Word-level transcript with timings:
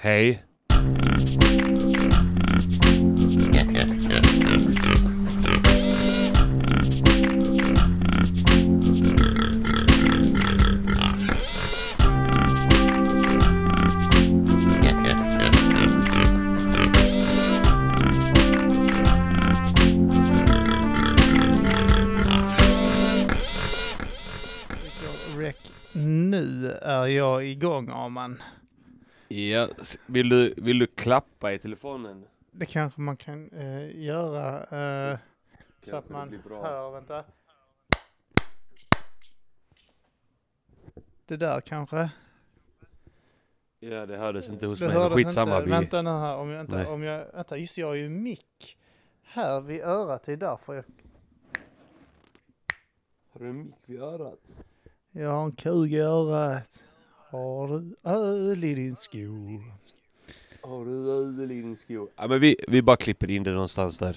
Hej. 0.00 0.42
Nu 25.92 26.72
är 26.82 27.06
jag 27.06 27.46
igång 27.46 27.88
Arman. 27.88 28.42
Ja, 29.28 29.68
vill, 30.08 30.28
du, 30.28 30.54
vill 30.56 30.78
du 30.78 30.86
klappa 30.86 31.52
i 31.52 31.58
telefonen? 31.58 32.24
Det 32.50 32.66
kanske 32.66 33.00
man 33.00 33.16
kan 33.16 33.50
eh, 33.50 34.00
göra 34.04 35.10
eh, 35.12 35.18
så 35.82 35.96
att 35.96 36.08
man 36.08 36.40
hör. 36.50 36.90
Vänta. 36.90 37.24
Det 41.26 41.36
där 41.36 41.60
kanske. 41.60 42.10
Ja, 43.80 44.06
det 44.06 44.16
hördes 44.16 44.50
inte 44.50 44.66
hos 44.66 44.78
Det 44.78 44.86
mig. 44.86 44.94
hördes 44.94 45.16
Skitsamma. 45.16 45.56
inte. 45.56 45.64
Vi... 45.64 45.70
Vänta 45.70 46.02
nu 46.02 46.10
här. 46.10 46.36
Om 46.36 46.50
jag 46.50 46.68
Nej. 46.68 46.86
om 46.86 47.02
jag, 47.02 47.32
vänta, 47.32 47.56
just 47.56 47.78
jag 47.78 47.86
har 47.86 47.94
ju 47.94 48.08
mick 48.08 48.78
här 49.22 49.60
vid 49.60 49.80
örat. 49.80 50.22
Det 50.22 50.32
är 50.32 50.36
därför 50.36 50.74
jag, 50.74 50.84
Har 53.32 53.40
du 53.40 53.48
en 53.48 53.58
mick 53.62 53.74
vid 53.86 54.00
örat? 54.02 54.38
jag 55.10 55.30
har 55.30 55.44
en 55.44 55.52
kug 55.52 55.92
i 55.94 55.98
örat. 56.00 56.82
Har 57.30 57.68
du 57.68 57.96
öl 58.10 58.64
i 58.64 58.74
din 58.74 58.96
sko? 58.96 59.18
Har 60.62 60.84
du 60.84 61.76
sko? 61.76 62.08
Ja, 62.16 62.28
men 62.28 62.40
vi, 62.40 62.56
vi 62.68 62.82
bara 62.82 62.96
klipper 62.96 63.30
in 63.30 63.42
det 63.42 63.50
någonstans 63.50 63.98
där. 63.98 64.16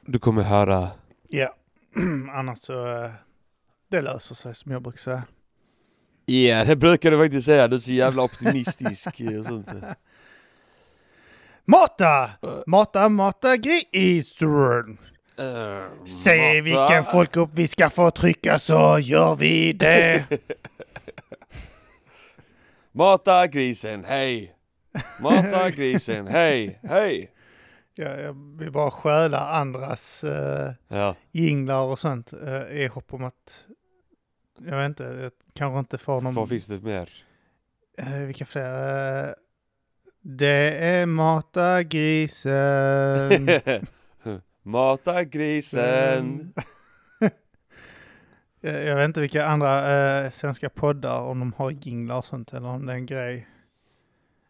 Du 0.00 0.18
kommer 0.18 0.42
höra... 0.42 0.90
Ja, 1.28 1.54
annars 2.32 2.58
så 2.58 3.04
eh, 3.04 3.10
det 3.88 4.00
löser 4.00 4.34
sig 4.34 4.54
som 4.54 4.72
jag 4.72 4.82
brukar 4.82 4.98
säga. 4.98 5.22
Ja, 6.26 6.64
det 6.68 6.76
brukar 6.76 7.10
du 7.10 7.18
faktiskt 7.18 7.46
säga. 7.46 7.68
Du 7.68 7.76
är 7.76 7.80
så 7.80 7.92
jävla 7.92 8.22
optimistisk 8.22 9.08
och 9.38 9.44
sånt. 9.44 9.68
Mata! 11.64 12.30
Mata, 12.66 13.08
mata 13.08 13.56
grisen! 13.56 14.98
Se 16.06 16.60
vilken 16.60 17.04
folkgrupp 17.04 17.50
vi 17.54 17.68
ska 17.68 17.90
få 17.90 18.10
trycka 18.10 18.58
så 18.58 18.98
gör 18.98 19.36
vi 19.36 19.72
det. 19.72 20.24
Mata 22.92 23.46
grisen, 23.46 24.04
hej! 24.04 24.57
Mata 25.20 25.70
grisen, 25.70 26.26
hej, 26.26 26.80
hej! 26.82 27.30
Ja, 27.96 28.08
jag 28.08 28.58
vill 28.58 28.72
bara 28.72 28.90
stjäla 28.90 29.38
andras 29.38 30.24
uh, 30.24 30.70
Ja, 30.88 31.16
jinglar 31.32 31.82
och 31.82 31.98
sånt 31.98 32.32
uh, 32.32 32.62
i 32.62 32.86
hopp 32.86 33.14
om 33.14 33.24
att, 33.24 33.66
jag 34.66 34.76
vet 34.76 34.86
inte, 34.86 35.04
jag 35.04 35.32
kanske 35.52 35.78
inte 35.78 35.98
får 35.98 36.20
någon... 36.20 36.34
vad 36.34 36.48
finns 36.48 36.66
det 36.66 36.82
mer? 36.82 37.10
Eh, 37.98 38.18
vilka 38.18 38.46
fler? 38.46 39.28
Eh, 39.28 39.32
det 40.20 40.78
är 40.78 41.06
mata 41.06 41.82
grisen. 41.82 43.48
Mata 44.62 45.24
grisen! 45.24 46.52
jag, 48.60 48.84
jag 48.84 48.96
vet 48.96 49.04
inte 49.04 49.20
vilka 49.20 49.46
andra 49.46 49.96
eh, 50.24 50.30
svenska 50.30 50.70
poddar, 50.70 51.20
om 51.20 51.38
de 51.38 51.52
har 51.52 51.70
jinglar 51.70 52.18
och 52.18 52.24
sånt, 52.24 52.52
eller 52.52 52.68
om 52.68 52.86
det 52.86 52.92
är 52.92 52.96
en 52.96 53.06
grej. 53.06 53.46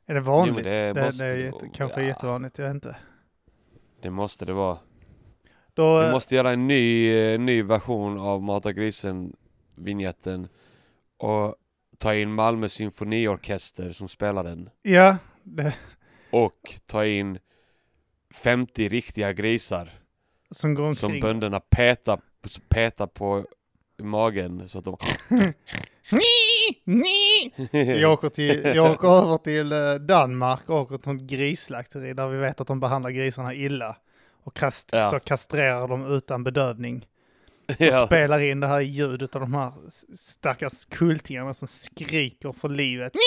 Är 0.09 0.15
det 0.15 0.21
Jo, 0.21 0.25
vanligt? 0.27 0.55
men 0.55 0.65
det 0.65 0.93
det, 0.93 1.03
måste 1.07 1.25
det 1.25 1.31
är 1.31 1.37
jätte, 1.37 1.69
kanske 1.75 2.01
Ja. 2.01 2.07
jättevanligt, 2.07 2.59
jag 2.59 2.67
vet 2.67 2.75
inte. 2.75 2.97
Det 4.03 4.11
måste 4.11 4.45
det 4.45 4.53
vara. 4.53 4.79
Då, 5.75 6.01
Vi 6.01 6.11
måste 6.13 6.35
göra 6.35 6.51
en 6.51 6.67
ny, 6.67 7.15
eh, 7.17 7.41
ny 7.41 7.63
version 7.63 8.19
av 8.21 8.43
Mata 8.43 8.73
grisen 8.73 9.37
vignetten 9.75 10.49
och 11.17 11.55
ta 11.99 12.15
in 12.15 12.33
Malmö 12.33 12.69
symfoniorkester 12.69 13.93
som 13.93 14.09
spelar 14.09 14.45
den. 14.45 14.71
Ja, 14.83 15.17
det, 15.43 15.75
Och 16.31 16.75
ta 16.87 17.05
in 17.07 17.39
50 18.35 18.89
riktiga 18.89 19.33
grisar 19.33 19.91
som 20.51 20.75
går 20.75 20.93
som 20.93 21.07
omkring. 21.07 21.23
bönderna 21.23 21.61
petar, 21.61 22.21
petar 22.69 23.07
på 23.07 23.47
magen 23.99 24.69
så 24.69 24.79
att 24.79 24.85
de... 24.85 24.97
Jag 27.73 28.13
åker, 28.13 28.29
till, 28.29 28.63
jag 28.65 28.91
åker 28.91 29.09
över 29.09 29.39
till 29.39 29.73
eh, 29.73 29.95
Danmark 29.95 30.61
och 30.67 30.77
åker 30.77 30.99
till 30.99 31.13
ett 31.13 31.21
grisslakteri 31.23 32.15
där 32.15 32.29
vi 32.29 32.39
vet 32.39 32.61
att 32.61 32.67
de 32.67 32.81
behandlar 32.81 33.11
grisarna 33.11 33.55
illa. 33.55 33.97
Och 34.45 34.57
kast, 34.57 34.89
Ja. 34.93 35.11
så 35.11 35.21
kastrerar 35.21 35.89
de 35.89 36.07
utan 36.17 36.45
bedövning. 36.45 37.07
Och 37.69 37.75
ja. 37.79 38.07
spelar 38.07 38.41
in 38.41 38.61
det 38.61 38.67
här 38.67 38.81
ljudet 38.81 39.35
av 39.35 39.41
de 39.41 39.55
här 39.55 39.73
stackars 40.17 40.85
kultingarna 40.85 41.55
som 41.55 41.69
skriker 41.69 42.53
för 42.53 42.69
livet. 42.69 43.13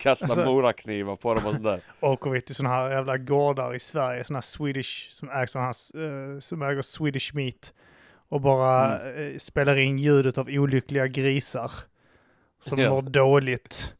Kasta 0.00 0.24
Alltså- 0.26 0.44
moraknivar 0.44 1.16
på 1.16 1.34
dem 1.34 1.46
och 1.46 1.54
sådär. 1.54 1.80
Åker 2.00 2.30
vi 2.30 2.40
till 2.40 2.54
sådana 2.54 2.74
här 2.74 2.90
jävla 2.90 3.16
gårdar 3.18 3.74
i 3.74 3.80
Sverige, 3.80 4.24
sådana 4.24 4.36
här 4.36 4.42
Swedish, 4.42 5.10
som 5.10 5.30
äger, 5.30 5.46
såna 5.46 5.64
här, 5.64 6.34
eh, 6.34 6.38
som 6.40 6.62
äger 6.62 6.82
Swedish 6.82 7.34
Meat. 7.34 7.72
Och 8.28 8.40
bara 8.40 8.98
Mm. 8.98 9.32
eh, 9.32 9.38
spelar 9.38 9.76
in 9.76 9.98
ljudet 9.98 10.38
av 10.38 10.48
olyckliga 10.50 11.06
grisar. 11.06 11.72
Som 12.62 12.78
Ja. 12.78 12.90
mår 12.90 13.02
dåligt. 13.02 13.94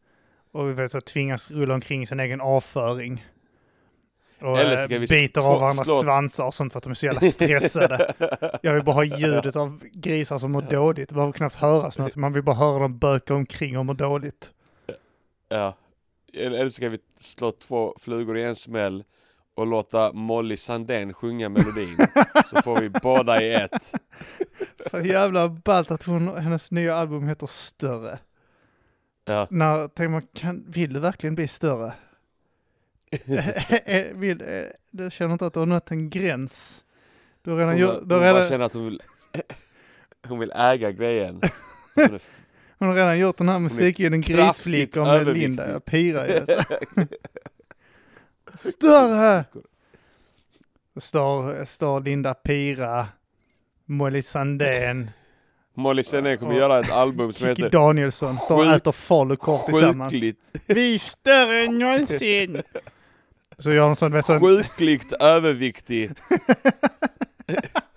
Och 0.52 0.68
vi 0.68 0.72
vet 0.72 0.92
så 0.92 1.00
tvingas 1.00 1.50
rulla 1.50 1.74
omkring 1.74 2.06
sin 2.06 2.20
egen 2.20 2.40
avföring. 2.40 3.26
Och 4.40 4.58
Eller 4.58 4.72
eh, 4.78 4.84
ska 4.84 4.98
vi 4.98 5.06
biter 5.06 5.40
av 5.40 5.60
varandras 5.60 5.86
slå- 5.86 6.00
svansar 6.00 6.44
och 6.46 6.54
sånt 6.54 6.72
för 6.72 6.78
att 6.78 6.82
de 6.84 6.90
är 6.90 6.94
så 6.94 7.06
jävla 7.06 7.20
stressade. 7.20 8.12
Jag 8.62 8.74
vill 8.74 8.84
bara 8.84 8.94
ha 8.94 9.04
ljudet 9.04 9.56
av 9.56 9.80
grisar 9.92 10.38
som 10.38 10.52
mår 10.52 10.62
dåligt. 10.62 11.08
Det 11.08 11.14
behöver 11.14 11.32
knappt 11.32 11.54
höras 11.54 11.98
något. 11.98 12.16
Man 12.16 12.32
vill 12.32 12.42
bara 12.42 12.56
höra 12.56 12.78
dem 12.78 12.98
böka 12.98 13.34
omkring 13.34 13.78
och 13.78 13.86
må 13.86 13.92
dåligt. 13.92 14.50
Ja. 15.48 15.74
Eller 16.34 16.64
så 16.64 16.70
ska 16.70 16.88
vi 16.88 16.98
slå 17.18 17.52
två 17.52 17.94
flugor 17.98 18.38
i 18.38 18.42
en 18.42 18.56
smäll 18.56 19.04
och 19.54 19.66
låta 19.66 20.12
Molly 20.12 20.56
Sandén 20.56 21.14
sjunga 21.14 21.48
melodin. 21.48 21.96
så 22.50 22.62
får 22.62 22.80
vi 22.80 22.88
båda 22.88 23.42
i 23.42 23.54
ett. 23.54 23.92
För 24.90 25.04
jävla 25.04 25.48
ballt 25.48 25.90
att 25.90 26.02
hon, 26.02 26.36
hennes 26.36 26.70
nya 26.70 26.94
album 26.94 27.28
heter 27.28 27.46
Större. 27.46 28.18
Ja. 29.24 29.46
När, 29.50 29.88
tänker 29.88 30.08
man, 30.08 30.26
kan, 30.34 30.64
vill 30.68 30.92
du 30.92 31.00
verkligen 31.00 31.34
bli 31.34 31.48
större? 31.48 31.92
Eh, 33.84 34.16
vill, 34.16 34.40
eh, 34.40 34.64
du 34.90 35.10
känner 35.10 35.32
inte 35.32 35.46
att 35.46 35.54
du 35.54 35.58
har 35.58 35.66
nått 35.66 35.90
en 35.90 36.10
gräns? 36.10 36.84
Du 37.42 37.50
har 37.50 37.58
redan 37.58 37.74
Hon, 37.74 37.82
hon 37.82 38.08
du 38.08 38.14
har 38.14 38.20
bara 38.20 38.34
redan, 38.34 38.48
känner 38.48 38.64
att 38.64 38.74
hon 38.74 38.84
vill, 38.84 39.02
hon 40.28 40.38
vill 40.38 40.52
äga 40.54 40.90
grejen. 40.90 41.40
Hon 42.80 42.88
har 42.88 42.94
redan 42.96 43.18
gjort 43.18 43.38
den 43.38 43.48
här 43.48 43.58
musikvideon 43.58 44.22
kraftigt 44.22 44.36
Grisflickor 44.36 45.04
med. 45.04 45.36
Linda. 45.36 45.70
Jag 45.70 45.84
pirar 45.84 46.26
ju. 46.26 46.46
så. 46.46 46.62
Större! 48.70 49.44
Står, 50.96 51.64
står 51.64 52.00
Linda 52.00 52.34
Pira, 52.34 53.06
Molly 53.86 54.22
Sandén, 54.22 55.10
Molly 55.74 56.02
Sandén 56.02 56.38
kommer 56.38 56.54
göra 56.54 56.80
ett 56.80 56.90
album 56.90 57.32
som 57.32 57.48
Kikki 57.48 57.62
heter 57.62 57.78
Danielsson 57.78 58.38
står 58.38 58.56
och 58.56 58.72
äter 58.72 58.92
falukorv 58.92 59.58
tillsammans. 59.66 60.12
Vi 60.66 60.94
är 60.94 60.98
större 60.98 61.64
än 61.64 61.78
någonsin! 61.78 62.62
Så 63.58 63.72
gör 63.72 63.86
de 63.86 64.22
sån 64.22 64.40
sjukligt 64.40 65.12
överviktig. 65.12 66.10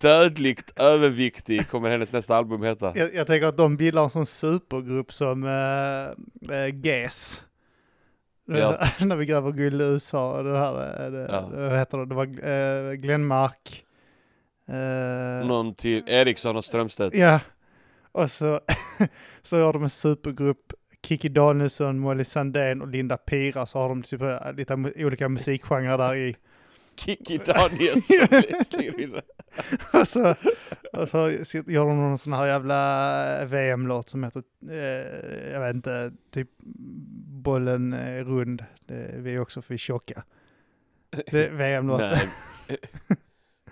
Dödligt 0.00 0.80
överviktig 0.80 1.68
kommer 1.68 1.90
hennes 1.90 2.12
nästa 2.12 2.36
album 2.36 2.62
heta. 2.62 2.92
jag, 2.94 3.14
jag 3.14 3.26
tänker 3.26 3.46
att 3.46 3.56
de 3.56 3.76
bildar 3.76 4.02
en 4.02 4.10
sån 4.10 4.26
supergrupp 4.26 5.12
som 5.12 5.44
äh, 5.44 6.56
äh, 6.58 6.74
GES. 6.82 7.42
Ja. 8.46 8.78
När 9.06 9.16
vi 9.16 9.26
gräver 9.26 9.52
guld 9.52 9.82
i 9.82 9.84
USA, 9.84 10.42
det 10.42 10.58
här, 10.58 11.04
äh, 11.06 11.10
det, 11.12 11.28
Ja. 11.32 11.48
vad 11.52 11.78
heter 11.78 11.98
det, 11.98 12.06
det 12.06 12.14
var 12.14 12.24
äh, 12.26 12.94
Glenmark. 12.94 13.84
äh, 14.68 15.46
Någon 15.46 15.74
till 15.74 16.02
Eriksson 16.06 16.56
och 16.56 16.64
Strömstedt. 16.64 17.14
Ja, 17.16 17.40
och 18.12 18.30
så, 18.30 18.60
så 19.42 19.64
har 19.64 19.72
de 19.72 19.82
en 19.82 19.90
supergrupp, 19.90 20.72
Kikki 21.06 21.28
Danielsson, 21.28 21.98
Molly 21.98 22.24
Sandén 22.24 22.82
och 22.82 22.88
Linda 22.88 23.16
Pira, 23.16 23.66
så 23.66 23.78
har 23.78 23.88
de 23.88 24.02
typ 24.02 24.20
lite 24.56 24.74
olika 25.04 25.28
musikgenrer 25.28 25.98
där 25.98 26.14
i. 26.14 26.36
Kikki 26.98 27.38
Danielsson 27.38 28.28
slänger 28.64 29.00
in 29.00 29.10
det. 29.10 29.22
Och 29.98 30.08
så, 30.08 30.34
och 30.92 31.08
så 31.08 31.18
gör 31.66 31.86
de 31.86 31.96
någon 31.96 32.18
sån 32.18 32.32
här 32.32 32.46
jävla 32.46 33.44
VM-låt 33.44 34.08
som 34.10 34.24
heter, 34.24 34.42
eh, 34.70 35.52
jag 35.52 35.60
vet 35.60 35.74
inte, 35.74 36.12
typ 36.30 36.48
bollen 37.44 37.92
är 37.92 38.24
rund, 38.24 38.64
det, 38.86 39.14
vi 39.16 39.34
är 39.34 39.40
också 39.40 39.62
för 39.62 39.76
tjocka. 39.76 40.22
Det 41.30 41.46
är 41.46 41.50
VM-låt. 41.50 42.00
Nej. 42.00 42.28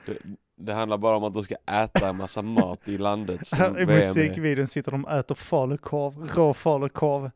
Det- 0.07 0.19
Det 0.59 0.73
handlar 0.73 0.99
bara 0.99 1.17
om 1.17 1.25
att 1.25 1.35
de 1.35 1.45
ska 1.45 1.55
äta 1.67 2.09
en 2.09 2.17
massa 2.17 2.43
mat 2.43 2.89
i 2.89 2.99
landet 2.99 3.41
i 3.79 3.87
musikvideon 3.87 4.67
sitter 4.67 4.91
de 4.93 5.05
och 5.05 5.13
äter 5.13 5.35
falukorv, 5.35 6.29
rå 6.35 6.55
falukorv. 6.55 7.31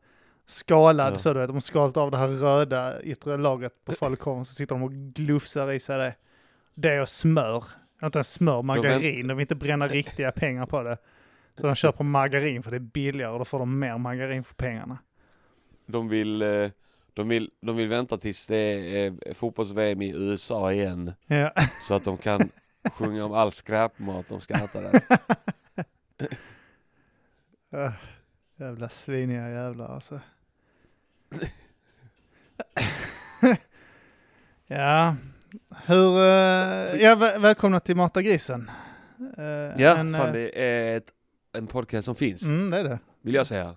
Skalad 0.51 1.13
Ja. 1.13 1.17
så 1.17 1.33
du 1.33 1.39
vet, 1.39 1.47
de 1.47 1.53
har 1.53 1.61
skalat 1.61 1.97
av 1.97 2.11
det 2.11 2.17
här 2.17 2.27
röda 2.27 3.01
yttre 3.01 3.37
lagret 3.37 3.85
på 3.85 3.91
falukorven 3.91 4.45
så 4.45 4.53
sitter 4.53 4.75
de 4.75 4.83
och 4.83 4.91
glufsar 4.91 5.71
i 5.71 5.79
sig 5.79 5.97
det. 5.97 6.15
Det 6.73 7.01
och 7.01 7.09
smör. 7.09 7.63
Inte 8.03 8.17
ens 8.17 8.33
smör, 8.33 8.61
margarin. 8.61 9.27
De 9.27 9.37
vill 9.37 9.41
inte 9.41 9.55
bränna 9.55 9.87
riktiga 9.87 10.31
pengar 10.31 10.65
på 10.65 10.83
det. 10.83 10.97
Så 11.55 11.67
de 11.67 11.75
köper 11.75 12.03
margarin 12.03 12.63
för 12.63 12.71
det 12.71 12.77
är 12.77 12.79
billigare 12.79 13.31
och 13.31 13.39
då 13.39 13.45
får 13.45 13.59
de 13.59 13.79
mer 13.79 13.97
margarin 13.97 14.43
för 14.43 14.55
pengarna. 14.55 14.97
De 15.85 16.09
vill, 16.09 16.41
eh, 16.41 16.69
de 17.13 17.27
vill, 17.29 17.51
de 17.61 17.75
vill 17.75 17.87
vänta 17.87 18.17
tills 18.17 18.47
det 18.47 18.57
är 18.57 19.13
eh, 19.25 19.33
fotbolls-VM 19.33 20.01
i 20.01 20.13
USA 20.15 20.71
igen. 20.71 21.13
Ja. 21.27 21.51
Så 21.87 21.93
att 21.93 22.03
de 22.03 22.17
kan 22.17 22.49
sjunga 22.93 23.25
om 23.25 23.33
all 23.33 23.51
skräpmat 23.51 24.27
de 24.27 24.41
ska 24.41 24.53
äta 24.53 24.81
där. 24.81 25.01
Äh, 27.73 27.91
jävla 28.59 28.89
sviniga 28.89 29.49
jävlar 29.49 29.85
alltså. 29.95 30.19
ja, 34.67 35.15
hur... 35.85 36.17
eh, 36.17 37.01
ja, 37.01 37.15
väl- 37.15 37.41
välkomna 37.41 37.79
till 37.79 37.95
Mata 37.95 38.21
grisen. 38.21 38.71
Eh, 39.37 39.81
Ja, 39.83 39.97
en, 39.97 40.13
fan 40.13 40.27
eh, 40.27 40.33
det 40.33 40.63
är 40.65 40.97
ett, 40.97 41.07
en 41.57 41.67
podcast 41.67 42.05
som 42.05 42.15
finns, 42.15 42.43
Mm, 42.43 42.71
det 42.71 42.77
är 42.79 42.83
det. 42.83 42.99
vill 43.21 43.33
jag 43.35 43.47
säga. 43.47 43.75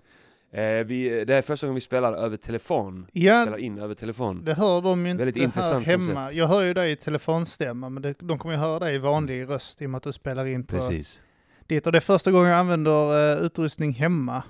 Eh, 0.51 0.85
vi, 0.85 1.25
det 1.25 1.35
är 1.35 1.41
första 1.41 1.67
gången 1.67 1.75
vi 1.75 1.81
spelar 1.81 2.13
över 2.13 2.37
telefon. 2.37 3.07
Ja, 3.11 3.41
Spelar 3.43 3.57
in 3.57 3.79
över 3.79 3.95
telefon. 3.95 4.45
det 4.45 4.53
hör 4.53 4.81
de 4.81 5.05
ju 5.05 5.11
inte 5.11 5.23
Väldigt 5.25 5.43
intressant 5.43 5.87
hemma. 5.87 6.13
koncept. 6.15 6.35
Jag 6.37 6.47
hör 6.47 6.61
ju 6.61 6.73
dig 6.73 6.91
i 6.91 6.95
telefonstämma, 6.95 7.89
men 7.89 8.03
det, 8.03 8.15
de 8.19 8.39
kommer 8.39 8.55
ju 8.55 8.59
höra 8.61 8.79
dig 8.79 8.95
i 8.95 8.97
vanlig 8.97 9.49
röst 9.49 9.81
i 9.81 9.85
och 9.85 9.89
med 9.89 9.97
att 9.97 10.03
du 10.03 10.11
spelar 10.11 10.45
in 10.45 10.63
på 10.63 10.75
Precis. 10.75 11.19
ditt. 11.67 11.85
Och 11.85 11.91
det 11.91 11.97
är 11.97 12.01
första 12.01 12.31
gången 12.31 12.49
jag 12.49 12.59
använder 12.59 13.45
utrustning 13.45 13.93
hemma. 13.93 14.43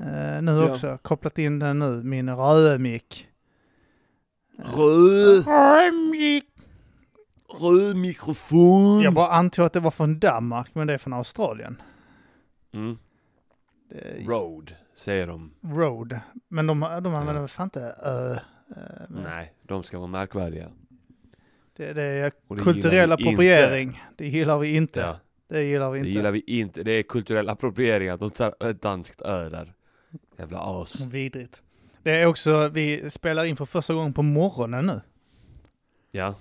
Eh, 0.00 0.42
nu 0.42 0.52
Ja. 0.52 0.70
också, 0.70 0.98
kopplat 1.02 1.38
in 1.38 1.58
den 1.58 1.78
nu, 1.78 2.02
min 2.04 2.36
rödmick. 2.36 3.26
Röd, 4.58 5.46
Rödmick! 5.46 6.44
röd 7.60 7.96
mikrofon. 7.96 9.00
Jag 9.00 9.14
bara 9.14 9.28
antog 9.32 9.64
att 9.66 9.72
det 9.72 9.80
var 9.80 9.90
från 9.90 10.18
Danmark, 10.18 10.74
men 10.74 10.86
det 10.86 10.94
är 10.94 10.98
från 10.98 11.12
Australien. 11.12 11.82
Mm. 12.72 12.98
Det 13.90 14.24
Road, 14.26 14.74
säger 14.96 15.26
de. 15.26 15.50
Road. 15.62 16.18
Men 16.48 16.66
de, 16.66 16.80
de 16.80 16.86
använder 16.86 17.34
Ja. 17.34 17.40
väl 17.40 17.48
fan 17.48 17.64
inte 17.66 17.80
ö. 18.04 18.32
eh, 18.32 18.38
men 19.08 19.22
Nej, 19.22 19.52
de 19.62 19.82
ska 19.82 19.98
vara 19.98 20.08
märkvärdiga. 20.08 20.70
Det, 21.76 21.92
det 21.92 22.02
är 22.02 22.22
det 22.48 22.62
kulturell 22.62 23.12
appropriering. 23.12 24.02
Det 24.16 24.28
gillar 24.28 24.58
vi 24.58 24.76
inte. 24.76 25.00
Ja, 25.00 25.16
Det 25.48 25.62
gillar 25.62 25.90
vi 25.90 25.98
det 25.98 26.06
inte. 26.06 26.10
gillar 26.18 26.30
vi 26.30 26.40
inte. 26.46 26.82
Det 26.82 26.92
är 26.92 27.02
kulturell 27.02 27.48
appropriering 27.48 28.08
att 28.08 28.20
de 28.20 28.30
tar 28.30 28.54
ett 28.70 28.82
danskt 28.82 29.22
ö 29.22 29.48
där. 29.48 29.74
Jävla 30.40 30.58
as. 30.82 31.00
Vidrigt. 31.06 31.62
Det 32.02 32.10
är 32.10 32.26
också, 32.26 32.68
vi 32.68 33.10
spelar 33.10 33.44
in 33.44 33.56
för 33.56 33.64
första 33.64 33.94
gången 33.94 34.12
på 34.12 34.22
morgonen 34.22 34.86
nu. 34.86 35.00
Ja, 36.10 36.34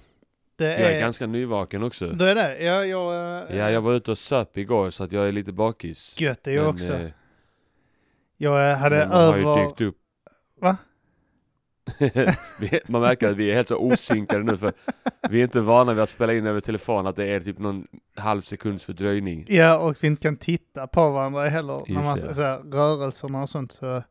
Det 0.55 0.65
jag 0.65 0.79
är, 0.91 0.95
är 0.95 0.99
ganska 0.99 1.27
nyvaken 1.27 1.83
också. 1.83 2.07
Det 2.07 2.29
är 2.31 2.35
det. 2.35 2.63
Ja, 2.63 2.85
jag, 2.85 3.13
eh, 3.49 3.57
Ja, 3.57 3.71
jag 3.71 3.81
var 3.81 3.93
ute 3.93 4.11
och 4.11 4.17
söp 4.17 4.57
igår 4.57 4.89
så 4.89 5.03
att 5.03 5.11
jag 5.11 5.27
är 5.27 5.31
lite 5.31 5.51
bakis. 5.53 6.21
Gött 6.21 6.43
det 6.43 6.51
är 6.51 6.55
jag 6.55 6.63
Men, 6.63 6.73
också. 6.73 6.93
eh, 6.93 7.09
jag 8.37 8.71
eh, 8.71 8.77
hade 8.77 9.07
man 9.07 9.17
har 9.17 9.37
ju 9.37 9.43
över... 9.47 9.65
dykt 9.67 9.81
upp. 9.81 9.97
Va? 10.61 10.77
Man 12.87 13.01
märker 13.01 13.29
att 13.29 13.35
vi 13.35 13.49
är 13.51 13.55
helt 13.55 13.67
så 13.67 13.77
osynkade 13.77 14.43
nu 14.43 14.57
för 14.57 14.73
vi 15.29 15.39
är 15.39 15.43
inte 15.43 15.59
vana 15.61 15.93
vid 15.93 16.03
att 16.03 16.09
spela 16.09 16.33
in 16.33 16.47
över 16.47 16.59
telefon, 16.59 17.07
att 17.07 17.15
det 17.15 17.25
är 17.25 17.39
typ 17.39 17.59
någon 17.59 17.87
halv 18.15 18.41
sekunds 18.41 18.85
fördröjning. 18.85 19.45
Ja, 19.47 19.77
och 19.77 19.97
vi 20.01 20.07
inte 20.07 20.21
kan 20.21 20.37
titta 20.37 20.87
på 20.87 21.09
varandra 21.09 21.49
heller. 21.49 21.81
när 21.87 22.03
man 22.03 22.19
det. 22.19 22.33
så 22.35 22.41
här, 22.41 22.57
rörelserna 22.59 23.41
och 23.41 23.49
sånt. 23.49 23.71
Så, 23.71 23.95
eh, 23.95 24.01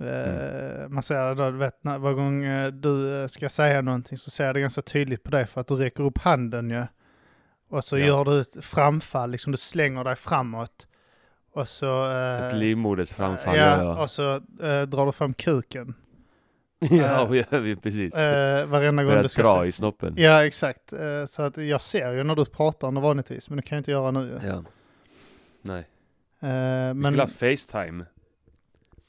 Mm. 0.00 0.94
Man 0.94 1.02
ser 1.02 1.34
då, 1.34 1.50
du 1.50 1.56
vet, 1.56 1.84
när, 1.84 1.98
varje 1.98 2.16
gång 2.16 2.44
eh, 2.44 2.72
du 2.72 3.22
eh, 3.22 3.26
ska 3.26 3.48
säga 3.48 3.80
någonting 3.80 4.18
så 4.18 4.30
ser 4.30 4.44
jag 4.46 4.54
det 4.54 4.60
ganska 4.60 4.82
tydligt 4.82 5.22
på 5.22 5.30
dig 5.30 5.46
för 5.46 5.60
att 5.60 5.66
du 5.66 5.74
räcker 5.76 6.04
upp 6.04 6.18
handen 6.18 6.70
ju. 6.70 6.82
Och 7.70 7.84
så 7.84 7.98
Ja. 7.98 8.06
gör 8.06 8.24
du 8.24 8.40
ett 8.40 8.64
framfall, 8.64 9.30
liksom 9.30 9.52
du 9.52 9.58
slänger 9.58 10.04
dig 10.04 10.16
framåt. 10.16 10.86
Och 11.52 11.68
så... 11.68 12.10
Ett 12.10 12.54
livmoders 12.54 13.12
framfall. 13.12 13.56
Ja, 13.56 13.82
Ja, 13.82 14.02
och 14.02 14.10
så 14.10 14.34
eh, 14.34 14.82
drar 14.82 15.06
du 15.06 15.12
fram 15.12 15.34
kuken. 15.34 15.94
Ja, 16.78 17.24
vi 17.30 17.44
vi 17.50 17.76
precis. 17.76 18.14
Eh, 18.14 18.66
varenda 18.66 19.04
gång 19.04 19.22
du 19.22 19.28
ska 19.28 19.42
dra 19.42 19.66
i 19.66 19.72
snoppen. 19.72 20.14
Ja, 20.16 20.44
exakt. 20.46 20.92
Eh, 20.92 21.24
så 21.28 21.42
att 21.42 21.56
jag 21.56 21.80
ser 21.80 22.12
ju 22.12 22.24
när 22.24 22.34
du 22.34 22.44
pratar 22.44 22.90
nu 22.90 23.00
vanligtvis, 23.00 23.50
men 23.50 23.56
det 23.56 23.62
kan 23.62 23.76
jag 23.76 23.80
inte 23.80 23.90
göra 23.90 24.10
nu. 24.10 24.40
Ja. 24.42 24.64
Nej. 25.62 25.78
Eh, 26.40 26.48
Vi 26.48 26.94
men 26.94 27.04
skulle 27.04 27.22
ha 27.22 27.28
Facetime. 27.28 28.04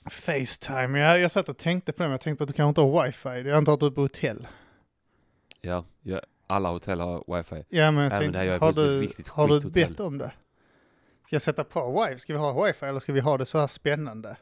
Facetime, 0.10 1.00
ja, 1.00 1.18
jag 1.18 1.32
satt 1.32 1.50
och 1.50 1.58
tänkte 1.58 1.94
på 1.94 2.04
det, 2.04 2.08
men 2.08 2.12
jag 2.12 2.22
tänkte 2.22 2.38
på 2.38 2.44
att 2.44 2.48
du 2.48 2.54
kanske 2.54 2.70
inte 2.70 2.82
har 2.82 3.06
wifi. 3.06 3.50
Jag 3.50 3.58
antar 3.58 3.74
att 3.74 3.80
du 3.80 3.86
är 3.86 3.92
på 3.92 4.02
hotell. 4.02 4.48
Ja, 5.62 5.86
ja, 6.02 6.22
alla 6.48 6.70
hotell 6.70 7.00
har 7.00 7.38
wifi. 7.38 7.64
Ja, 7.70 7.92
men 7.92 8.04
jag 8.04 8.14
Även 8.14 8.20
tänkte, 8.20 8.44
jag 8.44 8.60
har 8.60 8.74
du, 8.74 9.02
riktigt 9.02 9.28
har 9.28 9.48
du 9.48 9.70
bett 9.70 10.00
om 10.00 10.18
det? 10.18 10.32
Ska 11.26 11.36
jag 11.36 11.42
sätta 11.42 11.64
på 11.64 12.06
wifi? 12.06 12.20
Ska 12.20 12.34
vi 12.34 12.40
ha 12.40 12.66
wifi 12.66 12.86
eller 12.86 13.00
ska 13.00 13.14
vi 13.14 13.20
ha 13.20 13.38
det 13.38 13.46
så 13.46 13.60
här 13.60 13.68
spännande? 13.68 14.38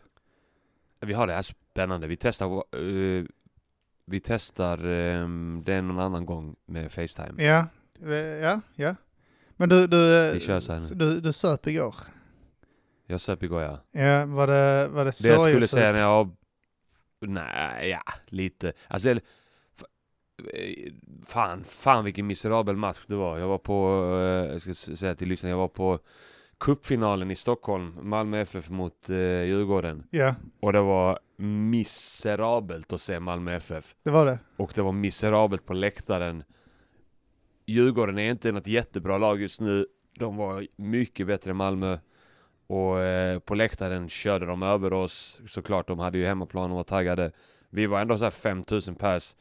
Vi 1.00 1.14
har 1.14 1.28
det 1.28 1.34
här 1.34 1.42
spännande. 1.76 2.08
Vi 2.08 2.18
testar, 2.18 2.46
eh, 2.56 3.24
vi 4.06 4.20
testar 4.20 4.78
eh, 4.78 5.28
det 5.64 5.82
någon 5.82 6.00
annan 6.00 6.26
gång 6.26 6.56
med 6.66 6.92
Facetime. 6.92 7.44
Ja, 7.44 7.68
eh, 8.06 8.16
ja, 8.18 8.62
ja. 8.76 8.96
Men 9.58 9.70
du, 9.70 9.88
du, 9.88 10.32
Vi 10.34 10.40
kör 10.40 10.60
så 10.60 10.74
här 10.74 10.80
nu. 10.80 10.96
du, 10.96 11.20
du 11.22 11.34
söp 11.34 11.68
igår. 11.68 11.96
Jag 13.08 13.22
söp 13.22 13.44
igår 13.44 13.62
ja. 13.62 13.84
Ja, 13.92 14.26
var 14.26 14.48
det, 14.48 14.88
var 14.88 15.06
det 15.06 15.12
Det 15.24 15.28
jag 15.28 15.42
skulle 15.42 15.68
säga 15.68 15.92
när 15.92 16.00
jag... 16.00 16.36
Nej, 17.22 17.90
ja, 17.90 18.02
lite. 18.26 18.74
Alltså, 18.88 19.10
eller- 19.10 19.24
eh, 20.54 20.94
fan, 21.26 21.64
fan 21.64 22.04
vilken 22.04 22.28
miserabel 22.28 22.76
match 22.76 23.00
det 23.08 23.16
var. 23.16 23.38
Jag 23.38 23.48
var 23.48 23.58
på, 23.58 23.76
eh, 24.16 24.52
jag 24.54 24.62
ska 24.62 24.74
säga 24.74 25.16
till 25.16 25.28
lyssnarna, 25.28 25.52
jag 25.52 25.58
var 25.58 25.68
på 25.68 26.00
cupfinalen 26.60 27.32
i 27.32 27.36
Stockholm, 27.36 27.98
Malmö 28.02 28.40
FF 28.40 28.70
mot 28.70 29.10
eh, 29.10 29.16
Djurgården. 29.44 30.04
Ja, 30.10 30.36
Och 30.60 30.74
det 30.74 30.82
var 30.82 31.20
miserabelt 31.38 32.94
att 32.94 33.02
se 33.02 33.20
Malmö 33.20 33.56
FF. 33.56 33.96
det 34.04 34.12
var 34.12 34.26
det. 34.26 34.40
Och 34.58 34.72
det 34.76 34.82
var 34.82 34.92
miserabelt 34.92 35.66
på 35.66 35.74
läktaren. 35.74 36.44
Djurgården 37.66 38.18
är 38.20 38.32
inte 38.32 38.52
något 38.52 38.68
jättebra 38.68 39.18
lag 39.18 39.42
just 39.42 39.62
nu. 39.62 39.88
De 40.20 40.38
var 40.38 40.68
mycket 40.76 41.28
bättre 41.28 41.52
än 41.52 41.58
Malmö. 41.58 41.98
Och 42.68 43.00
eh, 43.00 43.40
på 43.40 43.56
läktaren 43.56 44.10
körde 44.10 44.46
de 44.46 44.64
över 44.64 44.94
oss. 44.94 45.42
Såklart, 45.48 45.88
de 45.88 46.00
hade 46.00 46.18
ju 46.18 46.26
hemmaplan 46.26 46.72
och 46.72 46.78
var 46.78 46.84
taggade. 46.84 47.32
Vi 47.70 47.86
var 47.86 48.02
ändå 48.02 48.18
så 48.18 48.24
här 48.24 48.32
5000 48.32 48.96
pers. 48.96 49.36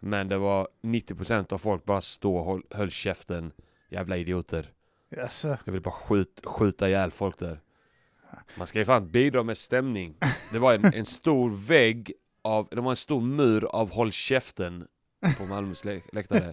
Men 0.00 0.28
det 0.28 0.38
var 0.38 0.68
90% 0.82 1.52
av 1.52 1.58
folk 1.58 1.84
bara 1.84 2.00
stå 2.00 2.36
och 2.36 2.46
höll, 2.52 2.62
höll 2.70 2.90
käften. 2.90 3.52
Jävla 3.90 4.16
idioter. 4.16 4.66
Jaså. 5.10 5.56
Jag 5.64 5.72
vill 5.72 5.82
bara 5.82 5.90
skjut, 5.94 6.40
skjuta 6.44 6.88
ihjäl 6.88 7.10
folk 7.10 7.38
där. 7.38 7.60
Man 8.58 8.66
ska 8.66 8.78
ju 8.78 8.84
fan 8.84 9.08
bidra 9.10 9.42
med 9.42 9.58
stämning. 9.58 10.14
Det 10.52 10.58
var 10.58 10.74
en, 10.74 10.84
en 10.84 11.04
stor 11.04 11.50
vägg 11.50 12.12
av, 12.42 12.68
det 12.70 12.80
var 12.80 12.90
en 12.90 12.96
stor 12.96 13.20
mur 13.20 13.64
av 13.64 13.90
håll 13.90 14.12
käften 14.12 14.86
på 15.38 15.46
Malmös 15.46 15.84
lä- 15.84 16.00
läktare. 16.12 16.52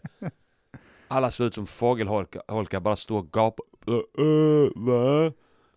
Alla 1.07 1.31
såg 1.31 1.47
ut 1.47 1.53
som 1.55 1.67
fågelholkar, 1.67 2.79
bara 2.79 2.95
stå 2.95 3.17
och 3.17 3.31
gapa. 3.31 3.63
Äh, 3.87 3.93
äh, 3.93 4.69
va? 4.75 5.31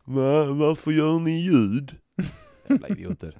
Va? 0.05 0.45
Varför 0.53 0.91
gör 0.91 1.19
ni 1.19 1.31
ljud? 1.41 1.97
Jävla 2.69 2.89
idioter. 2.89 3.39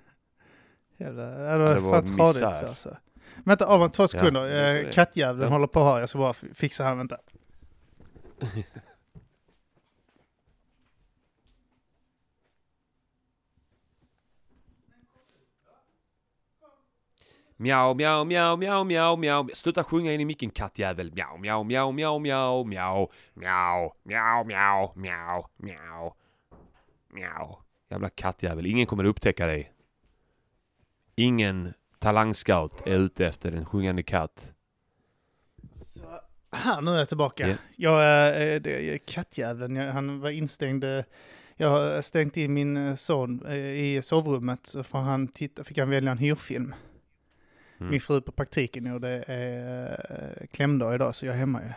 Jävla, 0.97 1.23
ja, 1.23 1.53
det 1.53 1.59
var, 1.65 1.75
det 1.75 1.81
var 1.81 2.03
fan 2.03 2.17
tradigt 2.17 2.43
alltså. 2.69 2.97
Vänta, 3.45 3.67
av 3.67 3.83
en 3.83 3.91
två 3.91 4.09
sekunder. 4.09 4.47
eh, 4.47 4.87
är. 4.87 4.93
kattjäveln 4.93 5.43
Ja. 5.43 5.49
håller 5.49 5.67
på 5.67 5.85
här. 5.85 6.01
Jag 6.01 6.09
ska 6.09 6.19
bara 6.19 6.33
fixa 6.35 6.85
här, 6.85 6.95
vänta. 6.95 7.19
Mjau, 17.61 17.95
mjau, 17.95 18.25
mjau, 18.25 18.57
mjau, 18.57 18.85
mjau, 18.85 19.17
mjau. 19.17 19.49
Sluta 19.55 19.83
sjunga 19.85 20.13
in 20.13 20.21
i 20.21 20.25
micken 20.25 20.51
kattjävel. 20.51 21.11
Mjau, 21.15 21.39
mjau, 21.39 21.65
mjau, 21.65 21.93
mjau, 21.93 22.19
mjau, 22.19 22.65
mjau, 22.65 23.09
mjau, 23.35 23.93
mjau, 24.05 24.45
mjau, 24.45 24.93
mjau, 24.97 25.45
mjau, 25.57 26.13
mjau. 27.15 27.59
Jävla 27.91 28.09
kattjävel. 28.11 28.67
Ingen 28.67 28.87
kommer 28.87 29.05
upptäcka 29.05 29.47
dig. 29.47 29.73
Ingen 31.17 31.75
talangscout 31.99 32.87
är 32.87 32.97
ute 32.97 33.27
efter 33.27 33.53
en 33.53 33.65
sjungande 33.67 34.03
katt. 34.03 34.53
Så, 35.85 36.05
här, 36.53 36.81
nu 36.81 36.91
är 36.91 36.99
jag 36.99 37.09
tillbaka. 37.09 37.49
Ja. 37.49 37.55
Jag, 37.77 38.05
är 38.05 38.61
det 38.61 38.95
är 38.95 38.99
kattjäveln, 38.99 39.77
jag, 39.77 39.93
han 39.93 40.21
var 40.21 40.31
instängd. 40.31 40.85
eh, 40.85 41.05
Jag 41.57 41.71
har 41.71 42.01
stängt 42.03 42.37
in 42.37 42.55
min 42.55 42.77
eh, 42.77 42.95
son 42.95 43.47
eh, 43.47 43.55
i 43.57 44.01
sovrummet 44.03 44.67
så 44.67 44.83
får 44.83 44.99
han 44.99 45.29
titta, 45.29 45.65
fick 45.65 45.79
han 45.79 45.91
välja 45.91 46.11
en 46.13 46.19
hyrfilm. 46.19 46.75
Mm. 47.81 47.91
Min 47.91 48.01
fru 48.01 48.21
på 48.21 48.33
praktiken 48.33 48.93
och 48.93 49.01
det 49.01 49.25
är 49.27 49.91
eh, 50.41 50.47
klämdag 50.47 50.95
idag 50.95 51.15
så 51.15 51.27
jag 51.27 51.35
är 51.35 51.39
hemma 51.39 51.63
ju. 51.63 51.73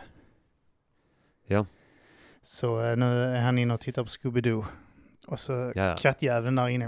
Ja. 1.46 1.66
Så 2.42 2.82
eh, 2.84 2.96
nu 2.96 3.04
är 3.24 3.40
han 3.40 3.58
inne 3.58 3.74
och 3.74 3.80
tittar 3.80 4.02
på 4.02 4.08
Scooby-Doo. 4.08 4.64
Och 5.26 5.40
så 5.40 5.72
Ja, 5.74 5.96
kattjäveln 5.98 6.54
där 6.56 6.68
inne 6.68 6.86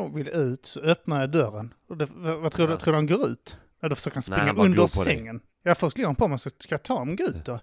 och 0.00 0.18
vill 0.18 0.28
ut, 0.28 0.66
så 0.66 0.80
öppnar 0.80 1.20
jag 1.20 1.30
dörren. 1.30 1.74
Och 1.86 1.96
det, 1.96 2.06
vad, 2.14 2.52
tror 2.52 2.66
du? 2.68 2.74
Ja. 2.74 2.78
Tror 2.78 2.92
du 2.92 2.96
han 2.98 3.06
går 3.06 3.26
ut? 3.28 3.56
Ja, 3.80 3.88
då 3.88 3.94
försöker 3.94 4.14
han 4.16 4.22
springa 4.22 4.42
han 4.42 4.56
bara 4.56 4.62
under 4.64 4.74
glor 4.76 4.96
på 4.98 5.04
dig. 5.04 5.16
sängen. 5.16 5.40
Ja, 5.62 5.74
först 5.74 5.96
ligger 5.96 6.06
han 6.08 6.14
på 6.16 6.28
mig, 6.28 6.38
så 6.38 6.50
ska 6.58 6.72
jag 6.74 6.82
ta 6.82 6.94
honom 6.94 7.16
gå 7.16 7.24
ut 7.24 7.44
då? 7.44 7.58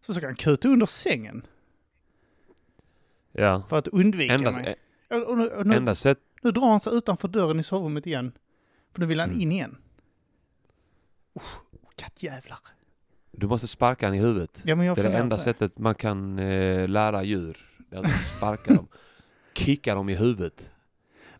Så 0.00 0.06
försöker 0.06 0.26
han 0.26 0.36
kuta 0.36 0.68
under 0.68 0.86
sängen 0.86 1.46
Ja. 3.32 3.62
för 3.68 3.78
att 3.78 3.88
undvika 3.88 4.34
Enda, 4.34 4.52
mig. 4.52 4.76
Och, 5.10 5.22
och, 5.22 5.38
nu- 5.38 5.48
och 5.48 5.66
nu, 5.66 5.94
sätt... 5.94 6.18
nu 6.42 6.50
drar 6.50 6.66
han 6.70 6.80
sig 6.80 6.94
utanför 6.96 7.28
dörren 7.28 7.60
i 7.60 7.62
sovrummet 7.62 8.06
igen. 8.06 8.32
För 8.92 9.00
nu 9.00 9.06
vill 9.06 9.20
han 9.20 9.28
Mm. 9.28 9.40
in 9.42 9.52
igen. 9.52 9.76
Kattjävlar. 11.96 12.58
Du 13.32 13.46
måste 13.46 13.66
sparka 13.68 14.06
han 14.06 14.14
i 14.14 14.18
huvudet. 14.18 14.60
Ja, 14.64 14.74
Det 14.76 14.84
är 14.84 14.94
det 14.94 15.16
enda 15.18 15.36
på 15.36 15.42
sättet 15.42 15.78
man 15.78 15.94
kan 15.94 16.38
eh, 16.38 16.88
lära 16.88 17.22
djur. 17.22 17.58
Det 17.90 17.96
är 17.96 18.00
att 18.00 18.20
sparka 18.36 18.74
dem. 18.74 18.88
Kicka 19.54 19.94
dem 19.94 20.08
i 20.08 20.14
huvudet. 20.14 20.70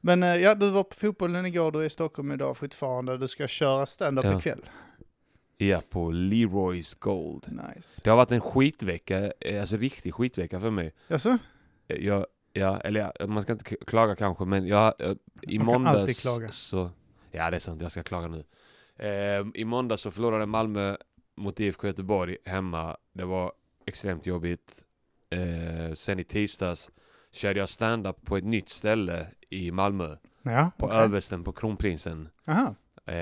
Men 0.00 0.23
eh, 0.23 0.37
ja, 0.37 0.55
du 0.55 0.71
var 0.71 0.85
på 0.85 0.95
fotbollen 0.95 1.47
igår, 1.47 1.73
du 1.73 1.78
är 1.81 1.85
i 1.85 1.90
Stockholm 1.90 2.33
idag 2.33 2.57
fortfarande. 2.57 3.19
Du 3.19 3.28
ska 3.28 3.49
köra 3.49 3.87
stand-up 3.87 4.25
Ja. 4.25 4.38
ikväll. 4.38 4.61
Ja, 5.57 5.81
på 5.90 6.11
Leroy's 6.12 6.97
Gold. 6.99 7.45
Nice. 7.76 8.00
Det 8.05 8.11
har 8.11 8.17
varit 8.17 8.31
en 8.33 8.40
skitvecka, 8.40 9.33
eh, 9.40 9.61
alltså 9.61 9.76
riktig 9.76 10.14
skitvecka 10.14 10.61
för 10.61 10.71
mig. 10.71 10.95
Jaså? 11.09 11.38
Eh, 11.88 11.97
Jag, 11.97 12.26
ja, 12.52 12.81
eller 12.81 13.00
ja, 13.21 13.26
man 13.26 13.43
ska 13.43 13.52
inte 13.52 13.64
klaga 13.87 14.17
kanske 14.17 14.45
men 14.45 14.67
jag, 14.67 14.95
eh, 15.00 15.12
i 15.43 15.59
Man 15.59 15.67
kan 15.67 15.75
måndags 15.83 15.99
alltid 16.00 16.17
klaga. 16.19 16.50
så... 16.50 16.90
Ja 17.31 17.50
det 17.50 17.57
är 17.57 17.61
sant, 17.61 17.83
jag 17.83 17.90
ska 17.93 18.02
klaga 18.02 18.28
nu. 18.28 18.45
Eh, 18.99 19.47
I 19.55 19.64
måndags 19.64 20.02
så 20.02 20.11
förlorade 20.11 20.47
Malmö 20.47 20.97
mot 21.37 21.61
IFK 21.61 21.87
Göteborg 21.87 22.37
hemma. 22.45 22.97
Det 23.12 23.25
var 23.25 23.52
extremt 23.87 24.26
jobbigt. 24.26 24.85
Eh, 25.31 25.95
sen 25.95 26.19
i 26.19 26.25
tisdags 26.25 26.90
körde 27.33 27.59
jag 27.61 27.69
stand-up 27.69 28.25
på 28.25 28.37
ett 28.37 28.45
nytt 28.45 28.69
ställe 28.69 29.26
i 29.50 29.71
Malmö. 29.71 30.17
Ja, 30.43 30.71
På 30.78 30.87
okej. 30.87 30.99
Översten 30.99 31.45
på 31.45 31.52
Kronprinsen. 31.52 32.28
Eh, 33.07 33.17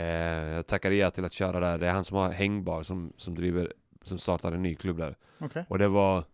jag 0.54 0.66
tackade 0.66 0.94
ja 0.94 1.10
till 1.10 1.24
att 1.24 1.32
köra 1.32 1.60
där. 1.60 1.78
Det 1.78 1.86
är 1.86 1.92
han 1.92 2.04
som 2.04 2.16
har 2.16 2.32
hängbar 2.32 2.82
som, 2.82 3.12
som 3.16 3.34
driver, 3.34 3.72
som 4.02 4.18
startade 4.18 4.56
en 4.56 4.62
ny 4.62 4.74
klubb 4.74 4.96
där. 4.98 5.16
Okej. 5.38 5.64
Och 5.68 5.78
det 5.78 5.88
var 5.88 6.24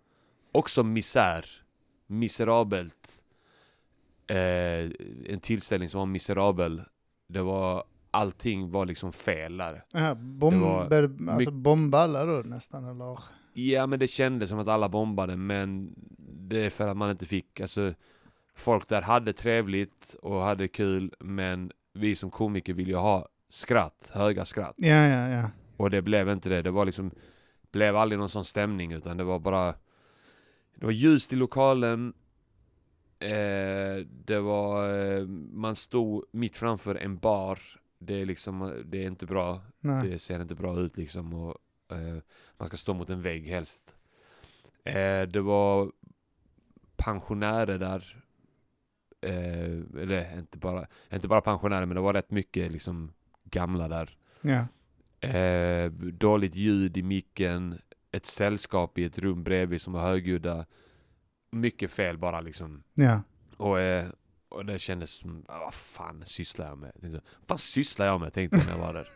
också 0.53 0.83
misär. 0.83 1.47
Miserabelt. 2.07 3.23
Eh, 4.27 4.91
en 5.27 5.41
tillställning 5.43 5.89
som 5.89 5.99
var 5.99 6.07
miserabel. 6.07 6.83
Det 7.29 7.43
var, 7.43 7.85
allting 8.13 8.71
var 8.71 8.87
liksom 8.87 9.13
fel 9.13 9.57
där. 9.57 9.85
Aha, 9.95 10.15
bomb, 10.15 10.55
Det 10.55 10.61
var 10.61 10.89
började- 10.89 11.33
alltså 11.33 11.51
bomba 11.51 11.99
alla 11.99 12.25
då 12.25 12.33
nästan 12.49 12.85
eller? 12.85 13.19
Ja 13.53 13.87
men 13.87 13.99
det 13.99 14.09
kändes 14.09 14.51
som 14.51 14.59
att 14.59 14.69
alla 14.69 14.89
bombade 14.89 15.37
men 15.37 15.95
det 16.49 16.67
är 16.67 16.71
för 16.71 16.89
att 16.89 16.97
man 16.97 17.11
inte 17.11 17.27
fick, 17.27 17.61
alltså 17.61 17.95
folk 18.55 18.89
där 18.89 19.03
hade 19.03 19.33
trevligt 19.33 20.17
och 20.23 20.41
hade 20.41 20.69
kul 20.69 21.13
men 21.21 21.73
vi 21.93 22.17
som 22.17 22.31
komiker 22.31 22.75
vill 22.75 22.89
ju 22.89 22.97
ha 22.97 23.29
skratt, 23.49 24.11
höga 24.13 24.45
skratt. 24.45 24.75
Ja, 24.77 25.07
ja, 25.07 25.29
ja. 25.29 25.51
Och 25.77 25.91
det 25.91 26.03
blev 26.03 26.29
inte 26.29 26.49
det. 26.49 26.63
Det 26.63 26.71
var 26.71 26.85
liksom, 26.85 27.11
blev 27.73 27.97
aldrig 27.97 28.19
någon 28.19 28.29
sån 28.31 28.45
stämning 28.45 28.93
utan 28.93 29.17
det 29.17 29.25
var 29.25 29.39
bara, 29.39 29.75
det 30.77 30.85
var 30.85 30.93
ljust 30.93 31.33
i 31.33 31.37
lokalen. 31.37 32.13
Eh, 33.19 34.07
det 34.25 34.41
var, 34.41 34.89
eh, 35.19 35.27
man 35.53 35.77
stod 35.77 36.25
mitt 36.31 36.57
framför 36.57 36.95
en 36.95 37.17
bar. 37.19 37.59
Det 38.07 38.15
är 38.15 38.25
liksom, 38.25 38.83
det 38.85 38.99
är 38.99 39.07
inte 39.07 39.27
bra. 39.27 39.61
Nej. 39.81 40.09
Det 40.09 40.19
ser 40.19 40.43
inte 40.43 40.55
bra 40.55 40.81
ut 40.81 40.97
liksom 40.97 41.35
och 41.35 41.57
eh, 41.93 42.19
man 42.57 42.69
ska 42.69 42.77
stå 42.77 42.95
mot 42.95 43.11
en 43.11 43.23
vägg 43.23 43.47
helst. 43.47 43.95
Eh, 44.85 45.23
det 45.23 45.41
var 45.41 45.93
pensionärer 46.97 47.79
där. 47.79 48.25
Eh, 49.21 50.03
eller 50.03 50.39
inte 50.39 50.59
bara, 50.59 50.87
inte 51.13 51.29
bara 51.29 51.41
pensionärer 51.41 51.87
men 51.87 51.95
det 51.95 52.01
var 52.01 52.15
rätt 52.15 52.31
mycket 52.31 52.73
liksom 52.73 53.13
gamla 53.45 53.89
där. 53.89 54.17
Ja. 54.41 54.67
Eh, 55.29 55.91
dåligt 55.93 56.55
ljud 56.55 56.97
i 56.97 57.03
micken, 57.03 57.81
ett 58.11 58.27
sällskap 58.27 58.99
i 58.99 59.05
ett 59.05 59.19
rum 59.19 59.45
bredvid 59.45 59.83
som 59.83 59.93
var 59.93 60.03
högljudda. 60.03 60.67
Mycket 61.51 61.91
fel 61.91 62.19
bara 62.19 62.41
liksom. 62.41 62.83
Ja. 62.95 63.23
Och, 63.57 63.81
eh, 63.81 64.09
och 64.53 64.65
det 64.65 64.79
kändes 64.79 65.11
som, 65.11 65.45
ah, 65.49 65.59
vad 65.59 65.75
fan 65.75 66.23
sysslar 66.27 66.67
jag 66.67 66.79
med? 66.79 66.93
Tänkte, 67.01 67.21
vad 67.41 67.49
fan 67.49 67.59
sysslar 67.59 68.07
jag 68.07 68.21
med? 68.21 68.33
Tänkte 68.33 68.57
jag 68.57 68.67
när 68.67 68.73
jag 68.73 68.87
var 68.87 68.95
där. 68.95 69.09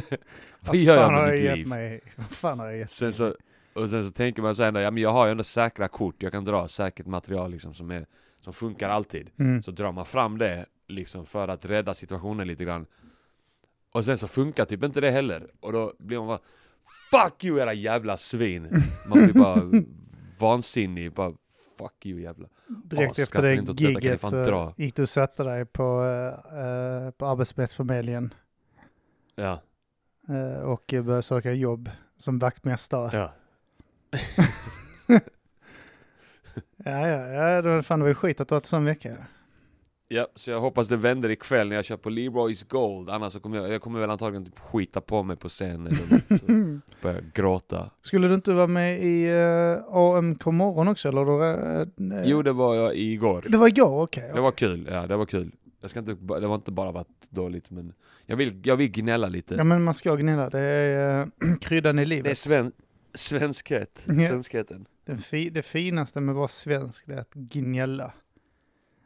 vad 0.60 0.76
gör 0.76 0.96
jag 0.96 1.12
med 1.12 1.32
mitt 1.32 1.56
liv? 1.56 1.68
mig? 1.68 2.00
Vad 2.16 2.30
fan 2.30 2.58
har 2.58 2.66
jag 2.66 2.76
gett 2.76 2.90
Sen 2.90 3.12
så, 3.12 3.34
och 3.72 3.90
sen 3.90 4.04
så 4.04 4.10
tänker 4.10 4.42
man 4.42 4.56
så 4.56 4.62
här, 4.62 4.80
ja 4.80 4.90
men 4.90 5.02
jag 5.02 5.10
har 5.10 5.26
ju 5.26 5.30
ändå 5.30 5.44
säkra 5.44 5.88
kort, 5.88 6.22
jag 6.22 6.32
kan 6.32 6.44
dra 6.44 6.68
säkert 6.68 7.06
material 7.06 7.50
liksom 7.50 7.74
som, 7.74 7.90
är, 7.90 8.06
som 8.40 8.52
funkar 8.52 8.88
alltid. 8.88 9.30
Mm. 9.38 9.62
Så 9.62 9.70
drar 9.70 9.92
man 9.92 10.06
fram 10.06 10.38
det 10.38 10.66
liksom 10.88 11.26
för 11.26 11.48
att 11.48 11.64
rädda 11.64 11.94
situationen 11.94 12.48
lite 12.48 12.64
grann. 12.64 12.86
Och 13.92 14.04
sen 14.04 14.18
så 14.18 14.28
funkar 14.28 14.64
typ 14.64 14.84
inte 14.84 15.00
det 15.00 15.10
heller. 15.10 15.50
Och 15.60 15.72
då 15.72 15.92
blir 15.98 16.18
man 16.18 16.26
bara 16.26 16.40
Fuck 17.10 17.44
you 17.44 17.60
era 17.60 17.72
jävla 17.72 18.16
svin! 18.16 18.82
Man 19.06 19.18
blir 19.24 19.32
bara 19.32 19.82
vansinnig, 20.38 21.12
bara 21.12 21.32
Fuck 21.78 22.06
you 22.06 22.20
jävla. 22.20 22.48
Direkt 22.84 23.18
efter 23.18 23.42
det 23.42 23.80
giget 23.80 24.20
så 24.20 24.44
dra. 24.44 24.74
gick 24.76 24.96
du 24.96 25.02
och 25.02 25.08
satte 25.08 25.44
dig 25.44 25.64
på, 25.64 25.82
uh, 25.82 27.10
på 27.10 27.26
Arbetsförmedlingen 27.26 28.34
Ja, 29.34 29.60
eh, 30.28 30.62
och 30.62 30.84
började 30.86 31.22
söka 31.22 31.52
jobb 31.52 31.90
som 32.18 32.38
vaktmästare. 32.38 33.16
ja. 33.16 33.32
Ja, 36.76 37.08
ja, 37.08 37.26
ja, 37.26 37.62
då 37.62 37.82
fan 37.82 37.98
det 37.98 38.06
var 38.06 38.14
skit 38.14 38.40
att 38.40 38.48
du 38.48 38.54
har 38.54 38.60
en 38.60 38.64
sån 38.64 38.84
vecka. 38.84 39.16
Ja, 40.14 40.28
så 40.34 40.50
jag 40.50 40.60
hoppas 40.60 40.88
det 40.88 40.96
vänder 40.96 41.28
ikväll 41.30 41.68
när 41.68 41.76
jag 41.76 41.84
kör 41.84 41.96
på 41.96 42.10
Leroy's 42.10 42.68
Gold. 42.68 43.10
Annars 43.10 43.32
så 43.32 43.40
kommer 43.40 43.56
jag, 43.56 43.72
jag 43.72 43.82
kommer 43.82 44.00
väl 44.00 44.10
antagligen 44.10 44.44
typ 44.44 44.58
skita 44.58 45.00
på 45.00 45.22
mig 45.22 45.36
på 45.36 45.48
scenen 45.48 45.86
eller 45.86 46.38
så 46.38 46.80
börja 47.02 47.20
gråta. 47.34 47.90
Skulle 48.02 48.28
du 48.28 48.34
inte 48.34 48.52
vara 48.52 48.66
med 48.66 49.02
i 49.02 49.26
uh, 49.30 49.96
AMK 49.96 50.46
morgon 50.46 50.88
också? 50.88 51.08
Eller? 51.08 51.80
Eh, 51.82 51.86
Jo, 52.24 52.42
det 52.42 52.52
var 52.52 52.74
jag 52.74 52.96
igår. 52.96 53.44
Det 53.48 53.58
var 53.58 53.68
igår, 53.68 54.02
okej. 54.02 54.30
Det 54.34 54.40
var 54.40 54.50
kul, 54.52 54.88
ja 54.92 55.06
det 55.06 55.16
var 55.16 55.26
kul. 55.26 55.52
Jag 55.80 55.90
ska 55.90 55.98
inte, 55.98 56.12
det 56.40 56.46
var 56.46 56.54
inte 56.54 56.72
bara 56.72 56.92
varit 56.92 57.30
dåligt 57.30 57.70
men 57.70 57.92
jag 58.26 58.36
vill, 58.36 58.60
jag 58.64 58.76
vill 58.76 58.90
gnälla 58.90 59.28
lite. 59.28 59.54
Ja 59.54 59.64
men 59.64 59.82
man 59.84 59.94
ska 59.94 60.14
gnälla, 60.14 60.50
det 60.50 60.58
är 60.60 61.20
uh, 61.44 61.56
kryddan 61.60 61.98
i 61.98 62.06
livet. 62.06 62.24
det 62.24 62.30
är 62.30 62.34
sven, 62.34 62.72
svenskhet, 63.14 64.04
Ja. 64.08 64.28
svenskheten. 64.28 64.86
Det, 65.06 65.16
fi, 65.16 65.50
det 65.50 65.62
finaste 65.62 66.20
med 66.20 66.32
att 66.32 66.36
vara 66.36 66.48
svensk 66.48 67.06
det 67.06 67.14
är 67.14 67.18
att 67.20 67.34
gnälla. 67.34 68.12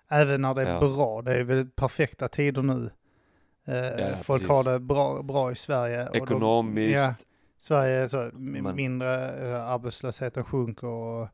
Även 0.08 0.40
när 0.42 0.54
det 0.54 0.62
är 0.62 0.72
Ja. 0.72 0.80
bra. 0.80 1.22
Det 1.22 1.34
är 1.34 1.44
väl 1.44 1.66
perfekta 1.70 2.28
tider 2.28 2.62
nu. 2.62 2.90
Eh, 3.64 3.74
Ja, 3.76 4.16
folk 4.16 4.42
precis. 4.42 4.48
har 4.48 4.72
det 4.72 4.78
bra, 4.80 5.22
bra 5.22 5.52
i 5.52 5.54
Sverige. 5.54 6.08
Ekonomiskt, 6.12 6.96
ja, 6.96 7.14
Sverige 7.58 7.94
är 7.96 8.08
så 8.08 8.22
m- 8.22 8.58
Man- 8.62 8.76
mindre, 8.76 9.30
eh, 9.50 9.64
arbetslösheten 9.70 10.44
sjunker 10.44 10.86
och 10.86 11.28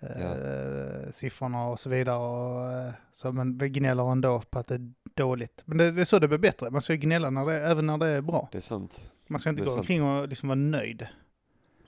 eh, 0.00 1.10
siffrorna 1.10 1.66
och 1.66 1.80
så 1.80 1.90
vidare. 1.90 2.16
Och, 2.18 2.72
eh, 2.72 2.90
så 3.12 3.32
man 3.32 3.58
gnäller 3.58 4.12
ändå 4.12 4.42
på 4.50 4.58
att 4.58 4.66
det 4.68 4.74
är 4.74 4.92
dåligt. 5.14 5.62
Men 5.64 5.78
det, 5.78 5.90
det 5.90 6.00
är 6.00 6.04
så 6.04 6.18
det 6.18 6.28
blir 6.28 6.38
bättre. 6.38 6.70
Man 6.70 6.82
ska 6.82 6.94
gnälla 6.94 7.30
när 7.30 7.46
det, 7.46 7.60
även 7.66 7.86
när 7.86 7.98
det 7.98 8.06
är 8.06 8.20
bra. 8.20 8.48
det 8.52 8.58
är 8.58 8.62
sant. 8.62 9.10
Man 9.26 9.40
ska 9.40 9.50
inte 9.50 9.62
gå 9.62 9.68
sant. 9.68 9.78
omkring 9.80 10.02
och 10.02 10.28
liksom 10.28 10.48
vara 10.48 10.56
nöjd. 10.58 11.06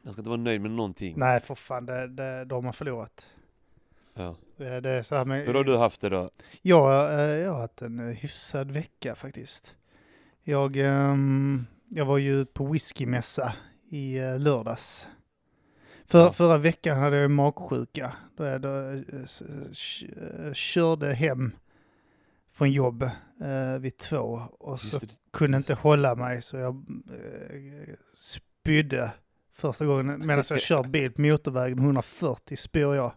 Jag 0.02 0.12
ska 0.12 0.20
inte 0.20 0.30
vara 0.30 0.40
nöjd 0.40 0.60
med 0.60 0.70
någonting. 0.70 1.14
Nej, 1.16 1.40
för 1.40 1.54
fan, 1.54 1.86
det, 1.86 2.06
det, 2.08 2.44
då 2.44 2.54
har 2.54 2.62
man 2.62 2.72
förlorat. 2.72 3.26
Ja. 4.14 4.36
Det, 4.56 4.80
det 4.80 4.90
är 4.90 5.02
så 5.02 5.14
här 5.14 5.24
med, 5.24 5.46
Hur 5.46 5.54
har 5.54 5.64
du 5.64 5.76
haft 5.76 6.00
det 6.00 6.08
då? 6.08 6.30
Ja, 6.62 7.10
eh, 7.12 7.20
jag 7.20 7.52
har 7.52 7.60
haft 7.60 7.82
en 7.82 7.98
eh, 7.98 8.16
hyfsad 8.16 8.70
vecka 8.70 9.14
faktiskt. 9.14 9.74
Jag, 10.42 10.76
ehm, 10.76 11.66
jag 11.88 12.04
var 12.04 12.18
ju 12.18 12.46
på 12.46 12.66
whiskymässa 12.66 13.52
i 13.90 14.18
eh, 14.18 14.38
lördags. 14.38 15.08
För, 16.06 16.18
Ja. 16.18 16.32
Förra 16.32 16.58
veckan 16.58 16.98
hade 16.98 17.16
jag 17.16 17.30
magsjuka. 17.30 18.12
Då 18.36 18.44
jag 18.44 18.60
då, 18.60 18.68
eh, 18.68 19.00
eh, 20.46 20.52
körde 20.52 21.12
hem 21.14 21.52
från 22.52 22.72
jobb 22.72 23.02
eh, 23.40 23.80
vid 23.80 23.96
två 23.96 24.42
och 24.58 24.80
så 24.80 25.00
kunde 25.32 25.56
inte 25.56 25.74
hålla 25.74 26.14
mig 26.14 26.42
så 26.42 26.56
jag 26.56 26.74
eh, 27.10 27.94
spydde 28.14 29.10
första 29.52 29.86
gången 29.86 30.26
medan 30.26 30.44
jag 30.48 30.60
kör 30.60 30.82
bil 30.84 31.12
på 31.12 31.20
motorvägen 31.20 31.78
140 31.78 32.56
spyr 32.56 32.94
jag. 32.94 33.12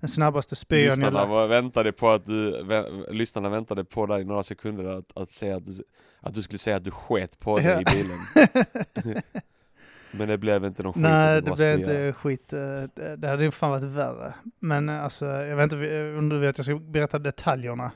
Den 0.00 0.08
snabbaste 0.08 0.56
spyan 0.56 1.00
jag 1.00 1.12
lagt. 1.12 1.28
var, 1.28 1.46
väntade 1.46 1.92
på 1.92 2.10
att 2.10 2.26
du, 2.26 2.62
vä, 2.64 2.84
lyssnarna 3.10 3.48
väntade 3.48 3.84
på 3.84 4.06
dig 4.06 4.20
i 4.20 4.24
några 4.24 4.42
sekunder 4.42 4.84
att, 4.84 5.16
att 5.18 5.30
säga 5.30 5.56
att 5.56 5.66
du, 5.66 5.82
att 6.20 6.34
du 6.34 6.42
skulle 6.42 6.58
säga 6.58 6.76
att 6.76 6.84
du 6.84 6.90
sket 6.90 7.38
på 7.38 7.58
dig 7.58 7.66
Ja. 7.66 7.80
i 7.80 7.84
bilen. 7.84 8.18
Men 10.10 10.28
det 10.28 10.38
blev 10.38 10.64
inte 10.64 10.82
någon 10.82 10.92
skit. 10.92 11.02
Nej, 11.02 11.34
det 11.34 11.42
bara 11.50 11.56
blev 11.56 11.78
inte 11.78 12.12
skit. 12.12 12.52
eh, 12.52 12.58
Det 12.94 13.16
det 13.16 13.28
hade 13.28 13.44
ju 13.44 13.50
fan 13.50 13.70
varit 13.70 13.84
värre. 13.84 14.34
Men 14.58 14.88
eh, 14.88 15.04
alltså, 15.04 15.24
jag 15.26 15.56
vet 15.56 15.72
inte 15.72 16.14
om 16.18 16.28
du 16.28 16.38
vet, 16.38 16.58
jag 16.58 16.64
ska 16.64 16.74
berätta 16.78 17.18
detaljerna. 17.18 17.92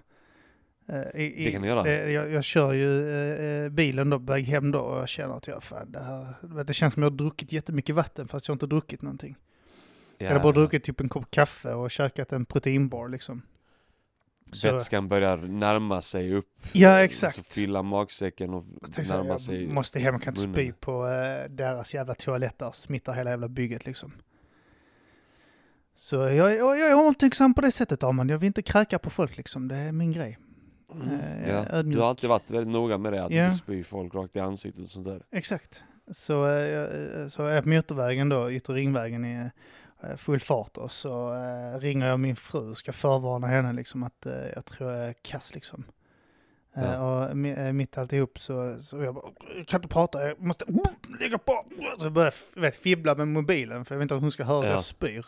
Eh, 0.88 1.20
I, 1.20 1.44
Det 1.44 1.50
kan 1.52 1.62
du 1.62 1.68
göra. 1.68 1.82
det- 1.82 2.10
Jag, 2.12 2.30
jag 2.30 2.44
kör 2.44 2.72
ju 2.72 3.10
eh, 3.10 3.64
eh, 3.64 3.68
bilen 3.70 4.10
då, 4.10 4.18
väg 4.18 4.44
hem 4.44 4.70
då 4.70 4.78
och 4.80 4.98
jag 5.00 5.08
känner 5.08 5.34
att 5.36 5.46
jag 5.46 5.62
fan, 5.62 5.92
det 5.92 6.00
här, 6.00 6.64
det 6.64 6.72
känns 6.72 6.94
som 6.94 7.02
jag 7.02 7.10
har 7.10 7.16
druckit 7.16 7.52
jättemycket 7.52 7.94
vatten 7.94 8.28
fast 8.28 8.48
jag 8.48 8.52
har 8.52 8.56
inte 8.56 8.66
druckit 8.66 9.02
någonting. 9.02 9.36
Ja, 10.22 10.30
Eller 10.30 10.40
bara 10.40 10.52
druckit 10.52 10.84
typ 10.84 11.00
en 11.00 11.08
kopp 11.08 11.30
kaffe 11.30 11.72
och 11.72 11.90
käkat 11.90 12.32
en 12.32 12.44
proteinbar 12.44 13.08
liksom. 13.08 13.42
Så- 14.52 14.72
Vätskan 14.72 15.08
börjar 15.08 15.36
närma 15.36 16.00
sig 16.00 16.34
upp. 16.34 16.48
Ja, 16.72 16.98
exakt. 17.04 17.36
Så 17.36 17.42
fylla 17.44 17.82
magsäcken 17.82 18.54
och 18.54 18.64
Jag 18.96 19.08
närma 19.08 19.38
sig. 19.38 19.62
jag 19.64 19.72
måste 19.74 19.98
hem, 20.00 20.14
jag 20.14 20.22
kan 20.22 20.36
inte 20.36 20.52
spy 20.52 20.72
på 20.72 21.06
eh, 21.08 21.50
deras 21.50 21.94
jävla 21.94 22.14
toaletter, 22.14 22.70
smittar 22.72 23.12
hela 23.12 23.30
jävla 23.30 23.48
bygget 23.48 23.86
liksom. 23.86 24.12
Så 25.94 26.16
jag, 26.16 26.36
jag, 26.56 26.78
jag 26.78 26.90
är 26.90 27.06
omtänksam 27.06 27.54
på 27.54 27.60
det 27.60 27.70
sättet 27.72 28.02
Arman, 28.02 28.28
jag 28.28 28.38
vill 28.38 28.46
inte 28.46 28.62
kräka 28.62 28.98
på 28.98 29.10
folk 29.10 29.36
liksom, 29.36 29.68
det 29.68 29.76
är 29.76 29.92
min 29.92 30.12
grej. 30.12 30.38
Mm. 30.94 31.08
eh, 31.08 31.48
Ja. 31.72 31.82
Du 31.82 31.98
har 31.98 32.08
alltid 32.08 32.30
varit 32.30 32.50
väldigt 32.50 32.72
noga 32.72 32.98
med 32.98 33.12
det, 33.12 33.24
att 33.24 33.32
Ja. 33.32 33.44
inte 33.44 33.56
spy 33.58 33.84
folk 33.84 34.14
rakt 34.14 34.36
i 34.36 34.40
ansiktet 34.40 34.84
och 34.84 34.90
sånt 34.90 35.06
där. 35.06 35.22
Exakt. 35.32 35.82
Så, 36.10 36.46
eh, 36.46 36.52
jag- 36.52 37.32
så 37.32 37.46
är 37.46 37.54
jag 37.54 37.62
på 37.64 37.68
motorvägen 37.70 38.28
då, 38.28 38.52
Yttre 38.52 38.74
Ringvägen 38.74 39.50
full 40.16 40.40
fart 40.40 40.76
och 40.76 40.92
så 40.92 41.34
eh, 41.34 41.78
ringer 41.80 42.06
jag 42.06 42.20
min 42.20 42.36
fru 42.36 42.70
och 42.70 42.76
ska 42.76 42.92
förvarna 42.92 43.46
henne 43.46 43.72
liksom 43.72 44.02
att 44.02 44.26
eh, 44.26 44.32
jag 44.54 44.64
tror 44.64 44.92
jag 44.92 45.08
är 45.08 45.12
kass 45.22 45.54
liksom. 45.54 45.84
Eh, 46.76 46.82
Ja. 46.92 46.98
och 47.24 47.46
eh, 47.46 47.72
mitt 47.72 47.98
alltihop 47.98 48.38
så, 48.38 48.82
så 48.82 49.02
jag 49.02 49.14
bara, 49.14 49.24
jag 49.56 49.66
kan 49.68 49.78
inte 49.78 49.88
prata, 49.88 50.28
jag 50.28 50.40
måste 50.40 50.64
lägga 51.20 51.38
på. 51.38 51.64
Så 51.98 52.04
jag 52.04 52.12
börjar 52.12 52.60
vet, 52.60 52.76
fibbla 52.76 53.14
med 53.14 53.28
mobilen 53.28 53.84
för 53.84 53.94
jag 53.94 53.98
vet 53.98 54.04
inte 54.04 54.14
att 54.14 54.20
hon 54.20 54.32
ska 54.32 54.44
höra 54.44 54.66
Ja. 54.66 54.72
jag 54.72 54.84
spyr. 54.84 55.26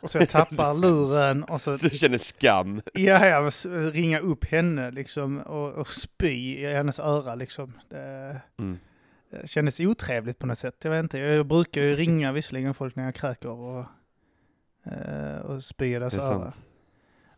Och 0.00 0.10
så 0.10 0.18
jag 0.18 0.28
tappar 0.28 0.74
luren 0.80 1.44
och 1.44 1.60
så 1.60 1.76
Du 1.76 1.90
känner 1.90 2.18
skam. 2.18 2.80
Ja, 2.94 3.26
ja, 3.26 3.38
men 3.40 3.48
s- 3.48 3.66
ringa 3.92 4.20
upp 4.20 4.44
henne 4.44 4.90
liksom 4.90 5.38
och, 5.40 5.72
och 5.72 5.88
spy 5.88 6.56
i 6.56 6.72
hennes 6.74 6.98
öra 6.98 7.34
liksom. 7.34 7.72
Det, 7.88 8.40
Mm. 8.58 8.78
Det 9.30 9.48
kändes 9.48 9.80
otrevligt 9.80 10.38
på 10.38 10.46
något 10.46 10.58
sätt. 10.58 10.76
Jag 10.82 10.90
vet 10.90 11.02
inte, 11.02 11.18
jag 11.18 11.46
brukar 11.46 11.80
ju 11.82 11.96
ringa 11.96 12.32
visserligen 12.32 12.74
folk 12.74 12.96
när 12.96 13.04
jag 13.04 13.14
kräker 13.14 13.48
och, 13.48 13.84
eh, 14.92 15.38
och 15.40 15.64
spy 15.64 15.86
i 15.86 15.92
deras 15.94 16.14
öra. 16.14 16.52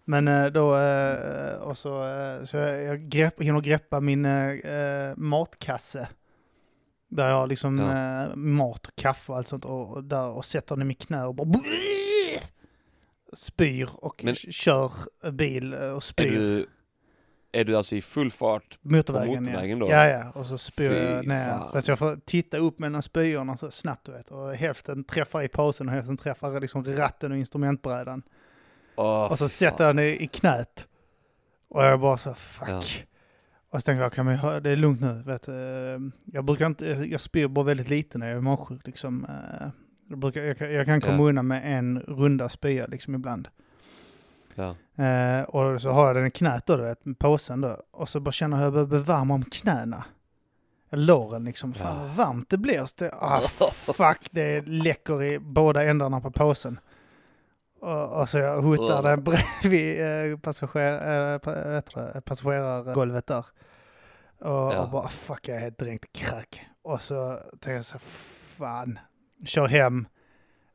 Men 0.05 0.29
eh, 0.29 0.47
då, 0.47 0.77
eh, 0.77 1.55
och 1.63 1.79
så, 1.79 2.05
eh, 2.07 2.45
så 2.45 2.57
jag, 2.57 3.01
grepp, 3.09 3.43
hinner 3.43 3.61
greppa 3.61 4.01
min 4.01 4.25
eh, 4.25 5.17
matkasse. 5.17 6.09
Där 7.09 7.29
jag 7.29 7.37
har 7.37 7.47
liksom 7.47 7.79
Ja. 7.79 8.23
eh, 8.23 8.35
mat 8.37 8.87
och 8.87 8.97
kaffe 8.97 9.33
och 9.33 9.39
allt 9.39 9.49
sånt 9.49 9.65
och, 9.65 9.97
och, 9.97 10.05
där, 10.05 10.27
och 10.29 10.45
sätter 10.45 10.77
den 10.77 10.83
i 10.83 10.85
mitt 10.85 11.07
knä 11.07 11.25
och 11.25 11.35
bara 11.35 11.49
spyr 13.33 13.89
och 13.95 14.25
Men- 14.25 14.35
kör 14.37 14.91
bil 15.31 15.75
och 15.75 16.05
spyr. 16.05 16.67
Är 17.53 17.65
du 17.65 17.77
alltså 17.77 17.97
i 17.97 18.03
full 18.03 18.31
fart? 18.31 18.79
Motorvägen, 18.83 19.35
På 19.35 19.41
motorvägen 19.51 19.79
ja. 19.79 19.85
då? 19.87 19.93
Ja, 19.93 20.07
ja. 20.07 20.31
Och 20.35 20.47
så 20.47 20.59
spyr 20.59 20.93
jag 20.93 21.27
ner. 21.27 21.49
fan. 21.51 21.71
För 21.71 21.79
att 21.79 21.89
jag 21.89 21.99
får 21.99 22.17
titta 22.25 22.57
upp 22.59 22.81
här 22.95 23.01
spyorna 23.01 23.57
så 23.57 23.71
snabbt 23.71 24.07
du 24.07 24.13
vet. 24.13 24.31
Och 24.31 24.55
hälften 24.55 25.05
träffar 25.05 25.43
i 25.43 25.49
pausen 25.49 25.89
och 25.89 25.95
hälften 25.95 26.17
träffar 26.17 26.61
liksom 26.61 26.85
ratten 26.85 27.33
och 27.33 27.39
instrumentbrädan. 27.39 28.23
Åh, 28.97 29.31
och 29.33 29.39
så 29.39 29.49
sätter 29.49 29.85
jag 29.87 30.01
i, 30.07 30.23
i 30.23 30.27
knät. 30.27 30.87
Och 31.69 31.85
jag 31.85 32.01
bara 32.01 32.17
så 32.17 32.35
fuck. 32.35 32.69
Ja. 32.69 32.83
Och 33.71 33.81
så 33.81 33.85
tänker 33.85 34.03
jag, 34.03 34.13
kan 34.13 34.27
vi 34.27 34.37
ha, 34.37 34.61
det 34.61 34.71
är 34.71 34.77
lugnt 34.77 35.01
nu. 35.01 35.23
Vet, 35.27 35.49
jag 36.25 36.45
brukar 36.45 36.67
inte, 36.67 36.87
jag 36.87 37.21
spyr 37.21 37.49
bara 37.49 37.65
väldigt 37.65 37.89
lite 37.89 38.19
när 38.19 38.29
jag 38.29 38.37
är 38.37 38.41
magsjuk 38.41 38.87
liksom. 38.87 39.25
Eh, 39.25 39.69
Jag, 40.09 40.19
brukar, 40.19 40.41
jag, 40.41 40.59
kan- 40.59 40.73
jag 40.73 40.87
kan 40.87 41.01
komma 41.01 41.17
Ja. 41.23 41.29
undan 41.29 41.47
med 41.47 41.79
en 41.79 42.01
runda 42.01 42.49
spya 42.49 42.87
liksom 42.87 43.15
ibland. 43.15 43.49
Ja. 44.55 44.77
Eh, 45.07 45.43
och 45.43 45.81
så 45.83 45.91
har 45.91 46.07
jag 46.07 46.17
den 46.17 46.27
i 46.27 46.31
knät 46.31 46.67
då, 46.67 46.77
du 46.77 46.83
vet, 46.83 47.05
med 47.05 47.19
påsen 47.19 47.61
då. 47.61 47.77
Och 47.91 48.09
så 48.09 48.21
bara 48.21 48.33
känner 48.33 48.57
jag 48.57 48.61
hur 48.71 48.79
jag 48.79 48.89
börjar 48.89 49.03
bli 49.03 49.13
varm 49.13 49.31
om 49.31 49.43
knäna. 49.45 50.05
Låren 50.93 51.45
liksom. 51.45 51.75
Fan 51.75 51.99
vad 51.99 52.09
varmt 52.11 52.51
det 52.51 52.59
blir. 52.59 52.85
Så 52.85 52.95
det, 52.99 53.13
ah, 53.21 53.41
fuck, 53.97 54.19
det 54.31 54.61
läcker 54.67 55.23
i 55.23 55.39
båda 55.39 55.85
ändarna 55.85 56.21
på 56.21 56.31
påsen. 56.31 56.81
Och, 57.81 58.21
och 58.21 58.29
så 58.29 58.39
jag 58.39 58.63
hotar 58.63 59.03
den 59.03 59.25
bredvid 59.25 60.01
eh, 60.33 60.39
passager, 60.39 61.33
eh, 61.35 62.21
passagerargolvet 62.21 63.27
där. 63.27 63.39
Och, 63.39 63.47
Ja. 64.47 64.81
och 64.83 64.91
bara 64.91 65.09
fuck, 65.09 65.49
jag 65.49 65.57
är 65.57 65.61
helt 65.61 65.79
dränkt 65.79 66.13
kräk. 66.13 66.67
Och 66.83 67.01
så 67.03 67.39
tänker 67.51 67.73
jag 67.75 67.85
så 67.85 67.99
fan. 67.99 68.99
Kör 69.47 69.67
hem, 69.67 70.07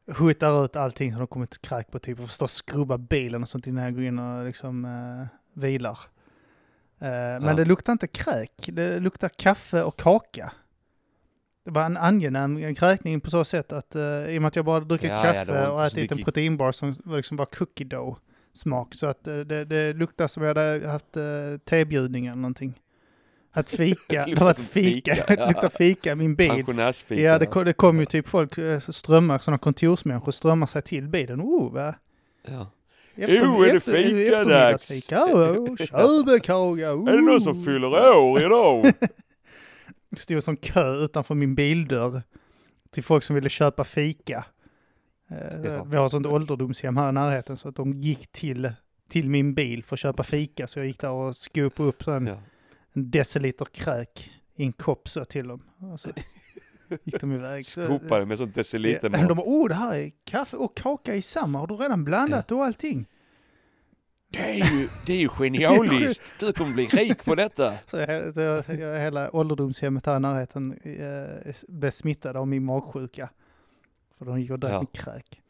hotar 0.08 0.66
ut 0.66 0.76
allting 0.76 1.12
som 1.12 1.20
de 1.20 1.28
kommit 1.28 1.62
kräk 1.62 1.92
på 1.92 2.00
typ. 2.00 2.20
Och 2.20 2.28
förstås 2.28 2.54
skrubba 2.54 2.98
bilen 2.98 3.42
och 3.42 3.50
sånt 3.50 3.68
innan 3.68 3.84
jag 3.84 3.94
går 3.96 4.04
in 4.04 4.20
och 4.20 4.46
liksom 4.46 4.86
eh, 4.86 5.28
vilar. 5.62 6.00
Eh, 7.00 7.08
Men 7.10 7.44
Ja. 7.44 7.54
det 7.54 7.66
luktar 7.66 7.92
inte 7.94 8.08
kräk, 8.08 8.70
det 8.74 9.00
luktar 9.00 9.30
kaffe 9.30 9.84
och 9.84 10.00
kaka. 10.00 10.52
Det 11.66 11.72
var 11.72 11.84
en 11.84 11.98
angenäm 11.98 12.76
kräkning 12.76 13.22
på 13.22 13.30
så 13.30 13.46
sätt 13.46 13.74
att 13.74 13.96
uh, 13.96 14.02
i 14.30 14.38
och 14.38 14.42
med 14.42 14.48
att 14.48 14.56
jag 14.56 14.66
bara 14.66 14.80
druckit 14.80 15.10
Ja, 15.10 15.26
ja, 15.26 15.34
kaffe 15.34 15.52
var 15.52 15.60
inte 15.62 15.72
och 15.72 15.86
ätit 15.86 15.98
en 16.12 16.16
mycket- 16.18 16.26
proteinbar 16.26 16.72
som 16.72 16.96
var 17.04 17.18
liksom 17.18 17.38
bara 17.38 17.46
cookie 17.48 17.86
dough 17.88 18.18
smak. 18.54 18.96
Så 18.96 19.06
att 19.08 19.28
eh, 19.28 19.38
det, 19.40 19.66
det 19.66 19.94
luktar 19.94 20.28
som 20.28 20.44
jag 20.44 20.56
hade 20.56 20.88
haft 20.90 21.18
uh, 21.18 21.58
tebjudning 21.58 22.26
eller 22.26 22.36
någonting. 22.36 22.82
Att 23.56 23.70
fika, 23.70 24.26
Det 24.26 24.36
var 24.40 24.52
ett 24.52 24.60
fika, 24.60 25.16
fika, 25.16 25.46
luktar 25.48 25.70
fika 25.70 26.12
i 26.12 26.16
min 26.16 26.36
bil. 26.36 26.50
Pensionärsfika. 26.50 27.22
Ja, 27.22 27.40
det 27.40 27.46
kom, 27.46 27.66
det 27.66 27.74
kom 27.74 28.00
ju 28.00 28.06
typ 28.06 28.28
folk, 28.28 28.58
eh, 28.58 28.80
strömmar, 28.80 29.40
sådana 29.40 29.58
kontorsmänniskor 29.58 30.32
strömmar 30.32 30.68
sig 30.68 30.82
till 30.82 31.08
bilen. 31.08 31.42
Oh, 31.42 31.74
va? 31.74 31.96
Ja. 32.48 32.68
Efter, 33.16 33.40
Jo, 33.46 33.64
är 33.64 33.68
det 33.72 33.78
efter- 33.78 33.92
fikadags? 33.94 34.92
eftermiddagsfika? 34.92 35.24
Oh, 35.26 35.76
Körbekaka! 35.86 36.94
Oh. 36.94 37.10
Är 37.10 37.16
det 37.16 37.22
någon 37.22 37.42
som 37.42 37.64
fyller 37.66 38.18
år 38.18 38.42
idag? 38.42 38.92
Det 40.10 40.22
stod 40.22 40.44
som 40.44 40.58
kö 40.58 40.94
utanför 40.96 41.36
min 41.36 41.56
bildörr 41.56 42.22
till 42.92 43.04
folk 43.04 43.24
som 43.24 43.36
ville 43.36 43.50
köpa 43.50 43.84
fika. 43.84 44.46
Eh, 45.32 45.38
Ja. 45.72 45.84
Vi 45.84 45.98
har 45.98 46.06
ett 46.06 46.12
sånt 46.12 46.26
ålderdomshem 46.26 46.98
här 46.98 47.10
i 47.10 47.12
närheten 47.12 47.58
så 47.58 47.70
att 47.70 47.76
de 47.76 47.94
gick 48.02 48.32
till, 48.32 48.72
till 49.10 49.30
min 49.30 49.54
bil 49.54 49.84
för 49.84 49.96
att 49.96 50.00
köpa 50.00 50.24
fika. 50.24 50.68
Så 50.68 50.80
jag 50.80 50.86
gick 50.88 51.00
där 51.00 51.12
och 51.12 51.36
skopade 51.36 51.90
upp 51.90 52.04
så 52.04 52.12
en, 52.12 52.28
Ja. 52.28 52.38
En 52.96 53.12
deciliter 53.12 53.66
kräk 53.66 54.32
i 54.56 54.64
en 54.64 54.74
kopp 54.74 55.10
så 55.10 55.26
till 55.26 55.48
dem. 55.48 55.62
Så 55.98 56.10
gick 57.04 57.22
de 57.22 57.32
iväg. 57.34 57.66
Så- 57.66 57.86
Skopade 57.86 58.26
med 58.26 58.38
sånt 58.38 58.52
Ja, 58.56 58.60
deciliter 58.62 59.10
De 59.10 59.36
bara, 59.38 59.44
oh 59.48 59.68
det 59.70 59.76
här 59.76 59.96
är 59.96 60.12
kaffe 60.24 60.58
och 60.58 60.78
kaka 60.78 61.16
i 61.16 61.22
samma. 61.22 61.60
Har 61.60 61.68
du 61.68 61.74
redan 61.76 62.04
blandat 62.04 62.52
och 62.52 62.64
allting? 62.66 63.06
Det 64.30 64.62
är 64.62 64.72
ju, 64.72 64.90
det 65.06 65.14
är 65.14 65.18
ju 65.18 65.30
genialiskt. 65.30 66.24
Du 66.40 66.54
kommer 66.54 66.74
bli 66.74 66.86
rik 66.86 67.26
på 67.26 67.36
detta. 67.36 67.74
Så 67.88 67.98
jag, 67.98 68.38
jag, 68.38 68.64
hela 69.00 69.36
ålderdomshemmet 69.36 70.06
här 70.06 70.16
i 70.18 70.20
närheten 70.20 70.80
eh, 70.84 71.54
blev 71.68 71.92
smittade 71.92 72.40
av 72.40 72.48
min 72.48 72.66
magsjuka. 72.66 73.30
För 74.18 74.26
de 74.26 74.42
gick 74.42 74.52
och 74.52 74.60
drack 74.60 74.72
Ja. 74.74 74.86
kräk. 74.94 75.42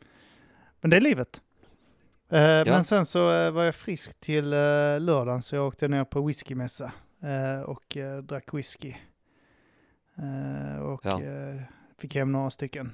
Men 0.81 0.89
det 0.89 0.97
är 0.97 1.01
livet. 1.01 1.41
Eh, 2.29 2.39
Men 2.65 2.83
sen 2.83 3.05
så 3.05 3.31
eh, 3.33 3.51
var 3.51 3.63
jag 3.63 3.75
frisk 3.75 4.19
till 4.19 4.53
eh, 4.53 4.59
lördagen 4.99 5.43
så 5.43 5.55
jag 5.55 5.67
åkte 5.67 5.87
ner 5.87 6.03
på 6.03 6.21
whiskymässa 6.21 6.91
och 7.65 7.97
eh, 7.97 8.17
drack 8.17 8.53
whisky. 8.53 8.93
Eh, 10.17 10.79
och 10.81 11.01
Ja. 11.05 11.21
eh, 11.23 11.61
fick 11.97 12.15
hem 12.15 12.31
några 12.31 12.49
stycken. 12.49 12.91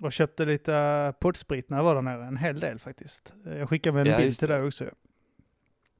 Och 0.00 0.12
köpte 0.12 0.44
lite 0.44 1.14
poddsprit 1.20 1.70
när 1.70 1.76
jag 1.76 1.84
var 1.84 1.94
där 1.94 2.02
nere, 2.02 2.24
en 2.24 2.36
hel 2.36 2.60
del 2.60 2.78
faktiskt. 2.78 3.32
Eh, 3.46 3.58
Jag 3.58 3.68
skickade 3.68 3.94
med 3.94 4.06
en 4.06 4.12
Ja, 4.12 4.18
bild 4.18 4.38
till 4.38 4.48
dig 4.48 4.62
också. 4.62 4.84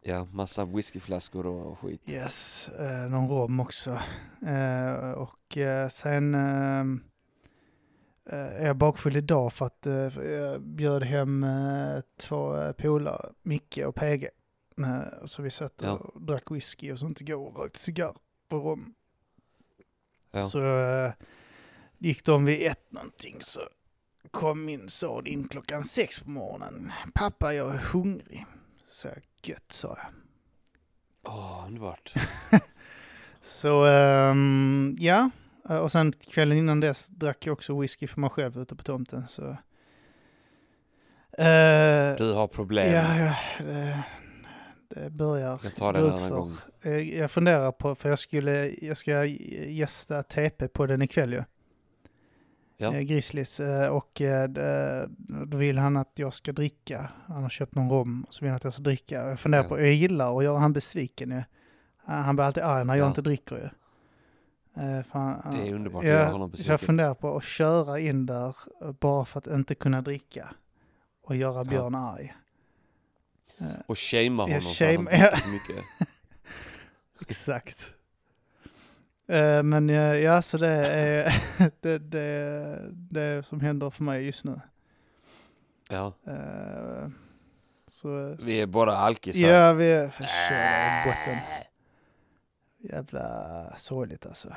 Ja, 0.03 0.25
massa 0.25 0.65
whiskyflaskor 0.65 1.47
och 1.47 1.79
skit. 1.79 2.03
Yes, 2.07 2.69
eh, 2.69 3.09
någon 3.11 3.29
rom 3.29 3.61
också. 3.61 3.99
Eh, 4.47 5.11
och 5.13 5.57
eh, 5.57 5.89
sen 5.89 6.35
eh, 6.35 6.81
eh, 8.39 8.63
är 8.63 8.67
jag 8.67 8.77
bakfull 8.77 9.17
idag 9.17 9.53
för 9.53 9.67
att 9.67 9.87
eh, 9.87 9.95
jag 10.31 10.61
bjöd 10.63 11.03
hem 11.03 11.45
eh, 11.45 12.01
två 12.17 12.57
eh, 12.61 12.73
polare, 12.73 13.29
Micke 13.43 13.79
och 13.87 13.95
PG. 13.95 14.29
Så 15.27 15.43
vi 15.43 15.51
satt 15.51 15.73
Ja. 15.83 15.93
och 15.93 16.23
drack 16.23 16.51
whisky 16.51 16.93
och 16.93 16.99
sånt 16.99 17.21
igår 17.21 17.47
och 17.49 17.63
rökte 17.63 17.79
cigarr 17.79 18.17
på 18.49 18.57
rom. 18.59 18.95
Ja. 20.33 20.43
Så 20.43 20.77
eh, 20.77 21.13
gick 21.99 22.25
de 22.25 22.45
vid 22.45 22.67
ett 22.67 22.93
någonting 22.93 23.37
så 23.41 23.61
kom 24.31 24.65
min 24.65 24.89
son 24.89 25.27
in 25.27 25.49
klockan 25.49 25.85
sex 25.85 26.21
på 26.21 26.31
morgonen. 26.31 26.93
Pappa, 27.15 27.55
jag 27.55 27.75
är 27.75 27.79
hungrig. 27.79 28.47
Så 28.91 29.09
jag, 29.09 29.17
gött, 29.43 29.73
sa 29.73 29.89
jag. 29.89 30.07
Åh, 31.33 31.65
underbart. 31.67 32.15
Så 33.41 33.85
ehm, 33.87 34.97
ja, 34.99 35.31
och 35.81 35.93
sen 35.93 36.13
kvällen 36.13 36.59
innan 36.59 36.81
dess 36.81 37.09
drack 37.09 37.47
jag 37.47 37.53
också 37.53 37.81
whisky 37.81 38.07
för 38.07 38.21
mig 38.21 38.31
själv 38.31 38.59
ute 38.59 38.77
på 38.77 38.83
tomten. 38.83 39.29
Så. 39.29 39.43
Eh, 41.33 42.17
Du 42.19 42.33
har 42.33 42.47
problem. 42.47 42.93
ja, 42.95 43.17
ja, 43.19 43.35
det 43.65 44.05
börjar 45.11 45.61
Jag 45.63 45.75
tar 45.75 45.93
det 45.93 45.99
en 46.25 46.31
gång. 46.31 46.53
Eh, 46.83 47.19
Jag 47.19 47.31
funderar 47.31 47.73
på, 47.73 47.95
för 47.95 48.09
jag 48.09 48.19
skulle, 48.19 48.71
jag 48.81 48.97
ska 48.97 49.25
gästa 49.25 50.23
TP 50.23 50.69
på 50.69 50.87
den 50.87 51.03
ikväll 51.03 51.33
ju. 51.33 51.43
Ja. 52.77 52.95
Eh, 52.95 53.01
Grizzlies. 53.01 53.61
eh, 53.61 53.89
Och 53.89 54.23
då 55.47 55.57
vill 55.57 55.79
han 55.79 55.97
att 55.97 56.13
jag 56.15 56.35
ska 56.35 56.53
dricka. 56.53 57.11
Han 57.27 57.43
har 57.43 57.49
köpt 57.51 57.75
någon 57.75 57.91
rom, 57.91 58.27
så 58.31 58.41
vill 58.45 58.49
han 58.51 58.57
att 58.57 58.65
jag 58.65 58.73
ska 58.73 58.83
dricka. 58.83 59.15
Jag 59.29 59.41
funderar 59.41 59.63
Ja. 59.63 59.69
på, 59.69 59.81
jag 59.81 59.93
gillar 59.95 60.39
att 60.39 60.45
göra 60.45 60.59
han 60.59 60.73
besviken 60.73 61.31
ju. 61.31 61.43
Han 62.05 62.37
blir 62.37 62.45
alltid 62.47 62.63
arg 62.63 62.85
när 62.85 62.95
jag 62.95 63.05
Ja. 63.05 63.09
inte 63.09 63.23
dricker 63.23 63.57
ju. 63.57 63.69
Han- 65.11 65.41
Det 65.53 65.69
är 65.69 65.75
underbart 65.75 66.03
att 66.05 66.09
Ja, 66.09 66.15
göra 66.15 66.31
honom 66.31 66.51
Så 66.51 66.57
jag 66.57 66.59
besviken. 66.59 66.79
funderar 66.79 67.15
på 67.15 67.37
att 67.37 67.45
köra 67.45 67.99
in 67.99 68.27
där 68.27 68.57
bara 69.01 69.25
för 69.25 69.39
att 69.39 69.47
inte 69.47 69.75
kunna 69.75 70.03
dricka. 70.03 70.49
och 71.23 71.37
göra 71.37 71.65
Björn 71.65 71.95
arg. 71.95 72.35
Och 73.87 73.99
shamea 73.99 74.29
honom 74.45 74.51
Ja, 74.51 74.61
för 74.61 74.85
att 74.85 74.97
han 74.97 75.07
shame- 75.07 75.11
dricker 75.11 75.37
för 75.37 75.49
mycket. 75.49 75.85
Exakt. 77.29 77.91
Eh, 79.29 79.63
men 79.63 79.91
eh, 79.91 79.97
ja, 79.97 80.43
så 80.43 80.59
det 80.59 80.69
är 80.87 81.43
det, 81.81 81.99
det, 81.99 82.79
det 82.93 83.47
som 83.47 83.61
händer 83.61 83.91
för 83.91 84.05
mig 84.05 84.25
just 84.27 84.45
nu. 84.45 84.61
Ja, 85.89 86.13
Eh, 86.27 87.09
så 87.91 88.37
vi 88.41 88.61
är 88.61 88.67
bara 88.67 88.97
alkisar. 88.97 89.49
ja, 89.49 89.73
vi 89.73 89.91
är 89.91 90.05
i 90.07 91.09
botten. 91.09 91.39
Jävla 92.79 93.77
sorgligt 93.77 94.27
alltså. 94.27 94.55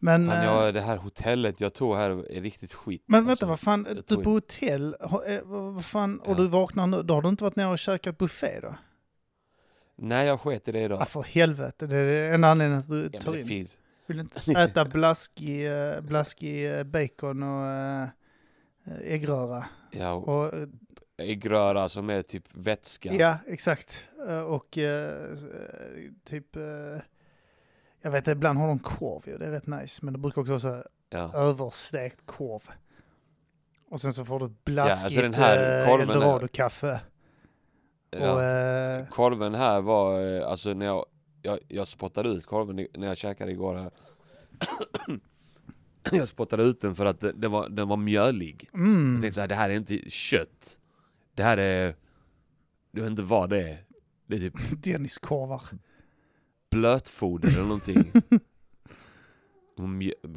Men, 0.00 0.26
Fan, 0.26 0.38
eh, 0.38 0.44
jag, 0.44 0.74
det 0.74 0.80
här 0.80 0.96
hotellet 0.96 1.60
jag 1.60 1.74
tog 1.74 1.96
här 1.96 2.10
är 2.10 2.40
riktigt 2.40 2.72
skit. 2.72 3.02
men 3.06 3.20
vänta, 3.26 3.30
alltså. 3.30 3.46
vad 3.46 3.60
fan, 3.60 4.02
du 4.06 4.22
på 4.24 4.30
hotell, 4.30 4.96
eh, 5.26 5.40
vad 5.44 5.84
fan, 5.84 6.20
och 6.20 6.30
Ja. 6.30 6.34
du 6.34 6.46
vaknar 6.46 6.86
nu, 6.86 7.02
då 7.02 7.14
har 7.14 7.22
du 7.22 7.28
inte 7.28 7.44
varit 7.44 7.56
nere 7.56 7.68
och 7.68 7.78
käkat 7.78 8.18
buffé 8.18 8.60
då? 8.60 8.74
Nej, 9.96 10.26
jag 10.26 10.40
sket 10.40 10.68
i 10.68 10.72
det 10.72 10.80
idag. 10.80 11.08
för 11.08 11.22
helvete, 11.22 11.86
det 11.86 11.96
är 11.96 12.34
en 12.34 12.44
anledning 12.44 12.78
att 12.78 12.88
du 12.88 13.10
Ja, 13.12 13.20
tar 13.20 13.38
in. 13.38 13.46
finns. 13.46 13.78
Vill 14.06 14.20
inte 14.20 14.52
äta 14.60 14.84
blaskig, 14.84 15.66
eh, 15.66 16.00
blaskig 16.00 16.86
bacon 16.86 17.42
och 17.42 18.08
äggröra? 19.04 19.64
Ja, 19.90 20.12
och 20.12 20.44
Och, 20.44 20.52
äggröra 21.16 21.88
som 21.88 22.10
är 22.10 22.22
typ 22.22 22.44
vätska. 22.52 23.12
ja, 23.14 23.36
exakt. 23.46 24.04
Och 24.46 24.78
typ, 26.24 26.56
jag 28.02 28.10
vet 28.10 28.28
ibland 28.28 28.58
har 28.58 28.68
de 28.68 28.78
korv 28.78 29.22
ju, 29.26 29.38
det 29.38 29.46
är 29.46 29.50
rätt 29.50 29.66
nice. 29.66 30.04
Men 30.04 30.12
det 30.12 30.18
brukar 30.18 30.40
också 30.40 30.52
vara 30.52 30.60
så 30.60 30.82
Ja. 31.10 31.32
överstekt 31.34 32.26
korv. 32.26 32.62
Och 33.90 34.00
sen 34.00 34.12
så 34.12 34.24
får 34.24 34.40
du 34.40 34.46
ett 34.46 34.64
blaskigt 34.64 35.04
alltså 35.04 35.20
den 35.20 35.34
här 35.34 35.82
eh, 35.82 35.88
eldorado-kaffe. 36.00 37.00
Ja. 38.10 38.32
Och, 38.32 38.42
eh, 38.42 39.06
Korven 39.08 39.54
här 39.54 39.80
var, 39.80 40.36
eh, 40.36 40.48
alltså 40.48 40.74
när 40.74 40.86
jag, 40.86 41.06
jag, 41.42 41.58
jag 41.68 41.88
spottade 41.88 42.28
ut 42.28 42.46
korven 42.46 42.86
när 42.94 43.06
jag 43.08 43.16
käkade 43.16 43.50
igår 43.52 43.74
här. 43.74 43.90
jag 46.12 46.28
spottade 46.28 46.62
ut 46.62 46.80
den 46.80 46.94
för 46.94 47.06
att 47.06 47.20
det, 47.20 47.32
det 47.32 47.48
var, 47.48 47.68
den 47.68 47.88
var 47.88 47.96
mjölig. 47.96 48.68
Jag 48.72 48.80
mm, 48.80 49.20
tänkte 49.20 49.34
så 49.34 49.40
här, 49.40 49.48
det 49.48 49.54
här 49.54 49.70
är 49.70 49.74
inte 49.74 50.10
kött. 50.10 50.78
Det 51.34 51.42
här 51.42 51.56
är, 51.56 51.94
jag 52.90 53.02
vet 53.02 53.10
inte 53.10 53.22
vad 53.22 53.50
det 53.50 53.70
är. 53.70 53.84
Det 54.26 54.34
är 54.36 54.38
typ 54.38 54.54
Denniskorvar. 54.82 55.62
Blötfoder 56.70 57.48
eller 57.48 57.62
någonting. 57.62 58.12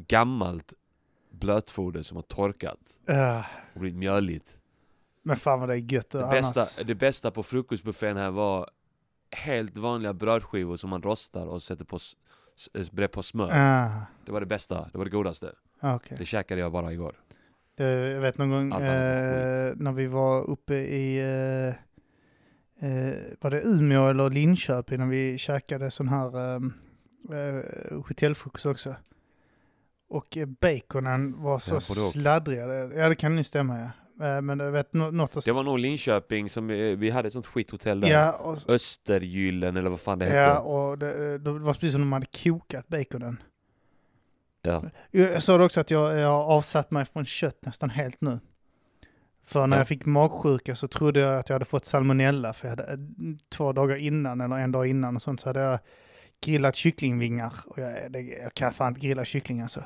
Gammalt 0.07 0.73
blötfoder 1.31 2.01
som 2.01 2.15
har 2.15 2.21
torkat 2.23 2.79
Uh, 3.09 3.45
och 3.73 3.79
blivit 3.79 3.97
mjöligt. 3.97 4.57
men 5.23 5.35
fan 5.37 5.59
vad 5.59 5.69
det 5.69 5.75
är 5.75 5.93
gött 5.93 6.09
Det 6.09 6.25
annars. 6.25 6.53
bästa, 6.53 6.83
det 6.83 6.95
bästa 6.95 7.31
på 7.31 7.43
frukostbuffén 7.43 8.17
här 8.17 8.31
var 8.31 8.69
helt 9.31 9.77
vanliga 9.77 10.13
brödskivor 10.13 10.75
som 10.75 10.89
man 10.89 11.01
rostar 11.01 11.45
och 11.45 11.63
sätter 11.63 11.85
på, 11.85 11.99
bredvid 12.91 13.11
på 13.11 13.23
smör. 13.23 13.51
Ah, 13.53 13.91
Det 14.25 14.31
var 14.31 14.39
det 14.39 14.45
bästa, 14.45 14.89
det 14.91 14.97
var 14.97 15.05
det 15.05 15.11
godaste. 15.11 15.51
okej. 15.81 16.17
Det 16.19 16.25
käkade 16.25 16.61
jag 16.61 16.71
bara 16.71 16.93
igår. 16.93 17.15
Eh, 17.79 17.85
Jag 17.85 18.21
vet 18.21 18.37
någon 18.37 18.49
gång 18.49 18.73
eh, 18.81 19.73
när 19.75 19.91
vi 19.91 20.07
var 20.07 20.49
uppe 20.49 20.73
i, 20.75 21.17
eh, 21.19 21.73
eh, 22.81 23.13
var 23.41 23.51
det 23.51 23.61
Umeå 23.61 24.07
eller 24.09 24.29
Linköping 24.29 24.99
när 24.99 25.07
vi 25.07 25.37
käkade 25.37 25.91
sån 25.91 26.07
här 26.07 26.37
eh, 26.37 26.61
eh, 27.37 27.97
hotellfrukost 28.07 28.65
också. 28.65 28.95
Och 30.09 30.37
eh, 30.37 30.45
baconen 30.45 31.41
var 31.41 31.59
så 31.59 31.79
sladdriga. 31.81 32.67
Ja 32.95 33.09
det 33.09 33.15
kan 33.15 33.37
ju 33.37 33.43
stämma 33.43 33.79
ja. 33.79 33.89
Eh, 34.25 34.41
Men 34.41 34.59
jag 34.59 34.71
vet 34.71 34.93
nå- 34.93 35.11
något 35.11 35.37
av... 35.37 35.43
Det 35.45 35.51
var 35.51 35.63
nog 35.63 35.79
Linköping 35.79 36.49
som, 36.49 36.69
eh, 36.69 36.97
vi 36.97 37.09
hade 37.09 37.27
ett 37.27 37.33
sånt 37.33 37.47
skithotell 37.47 37.99
där. 38.01 38.09
Ja, 38.09 38.31
och, 38.31 38.69
Östergyllen 38.69 39.77
eller 39.77 39.89
vad 39.89 39.99
fan 39.99 40.19
det 40.19 40.25
hette. 40.25 40.37
ja, 40.37 40.59
och 40.59 40.97
det, 40.97 41.37
det 41.37 41.51
var 41.51 41.73
precis 41.73 41.91
som 41.91 42.01
de 42.01 42.11
hade 42.13 42.25
kokat 42.43 42.87
baconen. 42.87 43.37
Ja. 44.61 44.83
Jag 45.11 45.43
sa 45.43 45.63
också 45.63 45.79
att 45.81 45.91
jag, 45.91 46.19
jag 46.19 46.27
har 46.29 46.43
avsatt 46.43 46.91
mig 46.91 47.05
från 47.05 47.25
kött 47.25 47.65
nästan 47.65 47.89
helt 47.89 48.21
nu. 48.21 48.39
För 49.45 49.67
när 49.67 49.77
Ja. 49.77 49.79
jag 49.79 49.87
fick 49.87 50.05
magsjuka 50.05 50.75
så 50.75 50.87
trodde 50.87 51.19
jag 51.19 51.39
att 51.39 51.49
jag 51.49 51.55
hade 51.55 51.65
fått 51.65 51.85
salmonella. 51.85 52.53
För 52.53 52.67
jag 52.67 52.75
hade, 52.77 52.91
eh, 52.93 52.97
två 53.49 53.73
dagar 53.73 53.95
innan 53.95 54.41
eller 54.41 54.55
en 54.59 54.71
dag 54.71 54.87
innan 54.87 55.15
och 55.15 55.21
sånt 55.21 55.39
så 55.41 55.49
hade 55.49 55.59
jag 55.59 55.79
grillat 56.45 56.75
kycklingvingar. 56.75 57.53
Och 57.67 57.77
jag, 57.77 58.11
det, 58.11 58.21
jag 58.21 58.53
kan 58.53 58.71
fan 58.73 58.87
inte 58.87 59.07
grilla 59.07 59.25
kyckling 59.25 59.61
alltså. 59.61 59.83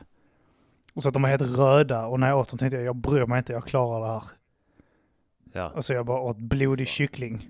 Och 0.94 1.02
så 1.02 1.08
att 1.08 1.14
de 1.14 1.24
var 1.24 1.30
helt 1.30 1.58
röda 1.58 2.06
och 2.08 2.20
när 2.20 2.28
jag 2.28 2.40
åt 2.40 2.50
dem 2.50 2.58
tänkte 2.58 2.76
jag 2.78 2.86
jag 2.86 2.96
bryr 2.96 3.26
mig 3.26 3.38
inte, 3.38 3.54
jag 3.54 3.66
klarar 3.66 4.08
det 4.08 4.14
här. 4.14 4.24
ja. 5.54 5.70
Och 5.70 5.86
så 5.86 5.94
jag 5.94 6.06
bara 6.06 6.20
åt 6.20 6.38
blodig 6.38 6.88
kyckling. 6.88 7.50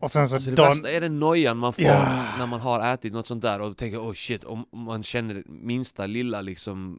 Och 0.00 0.10
sen 0.10 0.28
så 0.28 0.34
Alltså 0.34 0.50
det 0.50 0.56
dagen... 0.56 0.68
värsta 0.70 0.90
är 0.90 1.00
den 1.00 1.18
nojan 1.20 1.56
man 1.58 1.72
får 1.72 1.84
Ja. 1.84 2.24
när 2.38 2.46
man 2.46 2.60
har 2.60 2.94
ätit 2.94 3.12
något 3.12 3.26
sånt 3.26 3.42
där 3.42 3.60
och 3.60 3.76
tänker 3.76 3.98
oh 3.98 4.12
shit, 4.12 4.44
om 4.44 4.66
man 4.72 5.02
känner 5.02 5.42
minsta 5.46 6.06
lilla 6.06 6.40
liksom 6.40 6.98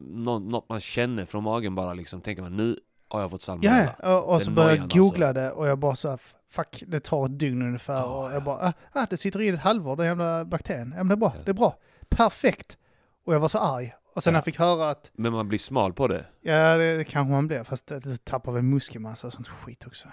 något 0.00 0.68
man 0.68 0.80
känner 0.80 1.24
från 1.24 1.44
magen 1.44 1.74
bara 1.74 1.94
liksom, 1.94 2.20
tänker 2.20 2.42
man 2.42 2.56
nu 2.56 2.76
har 3.08 3.20
jag 3.20 3.30
fått 3.30 3.42
salmonella. 3.42 3.94
Ja, 4.02 4.18
och, 4.20 4.34
och 4.34 4.42
så 4.42 4.50
började 4.50 4.76
jag 4.76 4.88
googla 4.90 5.32
det 5.32 5.50
och 5.50 5.66
jag 5.68 5.78
bara 5.78 5.94
så 5.94 6.18
fuck, 6.50 6.82
det 6.86 7.00
tar 7.00 7.26
ett 7.26 7.38
dygn 7.38 7.62
ungefär. 7.62 7.94
Ja, 7.98 8.24
och 8.26 8.32
jag 8.32 8.44
bara, 8.44 8.56
ah, 8.56 8.72
ah, 8.92 9.06
det 9.10 9.16
sitter 9.16 9.40
i 9.40 9.48
ett 9.48 9.60
halvår, 9.60 9.96
den 9.96 10.06
jävla 10.06 10.44
bakterien. 10.44 10.88
Ja, 10.96 11.04
men 11.04 11.08
det 11.08 11.14
är 11.14 11.16
bra, 11.16 11.34
det 11.44 11.50
är 11.50 11.54
bra. 11.54 11.74
Perfekt. 12.08 12.78
Och 13.24 13.34
jag 13.34 13.40
var 13.40 13.48
så 13.48 13.58
arg. 13.58 13.94
Och 14.14 14.22
sen 14.22 14.30
Ja. 14.30 14.32
när 14.32 14.38
jag 14.38 14.44
fick 14.44 14.58
höra 14.58 14.90
att, 14.90 15.10
Men 15.14 15.32
man 15.32 15.48
blir 15.48 15.58
smal 15.58 15.92
på 15.92 16.08
det. 16.08 16.26
ja 16.40 16.76
det, 16.76 16.96
det 16.96 17.04
kanske 17.04 17.30
man 17.32 17.46
blir, 17.46 17.64
fast 17.64 17.86
du 17.86 18.16
tappar 18.16 18.52
väl 18.52 18.62
muskelmassa 18.62 19.26
och 19.26 19.32
sånt 19.32 19.48
skit 19.48 19.86
också. 19.86 20.08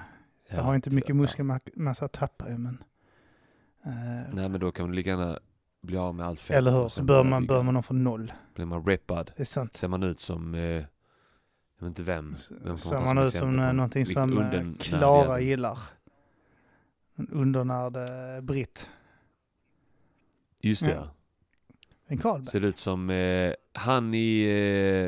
jag 0.50 0.62
har 0.62 0.76
inte 0.76 0.90
mycket 0.90 1.10
ja. 1.10 1.16
muskelmassa 1.16 2.06
att 2.06 2.12
tappa 2.14 2.50
ju, 2.50 2.58
men... 2.58 2.84
eh, 3.86 4.34
Nej 4.34 4.50
men 4.50 4.60
då 4.60 4.72
kan 4.72 4.88
du 4.88 4.94
lika 4.94 5.10
gärna 5.10 5.40
bli 5.88 5.98
av 5.98 6.16
med 6.16 6.26
allt 6.28 6.40
fett. 6.40 6.58
eller 6.58 6.72
hur, 6.72 6.88
så 6.88 7.04
bör 7.04 7.24
man, 7.24 7.42
ligga- 7.44 7.54
bör 7.54 7.64
man 7.64 7.74
nog 7.74 7.86
få 7.86 7.94
noll. 7.94 8.34
Blir 8.56 8.66
man 8.66 8.86
rippad. 8.86 9.32
Det 9.38 9.44
är 9.44 9.46
sant. 9.46 9.76
Ser 9.76 9.88
man 9.88 10.04
ut 10.04 10.22
som, 10.22 10.56
eh, 10.56 10.62
jag 10.62 10.82
vet 11.80 11.88
inte 11.88 12.04
vem. 12.04 12.36
vem 12.64 12.78
Ser 12.78 13.00
man 13.00 13.18
ut 13.18 13.34
som 13.34 13.60
eh, 13.60 13.74
någonting 13.74 14.06
som 14.06 14.38
eh, 14.38 14.64
Klara 14.80 15.22
jävel. 15.30 15.44
gillar. 15.48 15.80
En 17.16 17.28
undernärd 17.30 17.96
eh, 17.96 18.42
britt. 18.42 18.90
Just 20.62 20.82
det 20.82 20.92
ja. 20.92 21.08
En 22.08 22.18
Karlberg. 22.18 22.52
Ser 22.52 22.62
ut 22.64 22.80
som 22.80 23.10
eh, 23.10 23.54
han 23.74 24.14
i, 24.14 24.44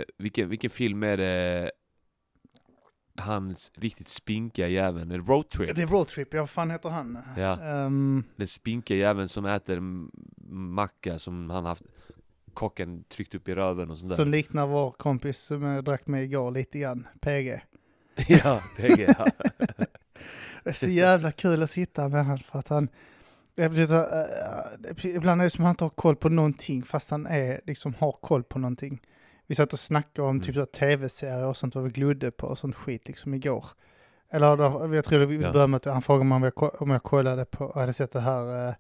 eh, 0.07 0.13
vilken, 0.17 0.49
vilken 0.49 0.69
film 0.69 1.03
är 1.03 1.17
det? 1.17 1.71
Hans 3.19 3.71
riktigt 3.75 4.09
spinkiga 4.09 4.67
jäveln, 4.67 5.27
Roadtrip? 5.27 5.75
Det 5.75 5.81
är 5.81 5.87
roadtrip, 5.87 6.33
ja 6.33 6.39
vad 6.39 6.49
fan 6.49 6.71
heter 6.71 6.89
han? 6.89 7.17
Ja. 7.37 7.61
Ehm, 7.61 8.23
Den 8.35 8.47
spinkiga 8.47 8.97
jäveln 8.97 9.29
som 9.29 9.45
äter 9.45 9.79
macka 10.51 11.19
som 11.19 11.49
han 11.49 11.65
haft 11.65 11.83
kocken 12.53 13.03
tryckt 13.03 13.35
upp 13.35 13.47
i 13.47 13.55
röven 13.55 13.91
och 13.91 13.97
sånt 13.97 14.09
där. 14.09 14.15
som 14.15 14.31
liknar 14.31 14.67
vår 14.67 14.91
kompis 14.91 15.39
som 15.39 15.63
jag 15.63 15.83
drack 15.83 16.07
med 16.07 16.23
igår 16.23 16.51
lite 16.51 16.79
grann, 16.79 17.07
PG. 17.21 17.61
ja, 18.27 18.61
PG 18.77 19.05
ja. 19.17 19.25
Det 20.63 20.69
är 20.69 20.73
så 20.73 20.89
jävla 20.89 21.31
kul 21.31 21.63
att 21.63 21.69
sitta 21.69 22.09
med 22.09 22.25
han 22.25 22.39
för 22.39 22.59
att 22.59 22.67
han 22.69 22.89
äh, 23.55 23.65
äh, 23.65 25.05
Ibland 25.05 25.41
är 25.41 25.43
det 25.43 25.49
som 25.49 25.63
att 25.63 25.65
han 25.65 25.73
inte 25.73 25.83
har 25.83 25.89
koll 25.89 26.15
på 26.15 26.29
någonting 26.29 26.83
fast 26.83 27.11
han 27.11 27.25
är, 27.25 27.61
liksom 27.65 27.93
har 27.99 28.11
koll 28.11 28.43
på 28.43 28.59
någonting. 28.59 29.01
Vi 29.49 29.55
satt 29.55 29.73
och 29.73 29.79
snackade 29.79 30.27
om 30.27 30.35
Mm. 30.35 30.41
typ 30.43 30.55
så 30.55 30.65
tv-serier 30.65 31.45
och 31.45 31.57
sånt 31.57 31.75
vad 31.75 31.83
vi 31.83 31.89
glodde 31.89 32.31
på 32.31 32.47
och 32.47 32.57
sånt 32.59 32.75
skit 32.75 33.07
liksom 33.07 33.33
igår. 33.33 33.65
Eller 34.31 34.57
då- 34.57 34.95
jag 34.95 35.05
tror 35.05 35.25
vi 35.25 35.35
Ja. 35.35 35.51
började 35.51 35.67
med 35.67 35.77
att 35.77 35.85
han 35.85 36.01
frågade 36.01 36.35
om 36.35 36.43
jag, 36.43 36.81
om 36.81 36.89
jag 36.89 37.03
kollade 37.03 37.45
på, 37.45 37.71
hade 37.75 37.93
sett 37.93 38.11
det 38.11 38.19
här. 38.19 38.67
eh, 38.69 38.73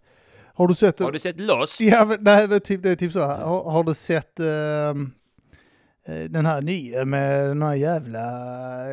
har 0.53 0.67
du 0.67 0.75
sett? 0.75 0.99
Har 0.99 1.11
du 1.11 1.19
sett 1.19 1.39
Lost? 1.39 1.81
Ja, 1.81 2.05
men, 2.05 2.17
nej, 2.21 2.47
men 2.47 2.59
typ, 2.59 2.83
det 2.83 2.89
är 2.89 2.95
typ 2.95 3.13
så. 3.13 3.19
här. 3.27 3.37
Har, 3.45 3.71
har 3.71 3.83
du 3.83 3.93
sett 3.93 4.39
ehm, 4.39 5.11
eh, 6.05 6.23
den 6.29 6.45
här 6.45 6.61
nya 6.61 7.05
med 7.05 7.47
den 7.49 7.61
här 7.61 7.75
jävla 7.75 8.19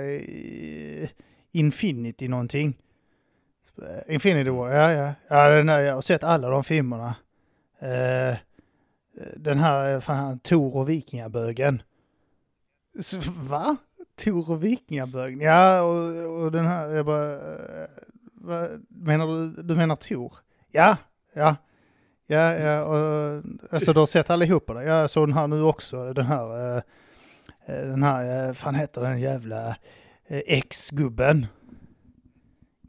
eh, 0.05 1.09
Infinity 1.53 2.29
någonting? 2.29 2.79
Eh, 3.83 4.15
Infinity 4.15 4.51
War, 4.51 4.71
ja 4.73 4.93
ja. 4.93 5.13
ja 5.29 5.49
den 5.49 5.69
här, 5.69 5.81
jag 5.81 5.95
har 5.95 6.03
sett 6.03 6.25
alla 6.25 6.49
de 6.51 6.65
filmerna. 6.65 7.15
Eh, 7.81 8.37
den 9.37 9.59
här, 9.59 9.95
eh, 9.95 10.01
fan, 10.01 10.39
Tor 10.39 10.77
och 10.77 10.89
vikingabögen. 10.89 11.83
Så, 13.01 13.19
va? 13.37 13.77
Tor 14.17 14.51
och 14.51 14.65
vikingabögen? 14.65 15.41
Ja, 15.41 15.83
och, 15.83 16.43
och 16.43 16.53
den 16.53 16.67
här, 16.67 16.89
jag 16.89 17.07
bara, 17.07 17.33
eh, 17.33 17.89
vad 18.35 18.85
menar 18.89 19.27
du, 19.27 19.63
du 19.63 19.77
menar 19.77 19.97
Tor? 19.97 20.33
Ja, 20.71 20.97
ja. 21.35 21.57
Ja, 22.29 22.53
ja, 22.53 22.85
och, 22.85 23.43
alltså 23.71 23.93
du 23.93 24.01
har 24.01 24.07
sett 24.07 24.31
allihopa 24.31 24.75
då? 24.75 24.83
Jag 24.83 25.11
såg 25.11 25.29
den 25.29 25.37
här 25.37 25.47
nu 25.47 25.63
också, 25.63 26.13
den 26.13 26.27
här, 26.27 26.77
eh, 26.77 26.83
den 27.67 28.03
här, 28.03 28.55
fan 28.55 28.75
heter 28.75 29.03
den 29.03 29.21
jävla 29.21 29.77
X-gubben? 30.29 31.47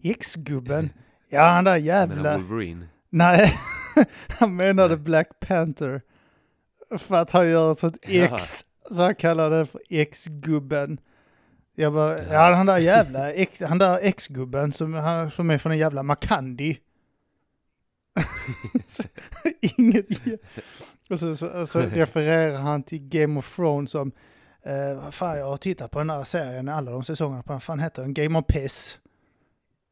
X-gubben? 0.04 0.90
Ja, 1.30 1.42
han 1.42 1.64
där 1.64 1.78
Jag 1.78 2.10
menar 2.10 2.24
jävla... 2.24 2.38
Wolverine. 2.38 2.88
Nej, 3.10 3.54
han 4.40 4.56
menade. 4.56 4.98
Black 4.98 5.40
Panther. 5.40 6.02
För 6.98 7.16
att 7.16 7.32
han 7.32 7.50
gör 7.50 7.72
ett 7.72 7.78
sånt 7.78 7.98
Ja. 8.08 8.24
X, 8.26 8.66
så 8.92 9.02
han 9.02 9.16
kallar 9.16 9.50
den 9.50 9.68
för 9.68 9.82
X-gubben. 9.90 11.00
Jag 11.76 11.94
bara, 11.94 12.24
ja 12.34 12.54
han 12.56 12.66
där 12.66 12.78
jävla, 12.78 13.32
ex, 13.34 13.62
han 13.62 13.78
där 13.78 14.00
ex-gubben 14.02 14.72
som, 14.74 14.94
han- 14.94 15.32
som 15.32 15.50
är 15.50 15.58
från 15.58 15.72
en 15.72 15.78
jävla 15.78 16.04
Makandi. 16.04 16.78
Inget, 19.78 20.06
och 21.10 21.20
så, 21.20 21.36
så, 21.36 21.68
så 21.68 21.80
refererar 21.94 22.58
han 22.60 22.84
till 22.84 23.00
Game 23.10 23.40
of 23.40 23.56
Thrones 23.56 23.92
som, 23.92 24.12
eh, 24.64 25.10
fan 25.12 25.38
jag 25.38 25.46
har 25.46 25.58
tittat 25.58 25.92
på 25.92 26.00
den 26.00 26.10
här 26.10 26.24
serien, 26.24 26.70
alla 26.70 26.92
de 26.92 27.04
säsongerna 27.04 27.44
på, 27.44 27.54
vad 27.54 27.64
fan 27.64 27.80
heter 27.80 28.02
den? 28.02 28.14
Game 28.14 28.40
of 28.40 28.46
Piss. 28.48 29.00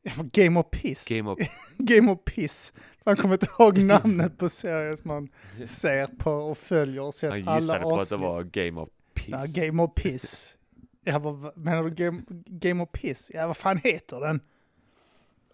Ja, 0.06 0.12
Game 0.34 0.60
of 0.60 0.66
Piss? 0.72 1.06
Game 1.08 1.30
of... 1.32 1.40
Game 1.78 2.12
of 2.12 2.20
Piss. 2.26 2.74
Man 3.06 3.16
kommer 3.16 3.34
inte 3.36 3.48
ihåg 3.60 3.78
namnet 3.84 4.38
på 4.38 4.50
serien 4.50 4.98
som 4.98 5.08
man 5.08 5.30
ser 5.68 6.08
på 6.08 6.32
och 6.32 6.58
följer 6.58 7.02
och 7.02 7.16
sett 7.16 7.32
Han 7.32 7.48
alla 7.48 7.60
gissade 7.60 7.80
på 7.82 7.90
att 8.00 8.10
det 8.10 8.16
avsnitt. 8.16 8.20
var 8.22 8.42
Game 8.44 8.82
of 8.82 8.90
Piss. 9.14 9.28
Ja, 9.28 9.46
Game 9.48 9.84
of 9.84 9.94
Piss. 9.96 10.56
Jag 11.04 11.22
bara, 11.22 11.34
"Va- 11.34 11.52
menar 11.56 11.84
du 11.84 11.90
Game, 11.90 12.22
Game 12.46 12.84
of 12.84 12.90
Piss? 12.92 13.32
Ja, 13.34 13.48
vad 13.48 13.58
fan 13.58 13.78
heter 13.84 14.20
den? 14.20 14.40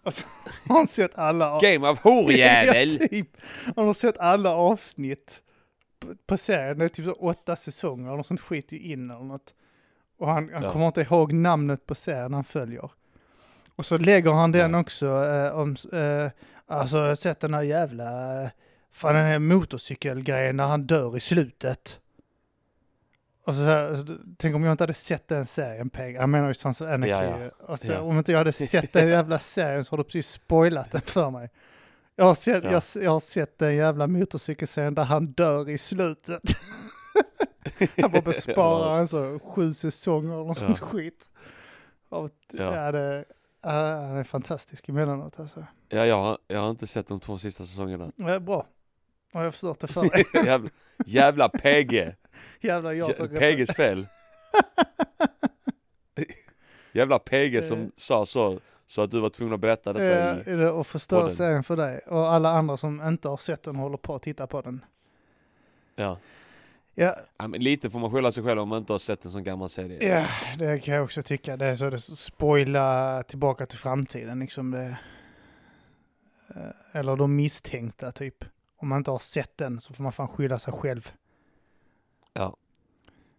Och 0.04 0.14
så 0.14 0.24
har 0.68 0.76
han 0.76 0.86
sett 0.86 1.18
alla... 1.18 1.50
av- 1.52 1.62
Game 1.62 1.88
of 1.88 1.98
horjävel! 1.98 2.96
ja, 3.00 3.06
typ. 3.08 3.36
Han 3.76 3.86
har 3.86 3.94
sett 3.94 4.18
alla 4.18 4.54
avsnitt 4.54 5.42
på, 6.00 6.08
på 6.26 6.36
serien. 6.36 6.78
Det 6.78 6.84
är 6.84 6.88
typ 6.88 7.04
så 7.04 7.12
åtta 7.12 7.56
säsonger 7.56 8.18
och 8.18 8.26
sånt 8.26 8.40
skit 8.40 8.72
i 8.72 8.92
in 8.92 9.10
eller 9.10 9.24
något. 9.24 9.54
Och 10.18 10.28
han, 10.28 10.50
han 10.52 10.62
Ja. 10.62 10.70
kommer 10.72 10.86
inte 10.86 11.00
ihåg 11.00 11.32
namnet 11.32 11.86
på 11.86 11.94
serien 11.94 12.34
han 12.34 12.44
följer. 12.44 12.90
Och 13.82 13.86
så 13.86 13.98
lägger 13.98 14.32
han 14.32 14.52
den 14.52 14.74
också 14.74 15.06
eh, 15.06 15.58
om... 15.58 15.76
Eh, 15.92 16.30
alltså, 16.66 16.96
jag 16.96 17.08
har 17.08 17.14
sett 17.14 17.40
den 17.40 17.54
här 17.54 17.62
jävla... 17.62 18.42
Eh, 18.42 18.48
fan, 18.92 19.14
den 19.14 19.24
här 19.24 19.38
motorcykelgrejen 19.38 20.56
när 20.56 20.66
han 20.66 20.86
dör 20.86 21.16
i 21.16 21.20
slutet. 21.20 22.00
Och 23.46 23.54
så, 23.54 23.60
här, 23.62 23.94
så, 23.94 24.16
tänk 24.36 24.54
om 24.54 24.64
jag 24.64 24.72
inte 24.72 24.82
hade 24.82 24.94
sett 24.94 25.28
den 25.28 25.46
serien, 25.46 25.90
Peg. 25.90 26.16
Jag 26.16 26.28
menar 26.28 26.48
ju 26.48 26.54
Sons 26.54 26.80
of 26.80 26.88
Anarchy. 26.90 27.10
Ja, 27.10 27.24
ja. 27.24 27.66
Och 27.72 27.78
så, 27.78 27.86
Ja. 27.86 28.00
Om 28.00 28.18
inte 28.18 28.32
jag 28.32 28.38
hade 28.38 28.52
sett 28.52 28.92
den 28.92 29.08
jävla 29.08 29.38
serien 29.38 29.84
så 29.84 29.92
har 29.92 29.98
du 29.98 30.04
precis 30.04 30.28
spoilat 30.28 30.90
den 30.90 31.00
för 31.00 31.30
mig. 31.30 31.50
Jag 32.16 32.24
har 32.24 32.34
sett, 32.34 32.64
Ja. 32.64 32.70
jag, 32.72 33.04
jag 33.04 33.10
har 33.10 33.20
sett 33.20 33.58
den 33.58 33.74
jävla 33.74 34.06
motorcykelserien 34.06 34.94
där 34.94 35.04
han 35.04 35.26
dör 35.26 35.70
i 35.70 35.78
slutet. 35.78 36.42
han 38.00 38.10
bara 38.10 38.22
besparar 38.24 38.98
en 38.98 39.08
så 39.08 39.38
sju 39.38 39.72
säsonger 39.72 40.34
eller 40.34 40.44
något 40.44 40.58
sånt 40.58 40.80
skit. 40.80 41.28
Och, 42.08 42.30
Ja. 42.52 42.92
det, 42.92 43.24
han 43.70 44.16
är 44.16 44.24
fantastisk 44.24 44.88
emellanåt 44.88 45.40
alltså. 45.40 45.66
Ja, 45.88 46.06
jag 46.06 46.20
har, 46.20 46.38
jag 46.48 46.60
har 46.60 46.70
inte 46.70 46.86
sett 46.86 47.06
de 47.06 47.20
två 47.20 47.38
sista 47.38 47.64
säsongerna. 47.64 48.12
Ja, 48.16 48.40
bra. 48.40 48.66
Har 49.32 49.44
jag 49.44 49.52
förstört 49.52 49.80
det 49.80 49.86
för 49.86 50.02
dig? 50.10 50.24
jävla, 50.46 50.70
jävla 51.06 51.48
PG! 51.48 52.14
Jävlar 52.60 52.92
jag 52.92 53.14
som 53.16 53.28
PGs 53.28 53.70
fel. 53.74 54.06
Jävla 56.92 57.18
PG 57.18 57.64
som 57.64 57.80
Eh. 57.80 57.86
sa 57.96 58.26
så, 58.26 58.60
så 58.86 59.02
att 59.02 59.10
du 59.10 59.20
var 59.20 59.28
tvungen 59.28 59.54
att 59.54 59.60
berätta 59.60 59.92
detta 59.92 60.50
Ja, 60.50 60.52
i... 60.52 60.64
att 60.80 60.86
förstöra 60.86 61.28
serien 61.28 61.62
för 61.62 61.76
dig. 61.76 61.98
Och 62.06 62.32
alla 62.32 62.50
andra 62.50 62.76
som 62.76 63.02
inte 63.08 63.28
har 63.28 63.36
sett 63.36 63.62
den 63.62 63.76
håller 63.76 63.96
på 63.96 64.14
att 64.14 64.22
titta 64.22 64.46
på 64.46 64.60
den. 64.62 64.84
Ja. 65.96 66.18
Ja, 66.94 67.16
ja 67.38 67.48
men 67.48 67.64
lite 67.64 67.90
får 67.90 67.98
man 67.98 68.12
skylla 68.12 68.32
sig 68.32 68.44
själv 68.44 68.60
om 68.60 68.68
man 68.68 68.78
inte 68.78 68.92
har 68.92 68.98
sett 68.98 69.24
en 69.24 69.32
sån 69.32 69.44
gammal 69.44 69.70
serie. 69.70 70.08
ja 70.08 70.26
det 70.58 70.78
kan 70.78 70.94
jag 70.94 71.04
också 71.04 71.22
tycka. 71.22 71.56
Det 71.56 71.66
är 71.66 71.76
så 71.76 71.90
det 71.90 71.98
spoila 71.98 73.22
tillbaka 73.22 73.66
till 73.66 73.78
framtiden 73.78 74.38
liksom. 74.38 74.70
Det, 74.70 74.96
eh, 76.48 77.00
eller 77.00 77.16
de 77.16 77.36
misstänkta 77.36 78.12
typ. 78.12 78.44
Om 78.76 78.88
man 78.88 78.98
inte 78.98 79.10
har 79.10 79.18
sett 79.18 79.56
den 79.56 79.80
så 79.80 79.94
får 79.94 80.02
man 80.02 80.12
fan 80.12 80.28
skylla 80.28 80.58
sig 80.58 80.72
själv. 80.72 81.12
Ja. 82.32 82.56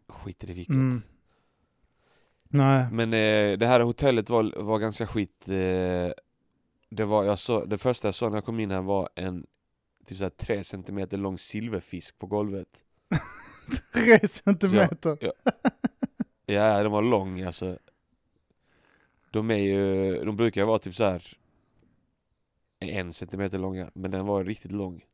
Skit 0.08 0.44
i 0.44 0.48
det 0.48 0.54
vilket. 0.54 0.74
Mm. 0.76 1.02
Nej. 2.54 2.88
Men 2.92 3.14
eh, 3.14 3.58
det 3.58 3.68
här 3.68 3.80
hotellet 3.80 4.30
var, 4.30 4.64
var 4.64 4.80
ganska 4.80 5.08
skit. 5.08 5.50
Eh, 5.50 6.12
det, 6.90 7.06
var, 7.06 7.24
jag 7.24 7.40
så, 7.40 7.66
det 7.66 7.78
första 7.78 8.08
jag 8.08 8.16
såg 8.16 8.32
när 8.32 8.38
jag 8.38 8.46
kom 8.46 8.60
in 8.60 8.72
här 8.72 8.82
var 8.82 9.10
en 9.16 9.46
typ 10.06 10.18
såhär 10.18 10.30
tre 10.30 10.64
centimeter 10.64 11.18
lång 11.18 11.38
silverfisk 11.38 12.20
på 12.20 12.28
golvet. 12.28 12.84
Tre 13.94 14.28
centimeter. 14.28 15.18
Ja, 16.46 16.84
den 16.84 16.92
var 16.92 17.02
lång 17.02 17.42
alltså. 17.42 17.78
De 19.32 19.52
är 19.52 19.58
ju, 19.58 20.24
de 20.26 20.36
brukar 20.36 20.62
ju 20.62 20.68
vara 20.68 20.80
typ 20.80 20.96
så 20.96 21.04
här 21.04 21.38
en 22.80 23.14
centimeter 23.14 23.58
långa, 23.58 23.92
men 23.94 24.12
den 24.12 24.26
var 24.26 24.44
riktigt 24.44 24.72
lång. 24.72 25.06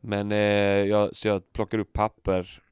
Men 0.00 0.32
eh, 0.32 0.38
jag, 0.38 1.16
så 1.16 1.28
jag 1.28 1.52
plockar 1.52 1.78
upp 1.78 1.92
papper, 1.92 2.62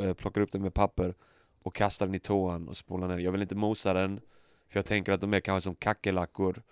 eh, 0.00 0.14
plockar 0.14 0.40
upp 0.40 0.52
den 0.52 0.62
med 0.62 0.74
papper 0.74 1.14
och 1.62 1.74
kastar 1.74 2.06
den 2.06 2.14
i 2.14 2.18
toan 2.18 2.68
och 2.68 2.76
spolar 2.76 3.08
ner. 3.08 3.18
Jag 3.18 3.32
vill 3.32 3.42
inte 3.42 3.54
mosa 3.54 3.92
den, 3.92 4.20
för 4.68 4.78
jag 4.78 4.86
tänker 4.86 5.12
att 5.12 5.20
de 5.20 5.34
är 5.34 5.40
kanske 5.40 5.64
som 5.68 5.74
kackerlackor, 5.74 6.62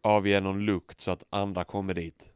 avger 0.00 0.40
någon 0.40 0.64
lukt 0.64 1.00
så 1.00 1.10
att 1.10 1.24
andra 1.30 1.64
kommer 1.64 1.94
dit. 1.94 2.31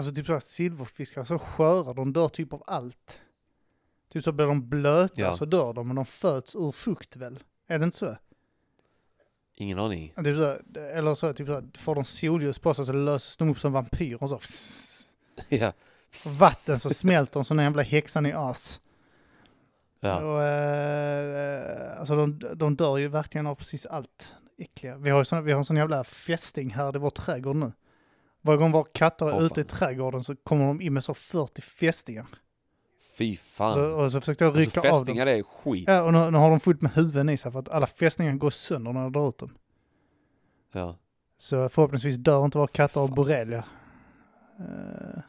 Alltså 0.00 0.14
typ 0.14 0.26
så 0.26 0.32
här 0.32 0.40
silverfiskar 0.40 1.24
så 1.24 1.38
sköra, 1.38 1.92
de 1.92 2.12
dör 2.12 2.28
typ 2.28 2.52
av 2.52 2.62
allt. 2.66 3.20
Typ 4.12 4.24
så 4.24 4.32
blir 4.32 4.46
de 4.46 4.68
blöta 4.68 5.20
Ja. 5.20 5.36
så 5.36 5.44
dör 5.44 5.72
de, 5.72 5.86
men 5.86 5.96
de 5.96 6.04
föds 6.06 6.54
ur 6.54 6.72
fukt 6.72 7.16
väl? 7.16 7.38
Är 7.66 7.78
det 7.78 7.84
inte 7.84 7.96
så? 7.96 8.16
Ingen 9.54 9.78
aning. 9.78 10.12
Typ 10.24 10.36
så 10.36 10.56
eller 10.80 11.14
så, 11.14 11.32
typ 11.32 11.46
så 11.46 11.62
får 11.78 11.94
de 11.94 12.04
solljus 12.04 12.58
på 12.58 12.74
sig 12.74 12.86
så 12.86 12.92
löses 12.92 13.36
de 13.36 13.50
upp 13.50 13.60
som 13.60 13.72
vampyrer 13.72 14.22
och 14.22 14.28
så. 14.30 14.40
ja. 15.48 15.72
Vatten 16.38 16.80
så 16.80 16.90
smälter 16.90 17.32
de 17.40 17.44
som 17.44 17.56
den 17.56 17.64
jävla 17.64 17.82
häxan 17.82 18.26
i 18.26 18.32
as. 18.32 18.80
ja. 20.00 20.24
Och, 20.24 20.42
eh, 20.42 22.00
alltså 22.00 22.16
de, 22.16 22.38
de 22.54 22.76
dör 22.76 22.98
ju 22.98 23.08
verkligen 23.08 23.46
av 23.46 23.54
precis 23.54 23.86
allt 23.86 24.34
äckliga. 24.58 24.96
Vi 24.96 25.10
har 25.10 25.18
ju 25.18 25.24
sån, 25.24 25.44
vi 25.44 25.52
har 25.52 25.58
en 25.58 25.64
sån 25.64 25.76
jävla 25.76 26.04
fästing 26.04 26.70
här 26.70 26.96
i 26.96 26.98
vår 26.98 27.10
trädgård 27.10 27.56
nu. 27.56 27.72
Varje 28.42 28.58
gång 28.58 28.72
våra 28.72 28.84
katter 28.92 29.26
är 29.26 29.34
Åh, 29.36 29.44
ute 29.44 29.60
i 29.60 29.64
trädgården 29.64 30.24
så 30.24 30.36
kommer 30.36 30.66
de 30.66 30.80
in 30.80 30.92
med 30.94 31.04
så 31.04 31.14
40 31.14 31.62
fästingar. 31.62 32.26
Fy 33.18 33.36
fan. 33.36 33.74
Så, 33.74 33.80
och 33.80 34.12
så 34.12 34.20
försökte 34.20 34.44
jag 34.44 34.58
rycka 34.58 34.80
alltså, 34.80 34.80
av 34.80 34.84
dem. 34.94 35.00
fästingar 35.06 35.26
är 35.26 35.42
skit. 35.42 35.84
Ja, 35.88 36.02
och 36.02 36.12
nu, 36.12 36.30
nu 36.30 36.38
har 36.38 36.50
de 36.50 36.60
fullt 36.60 36.82
med 36.82 36.92
huvuden 36.92 37.28
i 37.28 37.36
sig 37.36 37.52
för 37.52 37.58
att 37.58 37.68
alla 37.68 37.86
fästingar 37.86 38.32
går 38.32 38.50
sönder 38.50 38.92
när 38.92 39.02
jag 39.02 39.12
drar 39.12 39.28
ut 39.28 39.38
dem. 39.38 39.50
Ja. 40.72 40.96
Så 41.38 41.68
förhoppningsvis 41.68 42.16
dör 42.16 42.44
inte 42.44 42.58
våra 42.58 42.68
katter 42.68 43.00
av 43.00 43.14
borrelia. 43.14 43.64
Eh, 44.58 45.20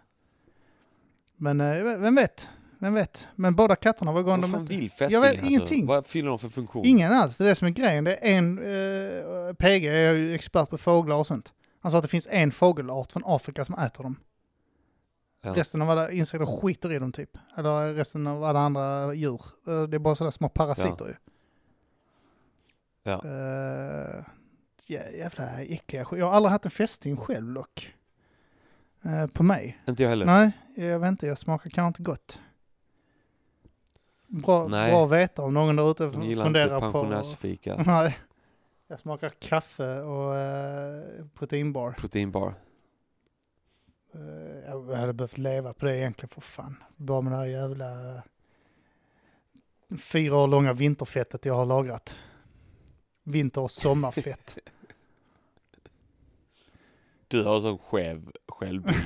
Men 1.38 1.62
eh, 1.62 1.84
vem 2.00 2.16
vet? 2.16 2.50
Vem 2.80 2.94
vet? 2.94 3.28
Men 3.36 3.56
båda 3.56 3.76
katterna. 3.76 4.12
Vad 4.12 4.26
De 4.26 4.42
fan 4.52 4.62
inte. 4.62 4.74
vill 4.74 4.84
Jag 4.84 4.92
fästingar? 4.92 5.22
vet 5.22 5.32
alltså? 5.32 5.46
ingenting. 5.46 5.86
Vad 5.86 6.06
fyller 6.06 6.30
de 6.30 6.40
för 6.40 6.50
funktion? 6.50 6.86
Ingen 6.86 7.14
alls, 7.14 7.38
det 7.38 7.44
är 7.44 7.48
det 7.48 7.56
som 7.56 7.68
är 7.68 7.72
grejen. 7.72 8.04
Det 8.04 8.16
är 8.16 8.38
en, 8.38 8.58
eh, 8.58 9.54
PG 9.54 9.86
är 9.88 10.14
ju 10.14 10.36
expert 10.36 10.70
på 10.70 10.78
fåglar 10.78 11.16
och 11.16 11.28
sånt. 11.28 11.54
Han 11.82 11.92
sa 11.92 11.98
att 11.98 12.04
det 12.04 12.08
finns 12.08 12.28
en 12.32 12.52
fågelart 12.52 13.12
från 13.12 13.24
Afrika 13.26 13.66
som 13.66 13.76
äter 13.76 14.04
dem. 14.04 14.16
Ja. 15.42 15.54
Resten 15.56 15.82
av 15.82 15.90
alla 15.90 16.12
insekter 16.12 16.46
skiter 16.46 16.92
i 16.92 17.00
dem 17.00 17.12
typ. 17.12 17.38
Eller 17.58 17.94
resten 17.94 18.28
av 18.28 18.44
alla 18.44 18.60
andra 18.60 19.14
djur. 19.14 19.42
Eh, 19.68 19.84
Det 19.84 19.98
är 19.98 20.00
bara 20.00 20.16
sådana 20.16 20.32
små 20.32 20.50
parasiter 20.50 21.06
ju. 21.08 21.14
Ja. 23.04 23.22
Uh, 23.26 24.24
jävla 24.88 25.62
äckliga. 25.62 26.06
Jag 26.12 26.26
har 26.26 26.34
aldrig 26.34 26.52
haft 26.52 26.66
en 26.66 26.72
fästing 26.72 27.18
själv 27.18 27.54
dock. 27.54 27.94
Eh, 29.04 29.28
på 29.28 29.44
mig. 29.44 29.82
Inte 29.88 30.04
jag 30.04 30.10
heller. 30.10 30.26
Nej, 30.26 30.52
jag 30.76 31.00
vet 31.00 31.08
inte. 31.08 31.28
Jag 31.28 31.38
smakar 31.38 31.70
kanske 31.70 31.88
inte 31.88 32.04
gott. 32.12 32.40
Bra, 34.28 34.68
Nej. 34.68 34.92
bra 34.92 35.06
att 35.06 35.12
veta 35.12 35.42
om 35.42 35.54
någon 35.54 35.76
där 35.76 35.92
ute 35.92 36.06
De 36.06 36.24
gillar 36.24 36.44
funderar 36.44 36.76
inte 36.76 36.88
på... 36.88 36.92
pensionärsfika. 36.92 37.84
Nej. 37.86 38.18
Jag 38.92 39.00
smakar 39.00 39.30
kaffe 39.30 40.02
och 40.02 40.34
uh, 40.34 41.28
proteinbar. 41.34 41.92
Proteinbar. 41.92 42.54
Eh, 44.14 44.70
jag 44.70 44.96
hade 44.96 45.14
behövt 45.14 45.38
leva 45.38 45.74
på 45.74 45.86
det 45.86 45.98
egentligen 45.98 46.30
för 46.30 46.42
fan. 46.42 46.84
Bara 46.96 47.22
med 47.22 47.34
det 47.34 47.38
här 47.38 47.46
jävla 47.46 48.16
eh, 48.16 48.22
fyra 49.98 50.36
år 50.36 50.48
långa 50.48 50.74
vinterfettet 50.74 51.46
jag 51.46 51.54
har 51.54 51.66
lagrat. 51.66 52.16
Vinter 53.24 53.62
och 53.62 53.72
sommarfett. 53.72 54.58
Du 57.28 57.44
har 57.44 57.62
sån 57.62 57.78
skev 57.78 58.32
självbild. 58.48 59.02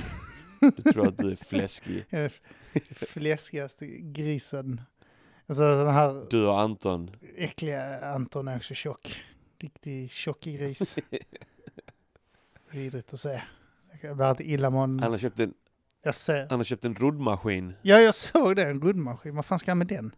Du 0.60 0.92
tror 0.92 1.08
att 1.08 1.18
du 1.18 1.30
är 1.30 1.36
fläskig. 1.36 2.04
Fläskigaste 2.90 3.86
grisen. 3.86 4.80
Alltså 5.46 5.62
den 5.62 5.94
här 5.94 6.26
Du 6.30 6.46
och 6.46 6.60
Anton. 6.60 7.10
äckliga 7.36 7.98
Anton 8.14 8.48
är 8.48 8.56
också 8.56 8.74
tjock. 8.74 9.22
Riktig 9.58 10.10
tjockig 10.10 10.58
gris. 10.58 10.96
Vidrigt 12.70 13.14
att 13.14 13.20
se. 13.20 13.42
Jag 14.02 14.16
blir 14.16 14.26
alltid 14.26 14.46
illamående. 14.46 15.02
Han 15.02 15.12
har 15.12 15.18
köpt 15.18 15.40
en, 15.40 15.54
Jag 16.02 16.14
ser. 16.14 16.46
han 16.50 16.58
har 16.58 16.64
köpt 16.64 16.84
en 16.84 16.94
roddmaskin. 16.94 17.72
Ja, 17.82 17.98
jag 18.00 18.14
såg 18.14 18.56
det. 18.56 18.62
En 18.62 18.80
roddmaskin. 18.80 19.36
Vad 19.36 19.44
fan 19.44 19.58
ska 19.58 19.70
jag 19.70 19.76
med 19.78 19.86
den? 19.86 20.14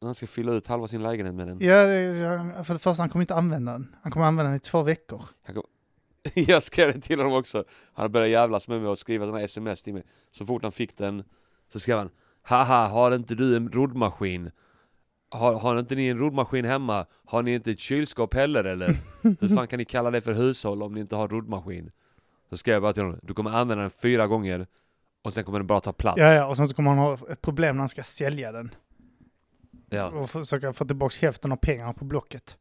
Han 0.00 0.14
ska 0.14 0.26
fylla 0.26 0.52
ut 0.52 0.66
halva 0.66 0.88
sin 0.88 1.02
lägenhet 1.02 1.34
med 1.34 1.48
den. 1.48 1.58
Ja, 1.60 1.84
det, 1.84 2.64
för 2.64 2.74
det 2.74 2.80
första, 2.80 3.02
han 3.02 3.08
kommer 3.08 3.22
inte 3.22 3.34
använda 3.34 3.72
den. 3.72 3.96
Han 4.02 4.12
kommer 4.12 4.26
använda 4.26 4.48
den 4.50 4.56
i 4.56 4.60
två 4.60 4.82
veckor. 4.82 5.24
Jag 6.34 6.62
skrev 6.62 6.92
det 6.94 7.00
till 7.00 7.18
honom 7.18 7.32
också. 7.32 7.64
Han 7.92 8.12
började 8.12 8.30
jävlas 8.30 8.68
med 8.68 8.80
mig 8.80 8.88
och 8.90 8.98
skriva 8.98 9.26
såna 9.26 9.40
sms 9.40 9.82
till 9.82 9.94
mig. 9.94 10.02
Så 10.30 10.46
fort 10.46 10.62
han 10.62 10.72
fick 10.72 10.96
den 10.96 11.24
så 11.68 11.80
skrev 11.80 11.98
han 11.98 12.10
Haha, 12.42 12.86
har 12.88 13.14
inte 13.14 13.34
du 13.34 13.56
en 13.56 13.72
roddmaskin? 13.72 14.50
Har, 15.30 15.54
har 15.54 15.78
inte 15.78 15.94
ni 15.94 16.08
en 16.08 16.18
roddmaskin 16.18 16.64
hemma? 16.64 17.06
Har 17.24 17.42
ni 17.42 17.54
inte 17.54 17.70
ett 17.70 17.80
kylskåp 17.80 18.34
heller 18.34 18.64
eller? 18.64 18.96
Hur 19.40 19.48
fan 19.56 19.66
kan 19.66 19.78
ni 19.78 19.84
kalla 19.84 20.10
det 20.10 20.20
för 20.20 20.32
hushåll 20.32 20.82
om 20.82 20.94
ni 20.94 21.00
inte 21.00 21.16
har 21.16 21.28
roddmaskin? 21.28 21.90
Så 22.50 22.56
skrev 22.56 22.72
jag 22.72 22.82
bara 22.82 22.92
till 22.92 23.02
honom, 23.02 23.20
du 23.22 23.34
kommer 23.34 23.50
använda 23.50 23.82
den 23.82 23.90
fyra 23.90 24.26
gånger 24.26 24.66
och 25.24 25.34
sen 25.34 25.44
kommer 25.44 25.58
den 25.58 25.66
bara 25.66 25.80
ta 25.80 25.92
plats. 25.92 26.18
Ja, 26.20 26.32
ja, 26.32 26.46
och 26.46 26.56
sen 26.56 26.68
så 26.68 26.74
kommer 26.74 26.90
han 26.90 26.98
ha 26.98 27.18
ett 27.30 27.40
problem 27.42 27.76
när 27.76 27.80
han 27.80 27.88
ska 27.88 28.02
sälja 28.02 28.52
den. 28.52 28.74
Ja. 29.90 30.06
Och 30.08 30.30
försöka 30.30 30.72
få 30.72 30.84
tillbaka 30.84 31.14
hälften 31.20 31.52
av 31.52 31.56
pengarna 31.56 31.92
på 31.92 32.04
Blocket. 32.04 32.56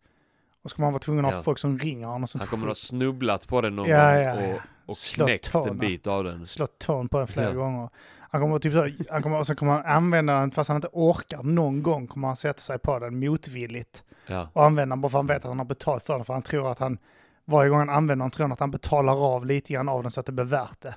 Och 0.63 0.69
så 0.69 0.75
kommer 0.75 0.85
han 0.85 0.93
vara 0.93 0.99
tvungen 1.01 1.25
att 1.25 1.31
ha 1.31 1.39
Ja. 1.39 1.43
folk 1.43 1.59
som 1.59 1.79
ringer 1.79 2.05
honom 2.05 2.23
och 2.23 2.29
sånt 2.29 2.41
Han 2.41 2.47
kommer 2.49 2.63
att 2.63 2.69
ha 2.69 2.75
snubblat 2.75 3.47
på 3.47 3.61
den 3.61 3.75
någon 3.75 3.89
Ja, 3.89 4.13
gång 4.13 4.23
ja, 4.23 4.41
ja. 4.41 4.53
och, 4.53 4.89
och 4.91 4.97
knäckt 5.15 5.55
en 5.55 5.77
bit 5.77 6.07
av 6.07 6.23
den. 6.23 6.45
slått 6.45 6.79
tån 6.79 7.09
på 7.09 7.17
den 7.17 7.27
flera 7.27 7.53
gånger. 7.53 7.89
Han 8.35 8.41
kommer 8.41 8.59
typ 8.59 8.73
så, 8.73 8.89
han 9.09 9.21
kommer, 9.21 9.39
och 9.39 9.47
sen 9.47 9.55
kommer 9.55 9.71
han 9.71 9.85
använda 9.85 10.39
den 10.39 10.51
fast 10.51 10.67
han 10.67 10.77
inte 10.77 10.89
orkar 10.91 11.43
någon 11.43 11.83
gång 11.83 12.07
kommer 12.07 12.27
han 12.27 12.35
sätta 12.35 12.59
sig 12.59 12.79
på 12.79 12.99
den 12.99 13.19
motvilligt. 13.19 14.03
Ja. 14.27 14.49
Och 14.53 14.65
använda 14.65 14.95
den 14.95 15.01
bara 15.01 15.09
för 15.09 15.17
att 15.17 15.19
han 15.19 15.27
vet 15.27 15.37
att 15.37 15.43
han 15.43 15.57
har 15.57 15.65
betalt 15.65 16.03
för 16.03 16.13
den. 16.13 16.25
För 16.25 16.33
han 16.33 16.41
tror 16.41 16.71
att 16.71 16.79
han, 16.79 16.97
varje 17.45 17.69
gång 17.69 17.79
han 17.79 17.89
använder 17.89 18.23
den 18.23 18.31
tror 18.31 18.43
han 18.43 18.51
att 18.51 18.59
han 18.59 18.71
betalar 18.71 19.35
av 19.35 19.45
lite 19.45 19.73
grann 19.73 19.89
av 19.89 20.01
den 20.01 20.11
så 20.11 20.19
att 20.19 20.25
det 20.25 20.31
blir 20.31 20.45
värt 20.45 20.81
det. 20.81 20.95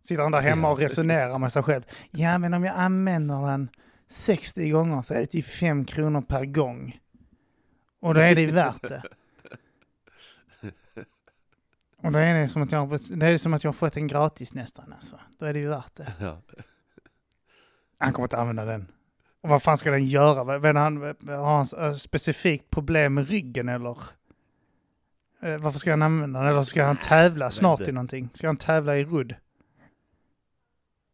Sitter 0.00 0.22
han 0.22 0.32
där 0.32 0.40
hemma 0.40 0.70
och 0.70 0.78
resonerar 0.78 1.38
med 1.38 1.52
sig 1.52 1.62
själv. 1.62 1.82
Ja 2.10 2.38
men 2.38 2.54
om 2.54 2.64
jag 2.64 2.74
använder 2.76 3.46
den 3.46 3.68
60 4.08 4.70
gånger 4.70 5.02
så 5.02 5.14
är 5.14 5.18
det 5.18 5.26
typ 5.26 5.46
5 5.46 5.84
kronor 5.84 6.20
per 6.20 6.44
gång. 6.44 6.98
Och 8.00 8.14
då 8.14 8.20
är 8.20 8.34
det 8.34 8.46
värt 8.46 8.82
det. 8.82 9.02
Och 12.02 12.12
då 12.12 12.18
är 12.18 12.34
det 12.34 12.48
som 12.48 12.62
att 12.62 12.72
jag, 12.72 12.98
det 13.10 13.26
är 13.26 13.38
som 13.38 13.54
att 13.54 13.64
jag 13.64 13.68
har 13.68 13.74
fått 13.74 13.96
en 13.96 14.06
gratis 14.06 14.54
nästan 14.54 14.92
alltså. 14.92 15.20
Då 15.38 15.46
är 15.46 15.52
det 15.52 15.58
ju 15.58 15.68
värt 15.68 15.94
det. 15.94 16.12
Ja. 16.20 16.42
Han 17.98 18.12
kommer 18.12 18.26
inte 18.26 18.38
använda 18.38 18.64
den. 18.64 18.86
Och 19.40 19.48
vad 19.48 19.62
fan 19.62 19.76
ska 19.76 19.90
den 19.90 20.06
göra? 20.06 20.44
Vad- 20.44 20.76
han, 20.76 20.96
har 21.26 21.56
han 21.76 21.90
ett 21.92 22.00
specifikt 22.00 22.70
problem 22.70 23.14
med 23.14 23.28
ryggen 23.28 23.68
eller? 23.68 23.96
Eh, 25.42 25.58
Varför 25.58 25.78
ska 25.78 25.90
han 25.90 26.02
använda 26.02 26.40
den? 26.40 26.48
Eller 26.48 26.62
ska 26.62 26.84
han 26.84 26.96
tävla 26.96 27.50
snart 27.50 27.80
i 27.80 27.92
någonting? 27.92 28.30
Ska 28.34 28.46
han 28.46 28.56
tävla 28.56 28.96
i 28.96 29.04
rudd? 29.04 29.34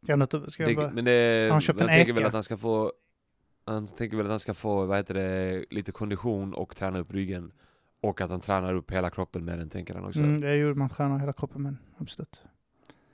Ska 0.05 0.27
ska 0.49 0.67
Det, 0.67 0.75
bara, 0.75 0.91
men 0.91 1.05
det, 1.05 1.49
han 1.53 1.61
köpt 1.61 1.81
han 1.81 1.89
en 1.89 1.97
tänker 1.97 2.13
väl 2.13 2.25
att 2.25 2.33
han 2.33 2.45
ska 2.45 2.57
få 2.57 2.93
Han 3.65 3.87
tänker 3.87 4.17
väl 4.17 4.27
att 4.27 4.31
han 4.31 4.41
ska 4.41 4.55
få, 4.55 4.85
vad 4.85 4.97
heter 4.97 5.15
det, 5.15 5.65
lite 5.71 5.93
kondition 5.93 6.55
och 6.55 6.77
träna 6.77 6.99
upp 6.99 7.13
ryggen 7.13 7.53
Och 8.05 8.21
att 8.21 8.31
han 8.31 8.41
tränar 8.41 8.75
upp 8.75 8.91
hela 8.91 9.11
kroppen 9.11 9.45
med 9.45 9.59
den 9.59 9.69
tänker 9.71 9.95
han 9.95 10.05
också 10.05 10.21
mm, 10.21 10.41
det 10.41 10.49
är 10.49 10.55
ju 10.55 10.75
man 10.75 10.89
tränar 10.89 11.19
hela 11.19 11.33
kroppen 11.33 11.79
absolut. 11.99 12.43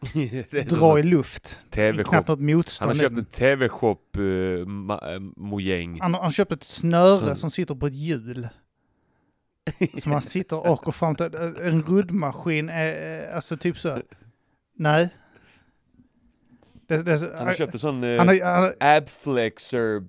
Det 0.14 0.52
är 0.52 0.68
som 0.68 0.78
Dra 0.78 0.98
i 0.98 1.02
luft. 1.02 1.60
Knappt 1.70 2.12
något 2.12 2.28
Han 2.28 2.46
motstånd. 2.46 2.90
har 2.90 2.96
i 2.96 2.98
köpt 2.98 3.14
den. 3.14 3.18
en 3.18 3.24
TV-shop 3.24 3.98
uh, 4.18 4.66
ma- 4.66 5.14
eh, 5.14 5.20
mojäng 5.36 6.00
han, 6.00 6.14
han 6.14 6.30
köpt 6.30 6.52
ett 6.52 6.62
snöre 6.62 7.36
som 7.36 7.50
sitter 7.50 7.74
på 7.74 7.86
ett 7.86 7.94
hjul. 7.94 8.48
Som 9.98 10.12
han 10.12 10.22
sitter 10.22 10.70
och 10.70 10.78
går 10.78 10.92
fram 10.92 11.14
till. 11.14 11.34
En 11.34 11.82
ruddmaskin 11.82 12.68
är 12.68 13.28
eh, 13.28 13.36
alltså 13.36 13.56
typ 13.56 13.78
så. 13.78 13.98
Nej. 14.76 15.08
Det, 16.86 17.02
det, 17.02 17.36
Han 17.36 17.46
har 17.46 17.54
köpt 17.54 17.74
en 17.74 17.80
sån 17.80 18.04
uh, 18.04 18.18
han 18.18 18.28
har, 18.28 18.44
han 18.44 18.62
har, 18.62 18.74
abflexer 18.80 20.04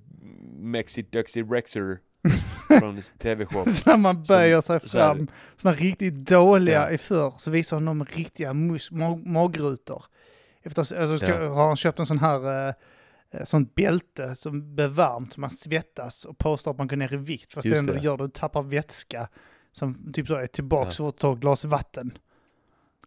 Mexi 0.60 1.02
Duxy 1.02 1.44
Rexer 1.44 2.00
Från 2.80 3.02
TV-shop 3.18 3.66
så 3.70 3.90
när 3.90 3.98
man 3.98 4.24
böjer 4.24 4.62
sig 4.62 4.80
fram, 4.80 5.28
sådana 5.58 5.78
riktigt 5.78 6.14
dåliga 6.30 6.82
Ja. 6.82 6.90
i 6.92 6.98
förr, 6.98 7.34
så 7.38 7.52
visar 7.52 7.78
han 7.78 7.86
dem 7.86 8.06
riktiga 8.06 8.54
mus, 8.54 8.92
mag, 8.92 9.26
magrutor. 9.28 10.04
Efter, 10.64 10.82
alltså, 10.82 11.26
Ja. 11.26 11.50
har 11.54 11.68
han 11.68 11.76
köpt 11.76 12.00
en 12.00 12.06
sån 12.06 12.20
här, 12.20 12.68
eh, 12.68 12.74
eh, 13.32 13.44
sånt 13.44 13.76
bälte 13.76 14.36
som 14.36 14.76
blir 14.76 14.88
varmt, 14.88 15.38
man 15.38 15.50
svettas 15.50 16.26
och 16.26 16.38
påstår 16.38 16.72
att 16.72 16.78
man 16.78 16.88
går 16.88 16.96
ner 16.98 17.14
i 17.14 17.18
vikt. 17.18 17.54
Fast 17.54 17.66
Just 17.66 17.76
det 17.76 17.80
enda 17.80 17.94
det. 17.94 18.00
du 18.00 18.06
gör, 18.06 18.18
du 18.18 18.30
tappar 18.30 18.64
vätska 18.64 19.28
som 19.72 20.12
typ 20.14 20.28
så 20.28 20.36
är 20.36 20.48
tillbaka 20.48 20.92
Ja. 21.00 21.06
du 21.06 21.12
tar 21.12 21.36
glas 21.36 21.66
vatten. 21.66 22.18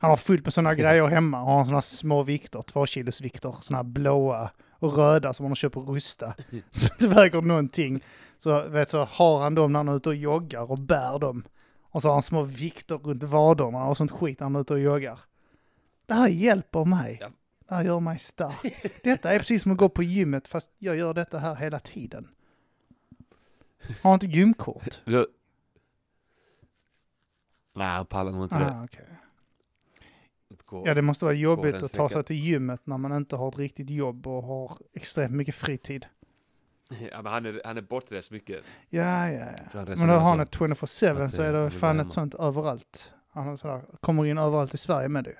Han 0.01 0.11
har 0.11 0.17
fullt 0.17 0.45
med 0.45 0.53
sådana 0.53 0.75
grejer 0.75 1.07
hemma. 1.07 1.37
Han 1.39 1.47
har 1.47 1.65
sådana 1.65 1.83
små 1.83 2.23
vikter, 2.23 2.63
två 2.63 2.87
kilos 2.87 3.21
vikter, 3.21 3.55
sådana 3.61 3.85
blåa 3.85 4.51
och 4.71 4.97
röda 4.97 5.33
som 5.33 5.45
han 5.45 5.51
har 5.51 5.55
köpt 5.57 5.75
på 5.75 5.81
Rusta. 5.83 6.35
Som 6.71 6.89
inte 6.93 7.09
väger 7.09 7.41
någonting. 7.43 8.03
Så, 8.39 8.69
vet, 8.69 8.91
så 8.91 9.05
har 9.05 9.41
han 9.43 9.55
dem 9.55 9.73
när 9.73 9.79
han 9.79 9.89
är 9.89 9.97
ute 9.97 10.09
och 10.09 10.15
joggar 10.15 10.71
och 10.71 10.79
bär 10.79 11.19
dem. 11.19 11.45
Och 11.83 12.03
så 12.03 12.09
har 12.09 12.13
han 12.15 12.23
små 12.23 12.43
vikter 12.43 12.97
runt 12.99 13.23
vaderna 13.23 13.87
och 13.87 13.97
sånt 13.97 14.11
skit 14.11 14.41
när 14.41 14.45
han 14.45 14.57
är 14.57 14.61
ute 14.61 14.73
och 14.73 14.81
joggar. 14.81 15.21
Det 16.07 16.15
här 16.15 16.29
hjälper 16.29 16.85
mig. 16.85 17.19
Ja. 17.21 17.31
Det 17.69 17.75
här 17.75 17.85
gör 17.85 18.01
mig 18.01 18.19
stark. 18.19 18.91
Detta 19.03 19.33
är 19.33 19.39
precis 19.39 19.63
som 19.63 19.73
att 19.73 19.79
gå 19.79 19.89
på 19.89 20.03
gymmet 20.03 20.49
fast 20.49 20.71
jag 20.79 20.97
gör 20.97 21.15
detta 21.15 21.39
här 21.39 21.55
hela 21.55 21.79
tiden. 21.79 22.29
Har 24.03 24.11
han 24.11 24.15
inte 24.15 24.27
gymkort? 24.27 25.01
Du- 25.05 25.27
Nej 27.77 27.87
han 27.87 28.07
pallar 28.07 28.33
nog 28.33 28.43
inte 28.45 28.59
det 28.59 28.73
Ah, 28.73 28.85
okay. 28.85 29.05
Att 30.55 30.63
gå. 30.63 30.83
Ja, 30.87 30.95
det 30.95 31.03
måste 31.03 31.25
vara 31.25 31.35
jobbigt 31.35 31.75
att 31.75 31.93
ta 31.93 32.09
sig 32.09 32.25
till 32.25 32.37
gymmet 32.37 32.81
när 32.87 32.99
man 32.99 33.17
inte 33.17 33.37
har 33.37 33.49
ett 33.49 33.59
riktigt 33.59 33.91
jobb 33.91 34.27
och 34.27 34.43
har 34.43 34.73
extremt 34.93 35.33
mycket 35.35 35.55
fritid. 35.55 36.07
Ja, 36.89 37.23
men 37.23 37.33
han 37.33 37.47
är, 37.47 37.63
han 37.65 37.77
är 37.77 37.83
bortrest 37.83 38.31
mycket 38.31 38.63
Ja, 38.91 39.31
ja, 39.31 39.47
ja. 39.47 39.69
Han 39.73 39.85
Men 39.85 40.09
då 40.09 40.15
har 40.15 40.31
han 40.31 40.41
ett 40.41 40.57
24-7 40.57 41.23
Att, 41.25 41.35
så 41.35 41.43
är 41.43 41.53
det 41.53 41.59
han 41.59 41.71
fan 41.71 42.01
ett 42.01 42.11
sånt 42.11 42.35
överallt. 42.35 43.13
Han 43.33 43.47
har 43.47 43.57
sådär, 43.57 43.83
kommer 44.01 44.27
in 44.27 44.39
överallt 44.39 44.75
i 44.75 44.77
Sverige 44.77 45.09
med 45.09 45.25
det. 45.25 45.37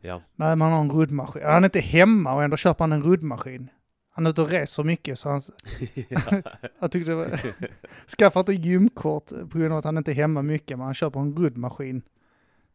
Ja, 0.00 0.22
Nej, 0.34 0.56
man 0.56 0.72
har 0.72 0.80
en 0.80 0.92
ruddmaskin. 0.92 1.42
Han 1.44 1.64
är 1.64 1.66
inte 1.66 1.80
hemma 1.80 2.34
och 2.34 2.42
ändå 2.42 2.56
köper 2.56 2.84
han 2.84 2.92
en 2.92 3.02
ruddmaskin. 3.02 3.70
Han 4.10 4.26
är 4.26 4.30
ute 4.30 4.42
och 4.42 4.50
reser 4.50 4.84
mycket 4.84 5.18
så 5.18 5.28
han... 5.28 5.40
jag 6.78 6.90
tyckte 6.90 7.10
det 7.10 7.14
var... 7.14 7.40
Skaffar 8.18 8.40
inte 8.40 8.52
gymkort 8.52 9.28
på 9.50 9.58
grund 9.58 9.72
av 9.72 9.78
att 9.78 9.84
han 9.84 9.98
inte 9.98 10.12
är 10.12 10.14
hemma 10.14 10.42
mycket, 10.42 10.78
men 10.78 10.84
han 10.84 10.94
köper 10.94 11.20
en 11.20 11.36
ruddmaskin. 11.36 12.02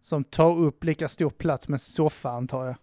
Som 0.01 0.23
tar 0.23 0.59
upp 0.59 0.83
lika 0.83 1.07
stor 1.07 1.29
plats 1.29 1.67
med 1.67 1.81
soffa 1.81 2.29
antar 2.29 2.65
jag. 2.65 2.75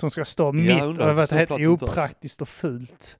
Som 0.00 0.10
ska 0.10 0.24
stå 0.24 0.52
mitt 0.52 0.82
undrar 0.82 1.02
och 1.02 1.08
det 1.08 1.14
varit 1.14 1.30
helt 1.30 1.50
opraktiskt 1.82 2.40
och 2.42 2.48
fult. 2.48 3.18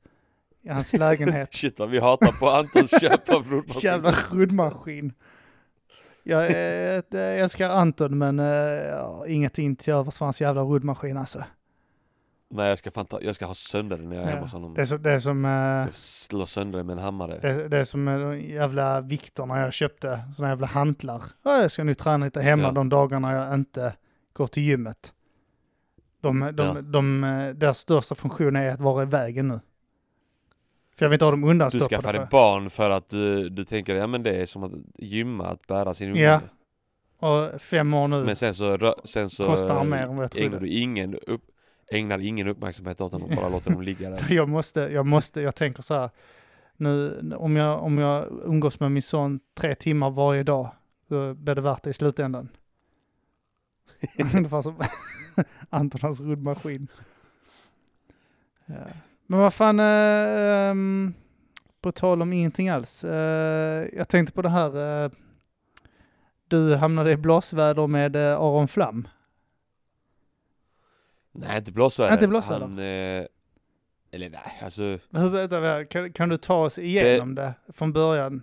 I 0.62 0.68
hans 0.68 0.92
lägenhet. 0.92 1.48
Shit 1.54 1.78
vad 1.78 1.90
vi 1.90 1.98
hatar 1.98 2.32
på 2.40 2.50
Antons 2.50 2.90
köp 3.00 3.28
av 3.28 3.50
roddmaskin. 3.50 3.80
Jävla 3.90 4.14
ruddmaskin. 4.32 5.12
Jag, 6.22 6.50
eh, 6.50 7.02
jag 7.10 7.38
älskar 7.38 7.70
Anton 7.70 8.18
men 8.18 8.38
jag 8.38 9.04
har 9.08 9.26
ingenting 9.26 9.76
till 9.76 9.92
övers 9.94 10.18
för 10.18 10.24
hans 10.24 10.40
jävla 10.40 10.62
ruddmaskin 10.62 11.16
alltså. 11.16 11.44
Nej 12.50 12.68
jag 12.68 12.78
ska, 12.78 12.90
fan 12.90 13.06
ta, 13.06 13.22
jag 13.22 13.34
ska 13.34 13.46
ha 13.46 13.54
sönder 13.54 13.96
den 13.98 14.08
när 14.08 14.16
jag 14.16 14.24
är 14.24 14.28
hemma 14.28 14.38
Ja. 14.40 14.44
hos 14.44 14.52
honom. 14.52 14.74
Det 14.74 14.80
är, 14.80 14.84
så, 14.84 14.96
det 14.96 15.12
är 15.12 15.18
som, 15.18 15.44
eh, 15.44 15.92
slå 15.92 16.46
sönder 16.46 16.78
den 16.78 16.86
med 16.86 16.92
en 16.98 17.02
hammare. 17.02 17.38
det, 17.42 17.68
det 17.68 17.78
är 17.78 17.84
som 17.84 18.04
de 18.04 18.40
jävla 18.40 19.00
vikterna 19.00 19.60
jag 19.60 19.72
köpte, 19.72 20.20
såna 20.36 20.48
jävla 20.48 20.66
hantlar. 20.66 21.22
Ja, 21.42 21.62
Jag 21.62 21.70
ska 21.70 21.84
nu 21.84 21.94
träna 21.94 22.24
lite 22.24 22.40
hemma 22.42 22.62
Ja. 22.62 22.70
de 22.70 22.88
dagarna 22.88 23.32
jag 23.32 23.54
inte 23.54 23.94
går 24.32 24.46
till 24.46 24.62
gymmet. 24.62 25.12
De, 26.20 26.40
de, 26.40 26.62
Ja. 26.66 26.82
de, 26.82 27.24
eh, 27.24 27.54
deras 27.54 27.78
största 27.78 28.14
funktion 28.14 28.56
är 28.56 28.70
att 28.70 28.80
vara 28.80 29.02
i 29.02 29.06
vägen 29.06 29.48
nu. 29.48 29.60
För 30.96 31.04
jag 31.04 31.10
vill 31.10 31.14
inte 31.14 31.24
ha 31.24 31.30
dem 31.30 31.40
Du 31.40 31.48
undanstoppade. 31.48 31.88
skaffade 31.88 32.18
för- 32.18 32.26
barn 32.30 32.70
för 32.70 32.90
att 32.90 33.08
du, 33.08 33.48
du 33.48 33.64
tänker, 33.64 33.94
ja 33.94 34.06
men 34.06 34.22
det 34.22 34.36
är 34.42 34.46
som 34.46 34.62
att 34.64 34.72
gymma, 34.98 35.46
att 35.46 35.66
bära 35.66 35.94
sin 35.94 36.10
unge. 36.10 36.20
Ja, 36.22 36.40
Och 37.28 37.60
fem 37.60 37.94
år 37.94 38.08
nu 38.08 38.24
Men 38.24 38.36
sen 38.36 38.54
så, 38.54 38.94
sen 39.04 39.30
så 39.30 39.44
kostar 39.46 39.74
han 39.74 39.88
mer 39.88 39.96
än 40.02 40.16
vad 40.16 40.24
jag 40.24 40.36
ägnar 40.42 40.50
trodde. 40.50 40.66
du 40.66 40.72
ingen, 40.72 41.14
upp, 41.14 41.42
ägnar 41.90 42.18
ingen 42.18 42.48
uppmärksamhet 42.48 43.00
åt 43.00 43.14
och 43.14 43.20
bara 43.36 43.48
låter 43.48 43.70
dem 43.70 43.82
ligga 43.82 44.10
där. 44.16 44.26
Jag 44.30 44.48
måste, 44.48 44.80
jag 44.80 45.06
måste, 45.06 45.40
jag 45.40 45.54
tänker 45.54 45.82
så 45.82 45.94
här. 45.94 46.10
Nu, 46.76 47.20
om 47.38 47.56
jag, 47.56 47.82
om 47.82 47.98
jag 47.98 48.24
umgås 48.44 48.80
med 48.80 48.92
min 48.92 49.02
son 49.02 49.40
tre 49.54 49.74
timmar 49.74 50.10
varje 50.10 50.42
dag, 50.42 50.70
så 51.08 51.34
blir 51.34 51.54
det 51.54 51.60
värt 51.60 51.82
det 51.82 51.90
i 51.90 51.92
slutändan. 51.92 52.48
Ungefär 55.46 55.54
som 55.54 55.78
Anton 55.78 56.00
hans 56.02 56.20
ruddmaskin. 56.20 56.88
Ja. 58.66 58.74
Men 59.26 59.40
vad 59.40 59.54
fan, 59.54 59.80
eh, 59.80 60.70
ehm, 60.70 61.14
på 61.80 61.92
tal 61.92 62.22
om 62.22 62.32
ingenting 62.32 62.68
alls. 62.68 63.04
Eh, 63.04 63.88
jag 63.92 64.08
tänkte 64.08 64.32
på 64.32 64.42
det 64.42 64.48
här. 64.48 65.04
Eh, 65.04 65.10
du 66.48 66.76
hamnade 66.76 67.12
i 67.12 67.16
blåsväder 67.16 67.86
med 67.86 68.16
eh, 68.16 68.40
Aron 68.40 68.68
Flam. 68.68 69.08
Nej 71.32 71.58
inte 71.58 71.72
blåsväder. 71.72 72.12
Inte 72.12 72.28
blåsväder. 72.28 72.60
Han, 72.60 72.78
eh, 72.78 73.26
eller 74.10 74.30
nej, 74.30 74.60
alltså. 74.62 74.82
Hur, 75.10 75.30
vänta, 75.30 75.84
kan, 75.84 76.12
kan 76.12 76.28
du 76.28 76.36
ta 76.36 76.64
oss 76.64 76.78
igenom 76.78 77.34
det, 77.34 77.54
från 77.68 77.92
början? 77.92 78.42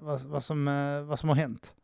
Vad, 0.00 0.22
vad, 0.22 0.42
som, 0.42 0.64
vad 1.08 1.18
som 1.18 1.28
har 1.28 1.36
hänt? 1.36 1.74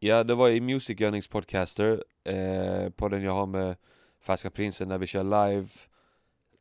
Ja 0.00 0.24
det 0.24 0.34
var 0.34 0.48
i 0.48 0.60
Music 0.60 1.00
Earnings 1.00 1.28
Podcaster, 1.28 2.04
eh, 2.24 2.90
podden 2.90 3.22
jag 3.22 3.32
har 3.32 3.46
med 3.46 3.76
Färska 4.20 4.50
Prinsen 4.50 4.88
när 4.88 4.98
vi 4.98 5.06
kör 5.06 5.24
live 5.24 5.68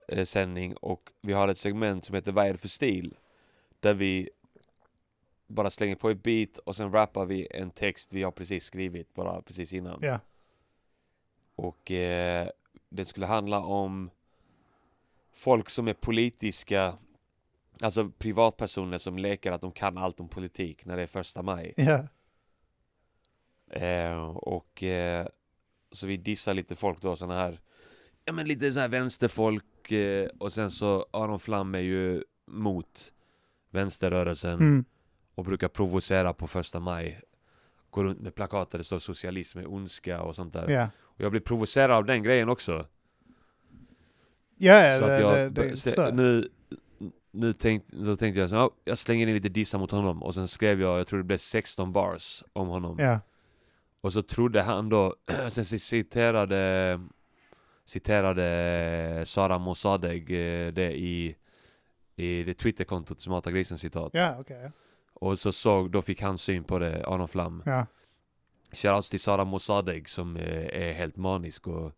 eh, 0.08 0.26
sändning 0.26 0.76
och 0.76 1.12
vi 1.22 1.34
har 1.34 1.48
ett 1.48 1.58
segment 1.58 2.06
som 2.06 2.16
heter 2.16 2.32
Vad 2.32 2.48
är 2.48 2.52
det 2.52 2.58
för 2.58 2.68
stil? 2.68 3.16
Där 3.80 3.94
vi 3.94 4.30
bara 5.48 5.70
slänger 5.70 5.96
på 5.96 6.10
ett 6.10 6.24
beat 6.24 6.58
och 6.58 6.76
sen 6.76 6.92
rappar 6.92 7.26
vi 7.26 7.48
en 7.52 7.72
text 7.72 8.14
vi 8.14 8.24
har 8.24 8.32
precis 8.32 8.64
skrivit 8.64 9.14
bara 9.14 9.42
precis 9.42 9.74
innan. 9.74 10.00
Ja. 10.02 10.20
Och 11.56 11.92
eh, 11.92 12.50
det 12.90 13.06
skulle 13.06 13.26
handla 13.26 13.60
om 13.60 14.10
folk 15.34 15.70
som 15.70 15.88
är 15.88 15.94
politiska, 15.94 16.98
alltså 17.82 18.10
privatpersoner 18.10 18.98
som 18.98 19.18
leker 19.18 19.52
att 19.52 19.62
de 19.62 19.72
kan 19.72 19.98
allt 19.98 20.20
om 20.20 20.30
politik 20.30 20.86
när 20.86 20.98
det 20.98 21.04
är 21.04 21.08
första 21.08 21.42
maj. 21.42 21.74
Ja. 21.78 22.08
Eh, 23.72 24.28
och 24.30 24.84
eh, 24.84 25.28
så 25.92 26.08
vi 26.08 26.18
dissar 26.18 26.54
lite 26.54 26.76
folk 26.76 27.02
då, 27.02 27.16
såna 27.16 27.34
här, 27.34 27.60
ja 28.26 28.34
men 28.34 28.48
lite 28.48 28.72
så 28.72 28.80
här 28.80 28.88
vänsterfolk 28.88 29.92
eh, 29.92 30.30
och 30.40 30.54
sen 30.54 30.72
så 30.72 31.06
Aron 31.12 31.40
Flam 31.40 31.76
är 31.76 31.80
ju 31.80 32.24
mot 32.48 33.14
vänsterrörelsen 33.72 34.54
Mm. 34.60 34.86
och 35.36 35.44
brukar 35.46 35.68
provocera 35.68 36.34
på 36.34 36.48
första 36.48 36.80
maj. 36.80 37.22
Går 37.90 38.04
runt 38.04 38.22
med 38.22 38.36
plakat 38.36 38.72
där 38.72 38.78
det 38.78 38.84
står 38.84 39.00
socialism 39.00 39.60
är 39.60 39.74
ondska 39.74 40.22
och 40.22 40.36
sånt 40.36 40.54
där. 40.54 40.70
Ja. 40.70 40.90
Och 41.00 41.22
jag 41.22 41.32
blir 41.32 41.42
provocerad 41.42 41.92
av 41.92 42.06
den 42.06 42.24
grejen 42.24 42.50
också. 42.50 42.86
Ja, 44.58 44.86
ja, 44.86 45.00
så 45.00 45.08
det, 45.08 45.16
att 45.16 45.22
jag, 45.22 45.52
det, 45.54 45.84
det, 45.84 45.98
jag. 45.98 46.16
nu, 46.16 46.50
nu 47.32 47.54
tänkt, 47.54 47.88
då 47.92 48.16
tänkte 48.16 48.40
jag 48.40 48.50
så, 48.50 48.56
ja, 48.56 48.72
jag 48.86 48.98
slänger 48.98 49.28
in 49.28 49.34
lite 49.36 49.50
dissar 49.50 49.80
mot 49.80 49.92
honom 49.92 50.24
och 50.24 50.34
sen 50.34 50.48
skrev 50.48 50.82
jag, 50.82 51.00
jag 51.00 51.08
tror 51.08 51.20
det 51.20 51.24
blev 51.26 51.38
16 51.38 51.94
bars 51.94 52.44
om 52.54 52.68
honom. 52.68 53.00
Ja. 53.00 53.20
Och 54.08 54.14
så 54.14 54.22
trodde 54.22 54.62
han 54.62 54.90
då, 54.90 55.16
sen 55.50 55.66
citerade 55.66 57.00
Citerade 57.86 59.24
Sara 59.26 59.58
Mossadegh 59.58 60.34
eh, 60.34 60.74
det 60.74 60.98
i 60.98 61.36
I 62.16 62.44
det 62.44 62.54
Twitterkontot 62.54 63.22
som 63.22 63.34
hatar 63.34 63.52
grisen 63.52 63.78
citat 63.78 64.12
Ja, 64.14 64.36
okej. 64.40 64.72
Och 65.14 65.40
så 65.40 65.52
såg, 65.52 65.92
då 65.92 66.02
fick 66.02 66.22
han 66.22 66.38
syn 66.38 66.64
på 66.64 66.80
det, 66.80 67.06
Aron 67.08 67.28
Flam 67.28 67.64
Ja. 67.66 67.86
Shoutouts 68.72 69.10
till 69.10 69.20
Sara 69.20 69.46
Mossadegh 69.46 70.06
som 70.06 70.38
eh, 70.38 70.82
är 70.90 70.94
helt 70.94 71.16
manisk 71.16 71.68
och 71.68 71.92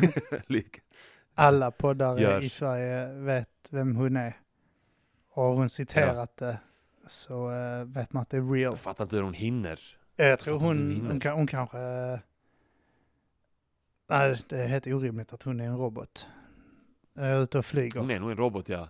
lik 0.46 0.80
Alla 1.34 1.70
poddare 1.70 2.20
Gör. 2.20 2.40
i 2.40 2.48
Sverige 2.48 3.12
vet 3.14 3.68
vem 3.70 3.96
hon 3.96 4.16
är. 4.16 4.36
Och 5.30 5.42
har 5.42 5.54
hon 5.54 5.68
citerat 5.68 6.36
det 6.36 6.58
så 7.06 7.50
eh, 7.50 7.84
vet 7.84 8.12
man 8.12 8.22
att 8.22 8.30
det 8.30 8.36
är 8.36 8.52
real. 8.52 8.72
Jag 8.72 8.78
fattar 8.80 9.04
inte 9.04 9.16
hur 9.16 9.22
hon 9.22 9.34
hinner 9.34 9.80
Jag 10.16 10.38
tror 10.38 10.58
hon, 10.58 11.00
hon, 11.10 11.32
hon 11.32 11.46
kanske... 11.46 11.78
eh, 11.78 12.18
Nej, 14.08 14.36
det 14.48 14.58
är 14.62 14.66
helt 14.66 14.86
orimligt 14.86 15.32
att 15.32 15.42
hon 15.42 15.60
är 15.60 15.64
en 15.64 15.76
robot. 15.78 16.26
Jag 17.14 17.26
är 17.26 17.42
ute 17.42 17.58
och 17.58 17.66
flyger. 17.66 18.00
Hon 18.00 18.10
är 18.10 18.20
nog 18.20 18.30
en 18.30 18.36
robot 18.36 18.68
ja 18.68 18.88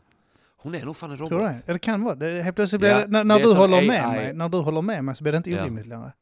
Hon 0.57 0.75
är 0.75 0.85
nog 0.85 0.97
fan 0.97 1.11
en 1.11 1.16
robot 1.16 1.29
Tror 1.29 1.39
du 1.41 1.45
det? 1.47 1.62
Ja, 1.66 1.73
det 1.73 1.79
kan 1.79 2.03
vara. 2.03 2.14
Det, 2.14 2.43
helt 2.43 2.57
plötsligt 2.57 2.81
blir 2.81 2.91
Ja, 2.91 2.99
det, 3.01 3.07
när, 3.07 3.25
när 3.25 3.39
det 3.39 3.45
du 3.45 3.55
håller 3.55 3.79
AI. 3.79 3.87
med 3.89 4.09
mig, 4.09 4.33
när 4.33 4.49
du 4.49 4.59
håller 4.59 4.83
med 4.83 5.05
mig 5.05 5.14
så 5.14 5.23
blir 5.25 5.33
det 5.33 5.37
inte 5.37 5.51
Ja. 5.51 5.62
orimligt 5.62 5.87
längre. 5.87 6.12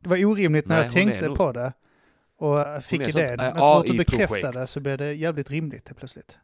Det 0.00 0.08
var 0.08 0.24
orimligt 0.24 0.66
när 0.66 0.74
Nej, 0.76 0.84
jag 0.84 0.92
tänkte 0.92 1.28
nog- 1.28 1.36
på 1.36 1.52
det 1.52 1.72
och 2.36 2.60
eh, 2.60 2.80
fick 2.80 3.08
idén. 3.08 3.36
Men 3.36 3.56
eh, 3.56 3.58
så 3.58 3.78
fort 3.78 3.86
du 3.86 3.96
bekräftade 3.98 4.66
så 4.66 4.80
blev 4.80 4.98
det 4.98 5.12
jävligt 5.12 5.50
rimligt 5.50 5.88
helt 5.88 5.98
plötsligt. 5.98 6.38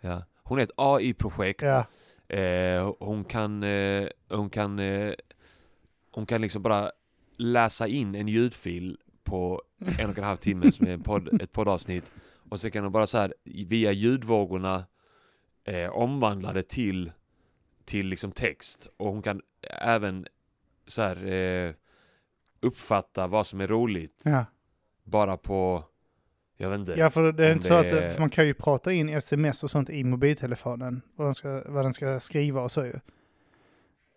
ja. 0.00 0.22
Hon 0.42 0.58
är 0.58 0.62
ett 0.62 0.70
AI-projekt 0.76 1.62
Ja, 1.62 1.84
Eh, 2.28 2.92
hon 3.00 3.24
kan, 3.24 3.62
eh, 3.62 4.08
hon 4.30 4.50
kan, 4.50 4.78
eh, 4.78 5.12
hon 6.10 6.26
kan 6.26 6.40
liksom 6.40 6.62
bara 6.62 6.90
läsa 7.36 7.86
in 7.86 8.14
en 8.14 8.28
ljudfil 8.28 8.98
på 9.24 9.62
en 9.98 10.10
och 10.10 10.18
en 10.18 10.24
halv 10.24 10.36
timme 10.36 10.72
som 10.72 10.86
är 10.86 10.90
en 10.90 11.02
podd, 11.02 11.42
ett 11.42 11.52
poddavsnitt. 11.52 12.12
Och 12.48 12.60
så 12.60 12.70
kan 12.70 12.84
hon 12.84 12.92
bara 12.92 13.06
så 13.06 13.18
här 13.18 13.34
via 13.44 13.92
ljudvågorna 13.92 14.84
eh, 15.64 15.90
omvandla 15.90 16.52
det 16.52 16.68
till, 16.68 17.12
till 17.84 18.06
liksom 18.06 18.32
text. 18.32 18.88
Och 18.96 19.06
hon 19.06 19.22
kan 19.22 19.40
även 19.80 20.26
så 20.86 21.02
här 21.02 21.26
eh, 21.26 21.72
uppfatta 22.60 23.26
vad 23.26 23.46
som 23.46 23.60
är 23.60 23.66
roligt 23.66 24.22
ja. 24.24 24.44
bara 25.04 25.36
på, 25.36 25.84
jag 26.56 26.70
vet 26.70 26.78
inte. 26.80 26.94
ja 26.96 27.10
för 27.10 27.32
det 27.32 27.46
är 27.46 27.52
inte 27.52 27.66
så 27.68 27.82
det 27.82 28.06
att 28.06 28.12
för 28.12 28.20
man 28.20 28.30
kan 28.30 28.46
ju 28.46 28.54
prata 28.54 28.92
in 28.92 29.08
sms 29.08 29.64
och 29.64 29.70
sånt 29.70 29.90
i 29.90 30.04
mobiltelefonen. 30.04 31.02
Vad 31.16 31.26
den 31.26 31.34
ska, 31.34 31.62
vad 31.66 31.84
den 31.84 31.92
ska 31.92 32.20
skriva 32.20 32.62
och 32.62 32.72
så 32.72 32.84
ju. 32.84 32.94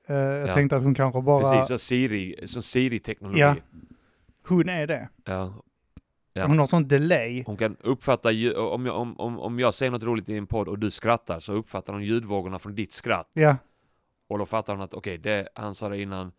Eh, 0.07 0.15
jag 0.15 0.47
Ja. 0.49 0.53
tänkte 0.53 0.75
att 0.77 0.83
hon 0.83 0.95
kanske 0.95 1.21
bara... 1.21 1.41
Precis, 1.43 1.67
så 1.67 1.77
Siri, 1.77 2.47
som 2.47 2.61
Siri-teknologi. 2.63 3.39
Ja. 3.39 3.55
Hon 4.47 4.69
är 4.69 4.87
det. 4.87 5.09
ja. 5.25 5.53
Ja. 6.33 6.47
Hon 6.47 6.59
har 6.59 6.67
sån 6.67 6.87
delay. 6.87 7.43
Hon 7.45 7.57
kan 7.57 7.77
uppfatta, 7.79 8.29
om 8.57 8.85
jag, 8.85 8.95
om, 8.95 9.19
om, 9.19 9.39
om 9.39 9.59
jag 9.59 9.73
säger 9.73 9.91
något 9.91 10.03
roligt 10.03 10.29
i 10.29 10.37
en 10.37 10.47
podd 10.47 10.67
och 10.67 10.79
du 10.79 10.91
skrattar 10.91 11.39
så 11.39 11.53
uppfattar 11.53 11.93
hon 11.93 12.03
ljudvågorna 12.03 12.59
från 12.59 12.75
ditt 12.75 12.93
skratt. 12.93 13.29
Ja, 13.33 13.55
Och 14.27 14.37
då 14.37 14.45
fattar 14.45 14.73
hon 14.73 14.81
att 14.83 14.93
okej, 14.93 15.17
det 15.17 15.47
han 15.55 15.75
sa 15.75 15.89
det 15.89 16.01
innan, 16.01 16.31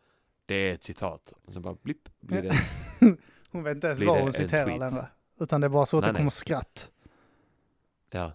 det 0.47 0.55
är 0.55 0.75
ett 0.75 0.85
citat. 0.85 1.33
Och 1.47 1.53
sen 1.53 1.63
bara 1.63 1.77
blipp, 1.83 2.09
blir 2.21 2.43
det. 2.43 2.55
hon 3.51 3.63
vet 3.63 3.75
inte 3.75 3.87
ens 3.87 4.01
vad 4.03 4.21
hon 4.21 4.33
citerar 4.33 4.79
längre. 4.79 5.07
Utan 5.41 5.61
det 5.61 5.67
är 5.67 5.69
bara 5.69 5.87
så 5.87 5.97
att 5.99 6.03
Nej, 6.03 6.09
det 6.09 6.13
nej. 6.13 6.21
kommer 6.21 6.31
skratt. 6.31 6.91
Ja. 8.11 8.33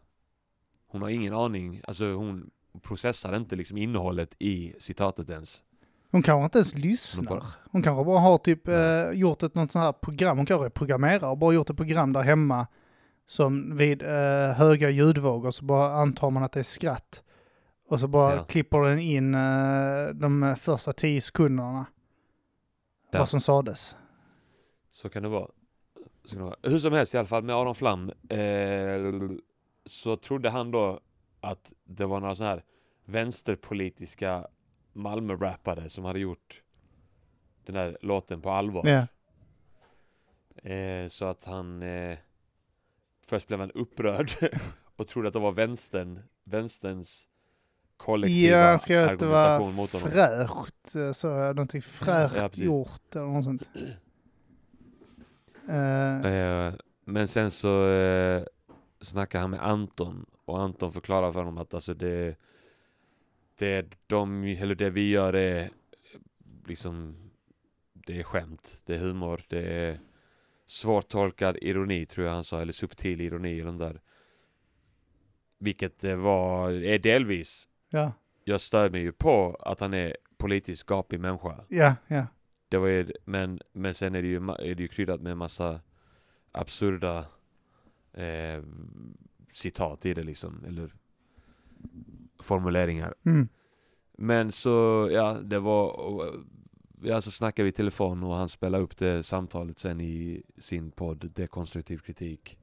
Hon 0.87 1.01
har 1.01 1.09
ingen 1.09 1.33
aning, 1.33 1.81
alltså 1.87 2.05
hon 2.13 2.49
processar 2.81 3.35
inte 3.35 3.55
liksom 3.55 3.77
innehållet 3.77 4.35
i 4.39 4.73
citatet 4.79 5.29
ens. 5.29 5.61
Hon 6.11 6.23
kanske 6.23 6.43
inte 6.45 6.57
ens 6.57 6.75
lyssnar. 6.75 7.43
Hon 7.71 7.83
kanske 7.83 8.05
bara 8.05 8.19
har 8.19 8.37
typ 8.37 8.67
eh, 8.67 9.09
gjort 9.11 9.43
ett 9.43 9.55
något 9.55 9.71
sånt 9.71 9.85
här 9.85 9.91
program. 9.91 10.37
Hon 10.37 10.45
kanske 10.45 10.65
är 10.65 10.69
programmerare 10.69 11.29
och 11.29 11.37
bara 11.37 11.53
gjort 11.53 11.69
ett 11.69 11.77
program 11.77 12.13
där 12.13 12.21
hemma 12.21 12.67
som 13.25 13.77
vid 13.77 14.01
eh, 14.03 14.51
höga 14.55 14.89
ljudvågor 14.89 15.51
så 15.51 15.65
bara 15.65 15.93
antar 15.93 16.29
man 16.31 16.43
att 16.43 16.51
det 16.51 16.59
är 16.59 16.63
skratt. 16.63 17.23
Och 17.87 17.99
så 17.99 18.07
bara 18.07 18.35
Ja. 18.35 18.43
klipper 18.43 18.81
den 18.83 18.99
in 18.99 19.33
eh, 19.35 20.07
de 20.13 20.55
första 20.59 20.93
tio 20.93 21.21
sekunderna. 21.21 21.85
Ja. 23.11 23.19
Vad 23.19 23.29
som 23.29 23.39
sades. 23.41 23.95
Så 24.91 25.09
kan 25.09 25.23
det 25.23 25.29
vara. 25.29 25.47
Så 26.25 26.29
kan 26.29 26.37
det 26.37 26.43
vara. 26.43 26.55
Hur 26.63 26.79
som 26.79 26.93
helst 26.93 27.13
i 27.13 27.17
alla 27.17 27.27
fall 27.27 27.43
med 27.43 27.55
Aron 27.55 27.75
Flam 27.75 28.11
eh, 28.29 29.37
så 29.85 30.15
trodde 30.17 30.49
han 30.49 30.71
då 30.71 30.99
att 31.43 31.73
det 31.83 32.05
var 32.05 32.19
några 32.19 32.35
sådana 32.35 32.53
här 32.55 32.63
vänsterpolitiska 33.05 34.47
Malmö-rappare 34.93 35.89
som 35.89 36.05
hade 36.05 36.19
gjort 36.19 36.61
den 37.65 37.75
här 37.75 37.97
låten 38.01 38.41
på 38.41 38.49
allvar. 38.51 38.87
Ja. 38.87 39.07
Eh, 40.71 41.07
så 41.07 41.25
att 41.25 41.43
han 41.43 41.81
eh, 41.83 42.17
först 43.27 43.47
blev 43.47 43.59
han 43.59 43.71
upprörd 43.71 44.31
och 44.95 45.07
trodde 45.07 45.27
att 45.27 45.33
det 45.33 45.39
var 45.39 45.51
vänstern, 45.51 46.19
vänsterns 46.43 47.27
kollektiva 47.97 48.57
Ja, 48.57 48.67
han 48.69 48.79
skrev 48.79 49.09
att 49.09 49.19
det 49.19 49.25
argumentation 49.25 49.73
mot 49.73 49.93
honom. 49.93 50.07
fräscht. 50.09 50.95
eh, 50.95 51.11
Så, 51.11 51.27
någonting 51.53 51.81
fräscht 51.81 52.35
Ja, 52.37 52.49
precis. 52.49 52.65
gjort 52.65 53.15
eller 53.15 53.25
något 53.25 53.43
sånt. 53.43 53.69
Eh, 55.69 56.25
Eh, 56.25 56.73
men 57.05 57.27
sen 57.27 57.51
så 57.51 57.85
eh, 59.03 59.05
snackade 59.05 59.41
han 59.41 59.51
med 59.51 59.65
Anton 59.65 60.25
och 60.45 60.61
Anton 60.61 60.93
förklarar 60.93 61.31
för 61.31 61.39
honom 61.39 61.57
att 61.57 61.73
alltså 61.73 61.93
det, 61.93 62.35
det, 63.55 63.85
de, 64.07 64.43
eller 64.43 64.75
det 64.75 64.89
vi 64.89 65.09
gör 65.09 65.33
är 65.33 65.69
liksom 66.65 67.15
det 67.93 68.19
är 68.19 68.23
skämt, 68.23 68.81
det 68.85 68.95
är 68.95 68.99
humor, 68.99 69.41
det 69.47 69.61
är 69.61 69.99
svårtolkad 70.65 71.57
ironi 71.61 72.05
tror 72.05 72.27
jag 72.27 72.33
han 72.33 72.43
sa, 72.43 72.61
eller 72.61 72.73
subtil 72.73 73.21
ironi 73.21 73.59
eller 73.59 73.71
där. 73.71 74.01
Vilket 75.57 75.99
det 75.99 76.15
var, 76.15 76.71
är 76.71 76.99
delvis. 76.99 77.67
ja, 77.89 78.11
Jag 78.43 78.61
stör 78.61 78.89
mig 78.89 79.01
ju 79.01 79.11
på 79.11 79.55
att 79.59 79.79
han 79.79 79.93
är 79.93 80.17
politiskt 80.37 80.83
gapig 80.83 81.19
människa. 81.19 81.63
ja, 81.69 81.95
ja. 82.07 82.27
Det 82.69 82.77
var 82.77 82.87
ju, 82.87 83.11
men, 83.25 83.59
men 83.71 83.93
sen 83.93 84.15
är 84.15 84.21
det 84.21 84.27
ju, 84.27 84.35
är 84.35 84.75
det 84.75 84.83
ju 84.83 84.87
kryddat 84.87 85.21
med 85.21 85.31
en 85.31 85.37
massa 85.37 85.81
absurda 86.51 87.25
eh, 88.13 88.63
citat 89.51 90.05
i 90.05 90.13
det 90.13 90.23
liksom, 90.23 90.63
eller 90.67 90.93
formuleringar. 92.39 93.13
Mm. 93.25 93.47
Men 94.17 94.51
så, 94.51 95.07
ja, 95.11 95.33
det 95.33 95.59
var, 95.59 95.99
och, 95.99 96.25
ja 97.01 97.21
så 97.21 97.31
snackade 97.31 97.63
vi 97.63 97.69
i 97.69 97.73
telefon 97.73 98.23
och 98.23 98.35
han 98.35 98.49
spelade 98.49 98.83
upp 98.83 98.97
det 98.97 99.23
samtalet 99.23 99.79
sen 99.79 100.01
i 100.01 100.43
sin 100.57 100.91
podd 100.91 101.31
Dekonstruktiv 101.35 101.97
kritik. 101.97 102.59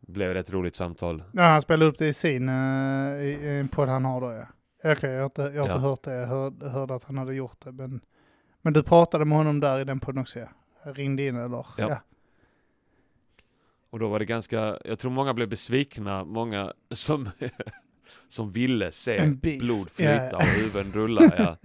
Blev 0.00 0.34
rätt 0.34 0.50
roligt 0.50 0.76
samtal. 0.76 1.22
Ja, 1.32 1.42
han 1.42 1.62
spelade 1.62 1.90
upp 1.90 1.98
det 1.98 2.08
i 2.08 2.12
sin, 2.12 2.48
uh, 2.48 3.22
i, 3.22 3.60
i 3.64 3.68
podd 3.72 3.88
han 3.88 4.04
har 4.04 4.20
då 4.20 4.32
ja. 4.32 4.46
Okej, 4.92 5.10
jag 5.10 5.18
har 5.18 5.24
inte, 5.24 5.42
jag 5.42 5.62
har 5.62 5.68
Ja. 5.68 5.74
inte 5.74 5.86
hört 5.88 6.02
det. 6.02 6.14
Jag 6.14 6.26
hörde, 6.26 6.68
hörde 6.70 6.94
att 6.94 7.04
han 7.04 7.18
hade 7.18 7.34
gjort 7.34 7.60
det. 7.64 7.72
Men, 7.72 8.00
men 8.62 8.72
du 8.72 8.82
pratade 8.82 9.24
med 9.24 9.38
honom 9.38 9.60
där 9.60 9.80
i 9.80 9.84
den 9.84 10.00
podden 10.00 10.20
också 10.20 10.38
ja? 10.38 10.46
Jag 10.84 10.98
ringde 10.98 11.26
in 11.26 11.36
eller? 11.36 11.56
Ja. 11.56 11.66
ja. 11.76 12.00
Och 13.92 13.98
då 13.98 14.08
var 14.08 14.18
det 14.18 14.24
ganska, 14.24 14.78
jag 14.84 14.98
tror 14.98 15.10
många 15.10 15.34
blev 15.34 15.48
besvikna, 15.48 16.24
många 16.24 16.72
som, 16.90 17.30
som 18.28 18.50
ville 18.50 18.90
se 18.90 19.26
blod 19.26 19.90
flyta 19.90 20.28
ja. 20.30 20.36
och 20.36 20.42
huvuden 20.42 20.92
rulla. 20.92 21.22
Ja. 21.38 21.56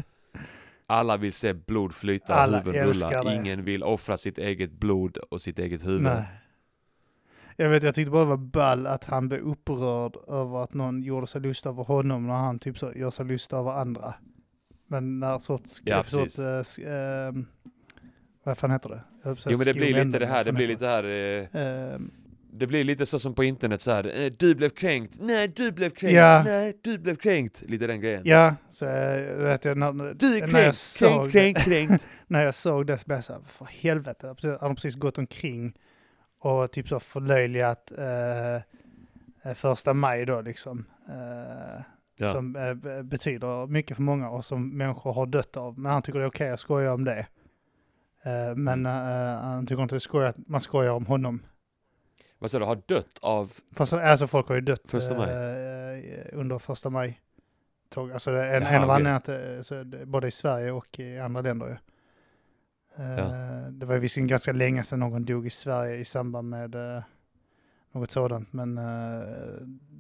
Alla 0.88 1.17
vill 1.17 1.34
se 1.34 1.53
blod 1.53 1.93
flyta 1.93 2.34
och 2.34 2.39
Alla 2.39 2.59
huvuden 2.59 2.88
rulla. 2.88 3.34
Ingen 3.36 3.63
vill 3.63 3.84
offra 3.84 4.17
sitt 4.17 4.38
eget 4.38 4.71
blod 4.71 5.17
och 5.17 5.41
sitt 5.41 5.59
eget 5.59 5.86
huvud. 5.86 6.01
Nej. 6.01 6.23
Jag 7.55 7.69
vet, 7.69 7.84
jag 7.84 7.95
tyckte 7.95 8.11
bara 8.11 8.23
det 8.23 8.30
var 8.30 8.38
ball 8.38 8.88
att 8.88 9.05
han 9.05 9.28
blev 9.28 9.41
upprörd 9.41 10.17
över 10.28 10.63
att 10.63 10.73
någon 10.73 11.03
gjorde 11.03 11.28
sig 11.28 11.41
lust 11.41 11.65
över 11.65 11.84
honom 11.84 12.28
när 12.28 12.34
han 12.34 12.59
typ 12.59 12.78
så 12.78 12.91
gör 12.95 13.11
sig 13.11 13.25
lust 13.25 13.53
över 13.53 13.71
andra. 13.71 14.13
Men 14.88 15.19
när 15.19 15.39
sorts... 15.39 15.82
Ja, 15.86 16.03
sorts 16.03 16.39
äh, 16.80 17.34
vad 18.43 18.57
fan 18.57 18.71
heter 18.71 18.89
det? 18.89 19.01
Jo 19.45 19.57
men 19.57 19.65
det 19.65 19.73
blir 19.73 20.05
lite 20.05 20.19
det 20.19 20.25
här, 20.25 20.43
det 20.43 20.51
blir 20.53 20.67
lite 20.67 20.88
här, 20.88 21.03
eh, 21.03 21.61
Ehm, 21.61 22.11
det 22.51 22.67
blir 22.67 22.84
lite 22.84 23.05
så 23.05 23.19
som 23.19 23.34
på 23.34 23.43
internet 23.43 23.82
så 23.82 23.91
här. 23.91 24.21
eh, 24.23 24.32
du 24.38 24.55
blev 24.55 24.69
kränkt, 24.69 25.17
nej 25.19 25.47
du 25.47 25.71
blev 25.71 25.89
kränkt, 25.89 26.15
Ja. 26.15 26.43
nej 26.43 26.78
du 26.84 26.97
blev 26.97 27.15
kränkt. 27.15 27.63
Lite 27.67 27.88
den 27.88 28.01
grejen. 28.01 28.21
Ja, 28.25 28.55
så 28.69 28.86
eh, 28.86 29.36
vet 29.38 29.65
jag, 29.65 29.78
när, 29.78 30.13
Du 30.13 30.28
är 30.28 30.32
när 30.32 30.39
jag 30.39 30.49
kränkt, 30.49 30.75
såg 30.78 31.32
kränkt, 31.32 31.32
kränkt, 31.32 31.61
kränkt. 31.89 32.07
när 32.28 32.43
jag 32.43 32.55
såg 32.55 32.88
det 32.88 32.97
så 32.97 33.03
blev 33.05 33.17
jag 33.17 33.23
så 33.25 33.34
här, 33.34 33.41
för 33.47 33.65
helvete, 33.65 34.28
har 34.28 34.59
de 34.67 34.75
precis 34.75 34.95
gått 34.95 35.17
omkring 35.17 35.73
och 36.39 36.71
typ 36.71 36.88
så 36.88 36.99
förlöjligat 36.99 37.91
eh, 37.97 38.55
eh, 39.51 39.55
första 39.55 39.93
maj 39.93 40.25
då 40.25 40.41
liksom. 40.41 40.86
Eh, 41.07 41.82
Ja. 42.19 42.34
Som 42.34 42.55
eh, 42.55 42.73
be- 42.73 43.03
betyder 43.03 43.67
mycket 43.67 43.95
för 43.97 44.03
många 44.03 44.30
och 44.30 44.45
som 44.45 44.78
människor 44.78 45.13
har 45.13 45.25
dött 45.25 45.57
av. 45.57 45.80
Men 45.80 45.91
han 45.91 46.01
tycker 46.01 46.19
det 46.19 46.25
är 46.25 46.30
okej 46.30 46.49
att 46.51 46.59
skoja 46.59 46.93
om 46.93 47.03
det. 47.03 47.28
Eh, 48.28 48.55
men 48.55 48.86
eh, 48.86 48.91
han 49.41 49.65
tycker 49.67 49.84
inte 49.84 49.95
det 49.95 49.97
är 49.97 49.99
skoj 49.99 50.25
att 50.25 50.47
man 50.47 50.61
skojar 50.61 50.91
om 50.91 51.05
honom. 51.05 51.45
Vad 52.39 52.51
sa 52.51 52.59
du, 52.59 52.65
har 52.65 52.82
dött 52.86 53.17
av... 53.21 53.53
Fast, 53.75 53.93
alltså 53.93 54.28
folk 54.28 54.47
har 54.47 54.55
ju 54.55 54.61
dött 54.61 54.82
Första 54.86 55.13
eh, 55.15 56.25
under 56.32 56.59
första 56.59 56.89
maj. 56.89 57.21
Tåg. 57.89 58.11
Alltså 58.11 58.32
det 58.32 58.45
är 58.45 58.57
en, 58.57 58.63
Jaha, 58.63 58.73
en 58.75 58.84
av 58.84 58.89
anledningarna 58.89 59.84
det- 59.84 60.05
både 60.05 60.28
i 60.28 60.32
Sverige 60.32 60.71
och 60.71 60.99
i 60.99 61.19
andra 61.19 61.41
länder 61.41 61.67
ju. 61.67 61.75
Ja. 63.03 63.23
Det 63.71 63.86
var 63.86 63.97
visserligen 63.97 64.28
ganska 64.28 64.51
länge 64.51 64.84
sedan 64.84 64.99
någon 64.99 65.25
dog 65.25 65.47
i 65.47 65.49
Sverige 65.49 65.95
i 65.95 66.05
samband 66.05 66.49
med 66.49 66.75
något 67.91 68.11
sådant, 68.11 68.53
men 68.53 68.75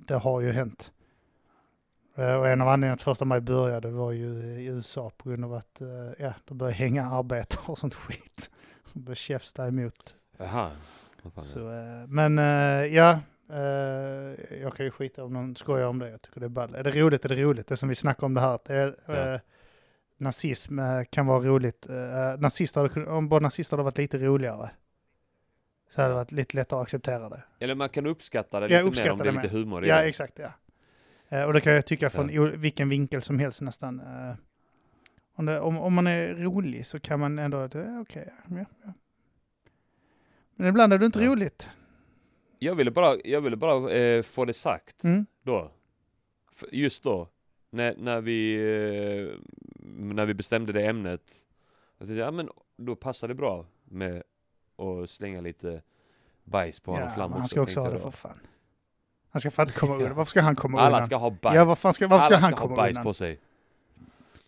det 0.07 0.15
har 0.15 0.41
ju 0.41 0.51
hänt. 0.51 0.91
Eh, 2.17 2.35
och 2.35 2.47
en 2.49 2.61
av 2.61 2.67
anledningarna 2.67 2.97
till 2.97 3.03
första 3.03 3.25
maj 3.25 3.41
började 3.41 3.89
var 3.91 4.11
ju 4.11 4.27
i 4.43 4.65
USA 4.65 5.11
på 5.17 5.29
grund 5.29 5.45
av 5.45 5.53
att 5.53 5.81
eh, 5.81 5.87
ja, 6.19 6.33
det 6.47 6.53
började 6.53 6.75
hänga 6.75 7.05
arbetare 7.05 7.61
och 7.65 7.77
sånt 7.77 7.93
skit. 7.95 8.51
Som 8.85 9.03
började 9.03 9.15
käfta 9.15 9.67
emot 9.67 10.15
Jaha. 10.37 10.71
Så, 11.37 11.71
eh, 11.71 12.07
men 12.07 12.37
ja, 12.93 13.19
jag 14.61 14.75
kan 14.75 14.85
ju 14.85 14.91
skita 14.91 15.23
om 15.23 15.33
någon 15.33 15.55
skojar 15.55 15.87
om 15.87 15.99
det. 15.99 16.09
Jag 16.09 16.21
tycker 16.21 16.39
det 16.39 16.45
är 16.45 16.49
ball. 16.49 16.75
Är 16.75 16.83
det 16.83 16.91
roligt 16.91 17.25
är 17.25 17.29
det 17.29 17.35
roligt. 17.35 17.67
Det 17.67 17.73
är 17.73 17.75
som 17.75 17.89
vi 17.89 17.95
snackar 17.95 18.25
om 18.27 18.33
det 18.33 18.41
här. 18.41 18.59
Det 18.65 18.73
är, 18.75 18.95
Ja. 19.33 19.39
nazism 20.17 20.79
kan 21.09 21.25
vara 21.25 21.39
roligt. 21.39 21.87
Nazister 22.39 23.07
om 23.09 23.29
bara 23.29 23.39
nazister 23.39 23.77
hade 23.77 23.83
varit 23.85 23.97
lite 23.97 24.17
roligare. 24.17 24.69
Så 25.89 26.01
hade 26.01 26.11
det 26.13 26.15
varit 26.15 26.31
lite 26.31 26.57
lättare 26.57 26.77
att 26.79 26.83
acceptera 26.83 27.29
det. 27.29 27.43
Eller 27.59 27.75
man 27.75 27.89
kan 27.89 28.05
uppskatta 28.05 28.59
det 28.59 28.65
Ja, 28.67 28.69
lite 28.69 28.83
mer 28.83 28.89
uppskatta 28.89 29.11
om 29.13 29.17
det 29.19 29.29
är 29.29 29.31
lite 29.43 29.47
humor 29.57 29.85
i 29.85 29.87
Ja, 29.87 29.95
det. 29.95 30.03
exakt 30.07 30.39
ja. 30.39 30.49
Eh, 31.29 31.43
och 31.43 31.53
det 31.53 31.61
kan 31.61 31.73
jag 31.73 31.85
tycka 31.85 32.09
från 32.09 32.39
o- 32.39 32.51
vilken 32.55 32.89
vinkel 32.89 33.21
som 33.21 33.39
helst 33.39 33.61
nästan. 33.61 33.99
Eh, 33.99 34.35
om, 35.35 35.45
det, 35.45 35.59
om, 35.59 35.77
om 35.77 35.93
man 35.93 36.07
är 36.07 36.33
rolig 36.35 36.85
så 36.85 36.99
kan 36.99 37.19
man 37.19 37.39
ändå, 37.39 37.63
okej, 38.01 38.33
ja, 38.49 38.65
ja. 38.83 38.93
Men 40.55 40.67
ibland 40.67 40.93
är 40.93 40.97
det 40.97 41.05
inte 41.05 41.19
Ja. 41.23 41.31
roligt. 41.31 41.69
Jag 42.59 42.75
ville 42.75 42.91
bara, 42.91 43.17
jag 43.23 43.41
ville 43.41 43.55
bara 43.57 43.91
eh, 43.91 44.21
få 44.23 44.45
det 44.45 44.53
sagt 44.53 45.03
Mm. 45.03 45.25
då. 45.43 45.71
Just 46.71 47.03
då. 47.03 47.29
När, 47.69 47.95
när, 47.97 48.21
vi, 48.21 48.55
eh, 48.55 49.39
när 50.15 50.25
vi 50.25 50.33
bestämde 50.33 50.73
det 50.73 50.85
ämnet. 50.87 51.31
Jag 51.97 52.07
tänkte, 52.07 52.19
ja 52.21 52.31
men 52.31 52.49
då 52.77 52.95
passar 52.95 53.27
det 53.27 53.33
bra 53.35 53.65
med 53.83 54.23
att 54.77 55.09
slänga 55.09 55.41
lite 55.41 55.81
bajs 56.43 56.79
på 56.79 56.91
honom 56.91 57.07
Ja, 57.17 57.21
men 57.21 57.31
han 57.31 57.41
också, 57.41 57.47
ska 57.47 57.61
också 57.61 57.79
ha 57.79 57.87
det 57.87 57.93
jag 57.93 58.01
för 58.01 58.07
då. 58.07 58.11
fan. 58.11 58.39
Han 59.29 59.39
ska 59.39 59.51
fan 59.51 59.67
inte 59.67 59.79
komma 59.79 59.93
undan. 59.97 60.13
Varför 60.15 60.29
ska 60.29 60.41
han 60.41 60.55
komma 60.55 60.79
Alla 60.79 60.87
undan? 60.95 61.05
ska 61.05 61.15
ha 61.15 61.29
bajs. 61.29 61.55
Ja, 61.55 61.65
vad 61.65 61.77
fan 61.77 61.93
ska, 61.93 62.07
varför 62.07 62.25
ska 62.25 62.35
Alla 62.35 62.41
han 62.41 62.51
ska 62.51 62.61
komma 62.61 62.71
ha 62.75 62.75
bajs 62.83 62.91
undan? 62.97 63.03
på 63.03 63.13
sig. 63.13 63.39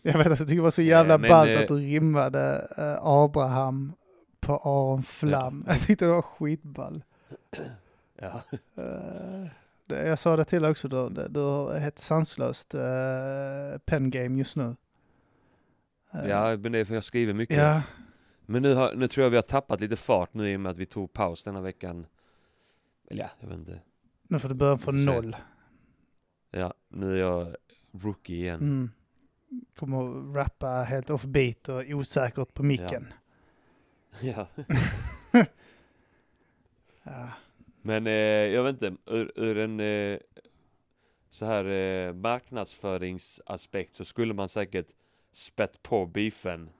Jag 0.02 0.18
vet 0.18 0.26
att 0.26 0.38
jag 0.38 0.48
tycker 0.48 0.56
det 0.56 0.62
var 0.62 0.70
så 0.70 0.82
jävla 0.82 1.14
Eh, 1.14 1.20
men, 1.20 1.28
ballt 1.28 1.50
eh, 1.50 1.60
att 1.60 1.68
du 1.68 1.76
rimmade 1.78 2.68
eh, 2.78 3.06
Abraham 3.06 3.92
på 4.40 4.52
Aron 4.56 5.02
Flam. 5.02 5.64
Jag 5.68 5.80
tyckte 5.80 6.04
det 6.04 6.10
var 6.10 6.22
skitball. 6.22 7.02
Ja. 8.20 8.42
Eh, 8.76 9.46
det, 9.86 10.06
jag 10.06 10.18
sa 10.18 10.36
det 10.36 10.44
till 10.44 10.62
dig 10.62 10.70
också, 10.70 10.88
du, 10.88 11.08
du, 11.08 11.28
du 11.28 11.40
har 11.40 11.74
ett 11.74 11.98
sanslöst 11.98 12.74
uh, 12.74 13.78
pen 13.84 14.10
game 14.10 14.38
just 14.38 14.56
nu. 14.56 14.76
Eh, 16.14 16.28
ja, 16.28 16.56
men 16.56 16.72
det 16.72 16.78
är 16.78 16.84
för 16.84 16.94
jag 16.94 17.04
skriver 17.04 17.32
mycket. 17.34 17.56
ja, 17.56 17.82
Men 18.46 18.62
nu, 18.62 18.74
har, 18.74 18.94
nu 18.94 19.08
tror 19.08 19.22
jag 19.24 19.30
vi 19.30 19.36
har 19.36 19.42
tappat 19.42 19.80
lite 19.80 19.96
fart 19.96 20.34
nu 20.34 20.52
i 20.52 20.56
och 20.56 20.60
med 20.60 20.70
att 20.70 20.78
vi 20.78 20.86
tog 20.86 21.12
paus 21.12 21.44
denna 21.44 21.60
veckan. 21.60 22.06
Eller 23.10 23.22
ja, 23.22 23.30
jag 23.40 23.48
vet 23.48 23.58
inte. 23.58 23.78
Nu 24.30 24.38
får 24.38 24.48
du 24.48 24.54
börja 24.54 24.78
från 24.78 25.04
noll. 25.04 25.36
Ja, 26.50 26.74
nu 26.88 27.12
är 27.12 27.20
jag 27.20 27.56
rookie 27.92 28.36
igen. 28.36 28.60
Mm. 28.60 28.90
Kommer 29.76 30.30
att 30.30 30.36
rappa 30.36 30.66
helt 30.68 31.10
offbeat 31.10 31.68
och 31.68 31.82
osäkert 31.88 32.54
på 32.54 32.62
micken. 32.62 33.06
Ja. 34.20 34.46
Ja. 37.02 37.28
Men 37.82 38.06
eh, 38.06 38.12
jag 38.12 38.64
vet 38.64 38.82
inte, 38.82 38.96
ur, 39.06 39.32
ur 39.36 39.58
en 39.58 39.80
eh, 39.80 40.18
så 41.30 41.46
här 41.46 41.64
eh, 41.64 42.12
marknadsföringsaspekt 42.12 43.94
så 43.94 44.04
skulle 44.04 44.34
man 44.34 44.48
säkert 44.48 44.86
spett 45.32 45.82
på 45.82 46.06
beefen 46.06 46.70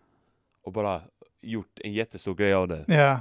och 0.62 0.72
bara 0.72 1.02
gjort 1.40 1.80
en 1.84 1.92
jättestor 1.92 2.34
grej 2.34 2.54
av 2.54 2.68
det. 2.68 2.84
Ja. 2.88 3.20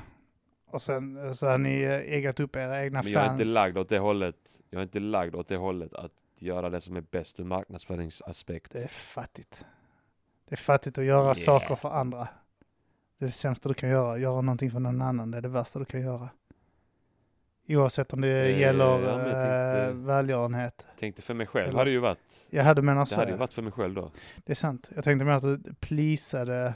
Och 0.72 0.82
sen 0.82 1.36
så 1.36 1.48
har 1.48 1.58
ni 1.58 1.82
eh, 1.82 1.92
egat 1.92 2.40
upp 2.40 2.56
era 2.56 2.84
egna 2.84 3.02
Men 3.04 3.12
jag 3.12 3.24
är 3.24 3.28
fans. 3.28 3.42
inte 3.42 3.54
lagd 3.54 3.78
åt 3.78 3.90
det 3.90 4.00
hållet. 4.00 4.36
Jag 4.70 4.80
är 4.80 4.84
inte 4.84 5.00
lagd 5.00 5.36
åt 5.36 5.48
det 5.48 5.56
hållet 5.58 5.94
att 5.94 6.12
göra 6.40 6.70
det 6.70 6.82
som 6.82 6.96
är 6.96 7.02
bäst 7.02 7.40
ur 7.40 7.44
marknadsföringsaspekt. 7.44 8.72
Det 8.72 8.84
är 8.84 8.88
fattigt. 8.88 9.66
Det 10.50 10.56
är 10.56 10.58
fattigt 10.58 10.98
att 10.98 11.04
göra 11.04 11.24
Yeah. 11.24 11.34
saker 11.34 11.76
för 11.76 11.90
andra. 11.90 12.28
Det 13.18 13.26
är 13.26 13.28
det 13.28 13.32
sämsta 13.32 13.70
du 13.70 13.76
kan 13.76 13.90
göra. 13.90 14.18
Göra 14.18 14.42
någonting 14.42 14.72
för 14.72 14.80
någon 14.80 15.02
annan. 15.02 15.32
Det 15.32 15.38
är 15.38 15.42
det 15.42 15.48
värsta 15.48 15.80
du 15.80 15.86
kan 15.86 16.02
göra. 16.02 16.30
Oavsett 17.68 18.14
om 18.14 18.22
det 18.22 18.28
Eh, 18.28 18.60
gäller 18.60 18.86
ja, 18.86 19.00
eh, 19.00 19.24
tänkte- 19.24 19.92
välgörenhet. 19.94 20.86
Tänkte 21.00 21.22
för 21.22 21.34
mig 21.34 21.48
själv 21.48 21.68
Eller- 21.68 21.78
hade 21.78 21.90
det 21.90 21.94
ju 21.94 22.00
varit. 22.00 22.48
Jag 22.50 22.64
hade 22.64 22.82
menat 22.82 23.10
Det 23.10 23.14
så. 23.16 23.20
hade 23.20 23.32
ju 23.32 23.38
varit 23.38 23.54
för 23.54 23.62
mig 23.62 23.72
själv 23.72 23.94
då. 23.96 24.12
Det 24.46 24.52
är 24.52 24.56
sant. 24.56 24.92
Jag 24.96 25.04
tänkte 25.04 25.26
mer 25.26 25.32
att 25.34 25.42
du 25.44 25.74
pleasade, 25.80 26.74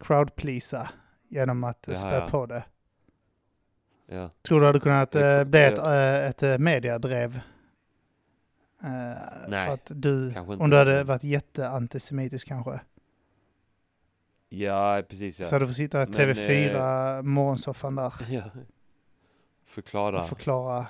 crowd-pleasa 0.00 0.88
genom 1.28 1.64
att 1.64 1.84
Jaha, 1.88 1.96
spä 1.96 2.30
på 2.30 2.46
det. 2.46 2.64
Ja. 4.10 4.30
Tror 4.42 4.60
du 4.60 4.66
hade 4.66 4.80
kunnat 4.80 5.14
eh, 5.14 5.44
bli 5.44 5.60
ett, 5.64 5.78
eh, 5.78 6.26
ett 6.26 6.42
eh, 6.42 6.58
mediadrev? 6.58 7.36
Eh, 8.82 8.90
Nej, 9.48 9.66
för 9.66 9.74
att 9.74 9.90
du, 9.94 10.34
om 10.38 10.70
du 10.70 10.76
hade 10.76 11.04
varit 11.04 11.24
jätteantisemitisk 11.24 12.48
kanske. 12.48 12.80
Ja, 14.48 15.02
precis 15.08 15.40
ja. 15.40 15.46
Så 15.46 15.54
hade 15.54 15.62
du 15.64 15.66
fått 15.68 15.76
sitta 15.76 16.02
i 16.02 16.06
Men, 16.06 16.14
TV4 16.14 17.22
morgonsoffan 17.22 17.94
där 17.94 18.12
ja. 18.28 18.42
Förklara 19.66 20.20
och 20.22 20.28
förklara 20.28 20.86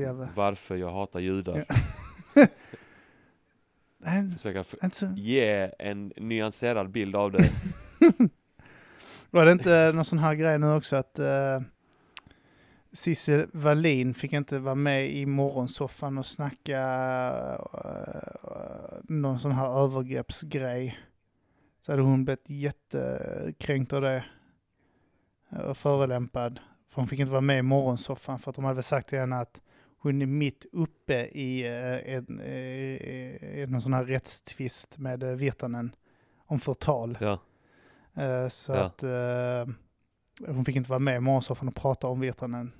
jävla... 0.00 0.28
varför 0.34 0.76
jag 0.76 0.90
hatar 0.90 1.20
judar. 1.20 1.64
Nej, 3.98 4.30
Försöka 4.30 4.60
f- 4.60 4.74
inte 4.84 4.96
så. 4.96 5.06
ge 5.16 5.70
en 5.78 6.12
nyanserad 6.16 6.90
bild 6.90 7.16
av 7.16 7.32
det. 7.32 7.50
Var 9.30 9.44
det 9.44 9.52
inte 9.52 9.92
någon 9.94 10.04
sån 10.04 10.18
här 10.18 10.34
grej 10.34 10.58
nu 10.58 10.72
också 10.72 10.96
att 10.96 11.18
uh, 11.18 11.60
Cissi 12.96 13.46
Wallin 13.52 14.14
fick 14.14 14.32
inte 14.32 14.58
vara 14.58 14.74
med 14.74 15.10
i 15.10 15.26
morgonsoffan 15.26 16.18
och 16.18 16.26
snacka 16.26 16.80
uh, 17.74 18.98
någon 19.02 19.40
sån 19.40 19.52
här 19.52 19.84
övergreppsgrej. 19.84 20.98
Så 21.80 21.92
hade 21.92 22.02
hon 22.02 22.24
blivit 22.24 22.50
jättekränkt 22.50 23.92
av 23.92 24.02
det. 24.02 24.24
eh, 25.50 25.58
Och 25.58 25.76
förolämpad. 25.76 26.60
För 26.88 26.96
hon 27.00 27.08
fick 27.08 27.20
inte 27.20 27.32
vara 27.32 27.40
med 27.40 27.58
i 27.58 27.62
morgonsoffan 27.62 28.38
för 28.38 28.50
att 28.50 28.56
de 28.56 28.64
hade 28.64 28.82
sagt 28.82 29.08
till 29.08 29.18
henne 29.18 29.36
att 29.36 29.60
hon 29.98 30.22
är 30.22 30.26
mitt 30.26 30.66
uppe 30.72 31.14
i 31.26 31.64
uh, 31.68 32.14
en, 32.14 32.40
uh, 32.40 33.74
en 33.74 33.80
sån 33.80 33.92
här 33.92 34.04
rättstvist 34.04 34.98
med 34.98 35.22
Virtanen 35.38 35.94
om 36.46 36.58
förtal. 36.60 37.18
Ja. 37.20 37.38
Eh, 38.22 38.48
Så 38.48 38.72
Ja. 38.72 38.78
att 38.84 39.02
eh, 39.02 39.74
hon 40.54 40.64
fick 40.64 40.76
inte 40.76 40.90
vara 40.90 40.98
med 40.98 41.16
i 41.16 41.20
morgonsoffan 41.20 41.68
och 41.68 41.74
prata 41.74 42.06
om 42.06 42.20
Virtanen. 42.20 42.72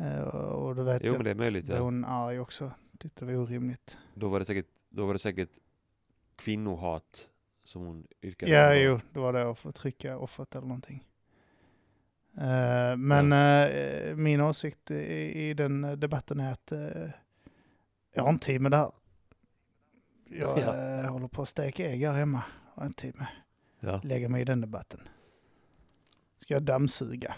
Eh, 0.00 0.22
och 0.22 0.74
då 0.74 0.82
vet 0.82 1.02
Jo 1.04 1.06
jag 1.06 1.16
men 1.16 1.24
det 1.24 1.30
är 1.30 1.34
möjligt 1.34 1.70
att 1.70 1.76
ja. 1.76 1.82
hon 1.82 2.04
arg 2.04 2.40
också. 2.40 2.72
Tyckte 2.98 3.24
det 3.24 3.32
var 3.36 3.42
orimligt. 3.42 3.98
Då 4.14 4.28
var 4.28 4.38
det 4.38 4.44
säkert, 4.44 4.66
då 4.88 5.06
var 5.06 5.12
det 5.12 5.18
säkert 5.18 5.50
kvinnohat 6.36 7.28
som 7.64 7.82
hon 7.86 8.06
yrkade 8.22 8.52
Ja, 8.52 8.68
på. 8.68 8.74
jo, 8.74 9.00
det 9.12 9.20
var 9.20 9.32
det 9.32 9.50
att 9.50 9.58
förtrycka 9.58 10.18
offret 10.18 10.54
eller 10.56 10.66
någonting. 10.66 11.04
Eh, 12.38 12.96
men 12.96 13.32
eh, 13.32 14.16
min 14.16 14.40
åsikt 14.40 14.90
i, 14.90 15.48
i 15.48 15.54
den 15.54 16.00
debatten 16.00 16.40
är 16.40 16.52
att 16.52 16.72
jag 18.14 18.22
har 18.22 18.30
inte 18.30 18.46
tid 18.46 18.60
med 18.60 18.70
det 18.72 18.76
här. 18.76 18.92
Jag 20.24 20.58
Ja. 20.58 21.08
håller 21.10 21.28
på 21.28 21.42
att 21.42 21.48
steka 21.48 21.86
ägg 21.90 22.00
här 22.06 22.12
hemma. 22.12 22.42
Jag 22.74 22.82
har 22.82 22.86
inte 22.86 23.02
tid 23.02 23.14
med 23.16 23.26
Ja. 23.80 24.00
lägga 24.04 24.28
mig 24.28 24.42
i 24.42 24.44
den 24.44 24.60
debatten. 24.60 25.00
Ska 26.38 26.54
jag 26.54 26.62
dammsuga? 26.62 27.34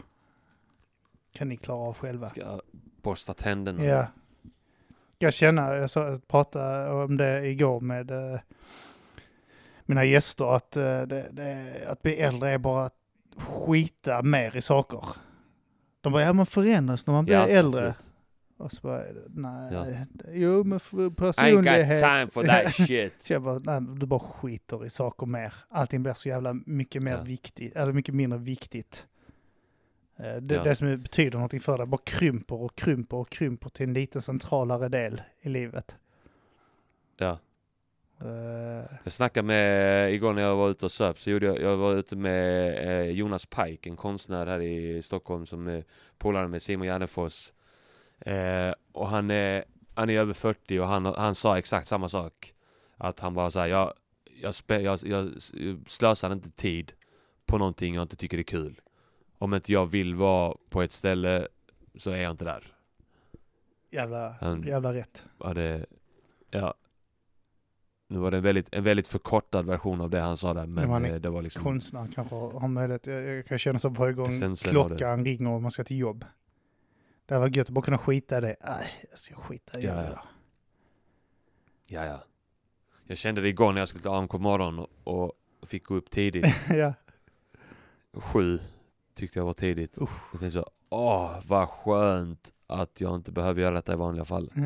Kan 1.33 1.49
ni 1.49 1.57
klara 1.57 1.79
av 1.79 1.95
själva? 1.97 2.29
Ska 2.29 2.61
borsta 3.03 3.35
tänderna. 3.35 3.85
Ja. 3.85 4.07
Jag 5.19 5.33
känner, 5.35 5.75
jag 5.75 5.91
sa, 5.91 6.09
jag 6.09 6.29
pratade 6.29 6.91
om 7.05 7.17
det 7.17 7.47
igår 7.47 7.81
med 7.81 8.11
eh, 8.11 8.41
mina 9.87 10.05
gäster, 10.05 10.55
att, 10.57 10.77
eh, 10.77 11.03
det, 11.03 11.29
det, 11.33 11.73
att 11.89 12.03
bli 12.03 12.17
äldre 12.17 12.51
är 12.51 12.59
bara 12.59 12.85
att 12.85 12.97
skita 13.37 14.23
mer 14.23 14.57
i 14.57 14.61
saker. 14.61 15.01
De 16.01 16.13
bara, 16.13 16.23
ja 16.23 16.33
man 16.33 16.47
förändras 16.47 17.07
när 17.07 17.15
man 17.15 17.25
blir 17.25 17.35
Ja, 17.35 17.47
äldre. 17.47 17.81
absolut. 17.89 18.07
Och 18.57 18.73
så 18.73 18.81
bara, 18.83 19.03
nej, 19.29 19.73
Ja. 19.73 19.87
jo 20.33 20.65
men 20.65 20.81
för 20.81 20.97
I 20.97 21.01
ain't 21.09 21.15
personlighet. 21.15 21.89
got 21.89 21.99
time 21.99 22.27
for 22.31 22.45
that 22.45 22.75
shit. 22.87 23.13
Så 23.23 23.33
jag 23.33 23.43
bara, 23.43 23.59
nej, 23.59 23.81
du 23.97 24.07
bara 24.07 24.21
skiter 24.21 24.87
i 24.87 24.91
saker 24.91 25.27
mer. 25.27 25.55
Allting 25.69 26.03
blir 26.03 26.15
så 26.15 26.29
jävla 26.29 26.55
mycket 26.67 27.03
mer 27.03 27.13
Ja. 27.17 27.23
viktigt, 27.23 27.77
eller 27.77 27.93
mycket 27.93 28.15
mindre 28.15 28.39
viktigt. 28.39 29.07
Eh, 30.23 30.37
Det, 30.37 30.55
Ja. 30.55 30.63
det 30.63 30.75
som 30.75 31.03
betyder 31.03 31.39
någonting 31.39 31.61
för 31.61 31.79
dig 31.79 31.87
bara 31.87 32.01
krymper 32.05 32.55
och 32.63 32.75
krymper 32.77 33.17
och 33.17 33.31
krymper 33.31 33.69
till 33.71 33.87
en 33.89 33.93
liten 33.95 34.23
centralare 34.23 34.89
del 34.89 35.23
i 35.41 35.49
livet. 35.49 35.97
Ja. 37.17 37.39
Eh, 38.21 38.85
Jag 39.05 39.13
snackade 39.13 39.47
med, 39.47 40.13
igår 40.15 40.33
när 40.33 40.43
jag 40.43 40.57
var 40.57 40.71
ute 40.71 40.85
och 40.85 40.93
söp 40.93 41.19
så 41.19 41.31
gjorde 41.31 41.47
jag, 41.47 41.61
jag 41.61 41.77
var 41.77 41.95
ute 41.95 42.17
med 42.17 42.77
eh, 42.89 43.11
Jonas 43.11 43.47
Pike, 43.47 43.91
en 43.91 43.97
konstnär 43.97 44.47
här 44.47 44.61
i 44.61 45.03
Stockholm 45.03 45.47
som 45.47 45.69
är 45.69 45.85
polare 46.19 46.49
med 46.49 46.63
Simon 46.63 46.87
Gärdenfors. 46.87 47.53
Eh, 48.21 48.73
och 48.93 49.09
han 49.09 49.31
är, 49.31 49.65
han 49.95 50.11
är 50.11 50.19
över 50.19 50.35
40 50.35 50.79
och 50.79 50.87
han, 50.87 51.05
han 51.07 51.35
sa 51.35 51.59
exakt 51.59 51.89
samma 51.89 52.09
sak. 52.09 52.55
Att 52.97 53.21
han 53.21 53.35
bara 53.35 53.51
såhär, 53.51 53.67
jag, 53.67 53.93
jag, 54.43 54.55
spe, 54.55 54.81
jag, 54.81 54.99
jag 55.05 55.31
slösar 55.87 56.33
inte 56.33 56.51
tid 56.51 56.93
på 57.47 57.59
någonting 57.59 57.95
jag 57.95 58.03
inte 58.03 58.17
tycker 58.17 58.39
är 58.39 58.43
kul. 58.43 58.81
Om 59.43 59.55
inte 59.55 59.73
jag 59.73 59.87
vill 59.87 60.15
vara 60.15 60.57
på 60.71 60.83
ett 60.83 60.93
ställe 60.93 61.49
så 61.95 62.11
är 62.11 62.17
jag 62.17 62.31
inte 62.31 62.45
där. 62.45 62.75
jävla, 63.91 64.37
Han- 64.41 64.63
jävla 64.63 64.95
rätt. 64.95 65.27
Ja, 65.39 65.55
det, 65.55 65.87
ja. 66.51 66.75
Nu 68.09 68.19
var 68.19 68.31
det 68.31 68.37
en 68.37 68.43
väldigt, 68.43 68.69
en 68.75 68.85
väldigt 68.85 69.09
förkortad 69.09 69.67
version 69.67 70.01
av 70.01 70.11
det 70.11 70.21
han 70.21 70.37
sa 70.37 70.55
där, 70.55 70.67
men 70.67 70.89
man 70.89 71.05
är 71.05 71.13
eh, 71.15 71.21
det 71.21 71.31
var 71.31 71.43
liksom... 71.43 71.63
Konstnär 71.63 72.09
kanske 72.15 72.35
har 72.35 72.69
möjlighet. 72.69 73.07
Jag, 73.07 73.23
jag 73.23 73.47
kan 73.47 73.59
känna 73.59 73.79
så 73.79 73.89
varje 73.89 74.13
gång 74.13 74.29
Essensen 74.29 74.77
av 74.77 74.89
det. 74.91 74.97
klockan 74.97 75.25
ringer 75.25 75.51
och 75.51 75.63
man 75.63 75.71
ska 75.71 75.85
till 75.85 75.99
jobb. 75.99 76.25
Det 77.27 77.39
var 77.39 77.49
gött 77.57 77.69
att 77.69 77.75
bara 77.75 77.85
kunna 77.85 77.99
skita 77.99 78.39
i 78.39 78.41
det. 78.41 78.57
Nej, 78.67 79.07
jag 79.11 79.19
ska 79.19 79.35
skita 79.35 79.81
i 79.81 79.85
Ja, 79.85 79.95
det. 79.95 80.11
ja. 80.15 80.25
Ja, 81.87 82.05
ja. 82.05 82.25
Jag 83.05 83.19
kände 83.19 83.41
det 83.41 83.49
igår 83.49 83.73
när 83.73 83.81
jag 83.81 83.89
skulle 83.89 84.03
till 84.03 84.11
AMK 84.11 84.33
morgon 84.33 84.79
och, 84.79 84.91
och 85.05 85.33
fick 85.69 85.85
gå 85.85 85.95
upp 85.95 86.11
tidigt. 86.11 86.47
ja. 86.71 86.95
Sju 88.13 88.59
tyckte 89.15 89.39
jag 89.39 89.47
var 89.47 89.53
tidigt. 89.53 89.97
Jag 90.33 90.41
tänkte 90.41 90.51
så, 90.51 90.67
åh 90.91 91.37
vad 91.47 91.69
skönt 91.69 92.53
att 92.67 93.01
jag 93.01 93.15
inte 93.15 93.33
behöver 93.33 93.63
göra 93.63 93.75
detta 93.75 93.93
i 93.93 93.97
vanliga 93.97 94.25
fall. 94.25 94.51
Ja. 94.55 94.63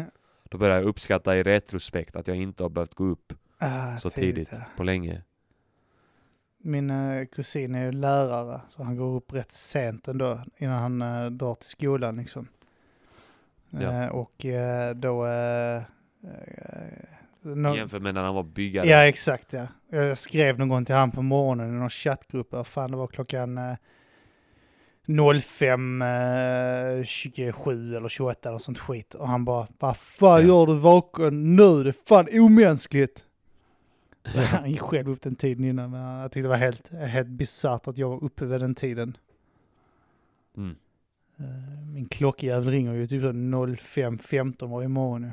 Då 0.51 0.59
började 0.59 0.81
jag 0.81 0.89
uppskatta 0.89 1.37
i 1.37 1.43
retrospekt 1.43 2.17
att 2.17 2.27
jag 2.29 2.37
inte 2.37 2.63
har 2.63 2.71
behövt 2.71 2.95
gå 2.95 3.05
upp 3.05 3.33
Ah, 3.59 3.97
så 3.97 4.11
tidigt 4.11 4.49
ja. 4.53 4.59
på 4.77 4.83
länge. 4.85 5.23
Min 6.59 6.91
eh, 6.91 7.27
kusin 7.27 7.75
är 7.75 7.85
ju 7.85 7.93
lärare, 7.93 8.61
så 8.69 8.83
han 8.83 8.97
går 8.97 9.17
upp 9.17 9.33
rätt 9.33 9.51
sent 9.51 10.09
ändå 10.09 10.41
innan 10.57 10.79
han 10.83 11.03
eh, 11.25 11.31
drar 11.31 11.55
till 11.55 11.69
skolan 11.69 12.17
liksom. 12.17 12.49
Ja. 13.71 13.81
Eh, 14.05 14.09
och 14.09 14.45
eh, 14.47 14.95
då... 14.95 15.27
Eh, 15.27 15.77
eh, 15.77 15.83
nå- 17.43 17.77
Jämfört 17.77 18.03
med 18.03 18.15
när 18.15 18.23
han 18.23 18.35
var 18.35 18.43
byggare. 18.43 18.87
ja, 18.87 19.07
exakt 19.07 19.53
ja. 19.53 19.67
Jag 19.89 20.19
skrev 20.19 20.59
någon 20.59 20.69
gång 20.69 20.85
till 20.85 20.95
han 20.95 21.11
på 21.11 21.23
morgonen 21.23 21.69
i 21.69 21.73
någon 21.79 21.91
chattgrupp, 21.91 22.67
fan 22.67 22.91
det 22.91 22.97
var 22.97 23.07
klockan 23.07 23.59
eh, 25.07 25.41
05, 25.41 26.03
eh, 26.03 27.05
27 27.05 27.97
eller 27.97 28.09
28 28.09 28.49
eller 28.49 28.59
sånt 28.59 28.79
skit. 28.79 29.15
Och 29.15 29.29
han 29.29 29.45
bara, 29.45 29.67
vad 29.79 29.97
fan 29.97 30.41
Ja. 30.41 30.47
gör 30.49 30.67
du 30.67 30.75
vaken 30.79 31.57
nu? 31.57 31.83
Det 31.83 31.91
är 31.91 32.07
fan 32.09 32.29
omänskligt. 32.41 33.25
Så 34.25 34.39
han 34.41 34.71
gick 34.71 34.81
själv 34.81 35.09
upp 35.11 35.21
den 35.23 35.37
tiden 35.37 35.65
innan, 35.65 35.91
men 35.91 36.01
jag 36.01 36.33
tyckte 36.33 36.43
det 36.45 36.49
var 36.49 36.57
helt, 36.57 36.89
helt 36.93 37.29
bisarrt 37.29 37.89
att 37.89 37.99
jag 37.99 38.09
var 38.09 38.25
uppe 38.25 38.45
vid 38.45 38.61
den 38.61 38.75
tiden. 38.75 39.17
Mm. 40.57 40.77
Eh, 41.39 41.87
Min 41.95 42.09
klockjävel 42.09 42.71
ringer 42.71 42.93
ju 42.95 43.07
typ 43.07 43.23
så 43.23 43.29
05.15 43.33 44.71
varje 44.71 44.89
morgon. 44.89 45.23
nu. 45.23 45.33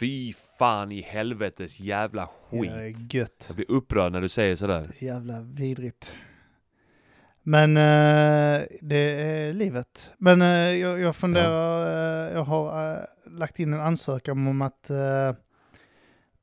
Fy 0.00 0.32
fan 0.58 0.92
i 0.92 1.00
helvetes 1.00 1.80
jävla 1.80 2.26
skit. 2.26 2.62
Det 2.62 2.68
är 2.68 3.14
gött. 3.16 3.44
Jag 3.48 3.56
blir 3.56 3.70
upprörd 3.70 4.12
när 4.12 4.20
du 4.20 4.28
säger 4.28 4.56
sådär. 4.56 4.90
Jävla 4.98 5.40
vidrigt. 5.40 6.16
Men 7.48 7.76
eh, 7.76 8.66
det 8.80 8.96
är 8.96 9.52
livet. 9.52 10.14
Men 10.18 10.42
eh, 10.42 10.48
jag, 10.48 11.00
jag 11.00 11.16
funderar, 11.16 11.86
eh, 12.26 12.32
jag 12.32 12.44
har 12.44 12.94
eh, 12.96 13.04
lagt 13.26 13.60
in 13.60 13.74
en 13.74 13.80
ansökan 13.80 14.46
om 14.46 14.62
att 14.62 14.90
eh, 14.90 15.32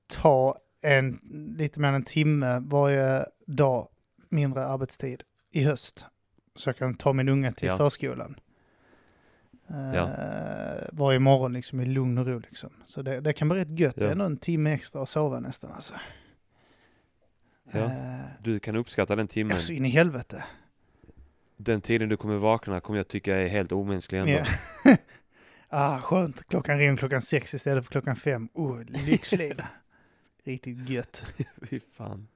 ta 0.07 0.57
en, 0.81 1.19
lite 1.57 1.79
mer 1.79 1.87
än 1.89 1.95
en 1.95 2.03
timme 2.03 2.59
varje 2.65 3.25
dag 3.47 3.87
mindre 4.29 4.65
arbetstid 4.65 5.23
i 5.51 5.63
höst. 5.63 6.05
Så 6.55 6.69
jag 6.69 6.77
kan 6.77 6.95
ta 6.95 7.13
min 7.13 7.29
unge 7.29 7.51
till 7.51 7.67
Ja. 7.67 7.77
förskolan. 7.77 8.39
Eh, 9.69 9.95
Ja. 9.95 10.09
Varje 10.91 11.19
morgon 11.19 11.53
liksom 11.53 11.79
i 11.79 11.85
lugn 11.85 12.17
och 12.17 12.25
ro 12.27 12.39
liksom. 12.39 12.69
Så 12.85 13.01
det, 13.01 13.19
det 13.21 13.33
kan 13.33 13.47
bli 13.49 13.59
rätt 13.59 13.79
gött. 13.79 13.95
Det 13.95 14.01
Ja. 14.01 14.07
är 14.07 14.11
ändå 14.11 14.25
en 14.25 14.37
timme 14.37 14.73
extra 14.73 15.01
att 15.01 15.09
sova 15.09 15.39
nästan 15.39 15.71
alltså. 15.71 15.93
Ja. 17.71 17.79
Eh, 17.79 18.25
Du 18.43 18.59
kan 18.59 18.75
uppskatta 18.75 19.15
den 19.15 19.27
timmen. 19.27 19.51
Alltså 19.53 19.71
in 19.73 19.85
i 19.85 19.89
helvete. 19.89 20.43
Den 21.57 21.81
tiden 21.81 22.09
du 22.09 22.17
kommer 22.17 22.37
vakna 22.37 22.79
kommer 22.79 22.99
jag 22.99 23.07
tycka 23.07 23.35
är 23.35 23.47
helt 23.47 23.71
omänsklig 23.71 24.19
ändå. 24.19 24.45
Ja. 24.83 24.97
ah, 25.69 25.99
skönt. 25.99 26.47
Klockan 26.47 26.79
ringer 26.79 26.97
klockan 26.97 27.21
sex 27.21 27.53
istället 27.53 27.85
för 27.85 27.91
klockan 27.91 28.15
fem. 28.15 28.49
Oh, 28.53 28.81
lyxliv. 28.83 29.61
Riktigt 30.43 30.89
gött. 30.89 31.25
Fy 31.69 31.79
fan. 31.79 32.27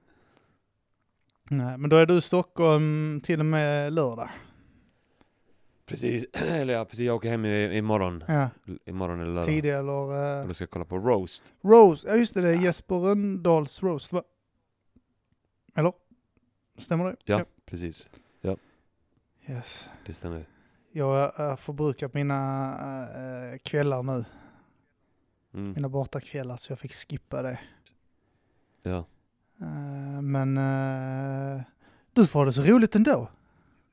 Nej, 1.50 1.78
men 1.78 1.90
då 1.90 1.96
är 1.96 2.06
du 2.06 2.18
i 2.18 2.22
Stockholm 2.22 3.22
till 3.24 3.40
och 3.40 3.46
med 3.46 3.94
lördag. 3.94 4.30
Precis, 5.86 6.26
eller 6.34 6.74
ja, 6.74 6.86
precis. 6.86 7.06
Jag 7.06 7.16
åker 7.16 7.30
hem 7.30 7.46
imorgon. 7.46 8.24
Ja, 8.28 8.50
Imorgon 8.86 9.20
eller 9.20 9.32
lördag. 9.32 9.46
tidig 9.46 9.74
eller... 9.74 9.92
Och 9.92 10.42
Uh, 10.42 10.48
då 10.48 10.54
ska 10.54 10.62
jag 10.62 10.70
kolla 10.70 10.86
på 10.86 10.98
Roast. 10.98 11.54
Rose, 11.62 12.08
ja 12.08 12.16
just 12.16 12.34
det, 12.34 12.42
det 12.42 12.50
är 12.50 12.62
Jesper 12.62 12.96
Rönndahls 12.96 13.84
Roast 13.84 14.14
va? 14.14 14.24
Eller? 15.76 15.94
Stämmer 16.78 17.06
det? 17.06 17.16
Ja, 17.26 17.46
precis. 17.66 18.10
Yes. 19.50 19.90
Det 20.06 20.14
stämmer. 20.14 20.46
Jag 20.92 21.32
har 21.32 21.56
förbrukat 21.56 22.14
mina 22.14 23.52
äh, 23.52 23.58
kvällar 23.58 24.04
nu. 24.04 24.26
Mm. 25.54 25.74
Mina 25.74 25.90
bortakvällar 25.90 26.58
så 26.58 26.72
jag 26.72 26.80
fick 26.80 26.94
skippa 26.94 27.42
det. 27.42 27.60
Ja. 28.84 28.98
Eh, 29.62 30.22
men 30.22 30.58
uh, 30.58 31.62
du 32.14 32.28
får 32.28 32.40
ha 32.40 32.46
det 32.46 32.54
så 32.54 32.62
roligt 32.62 32.96
ändå. 32.96 33.28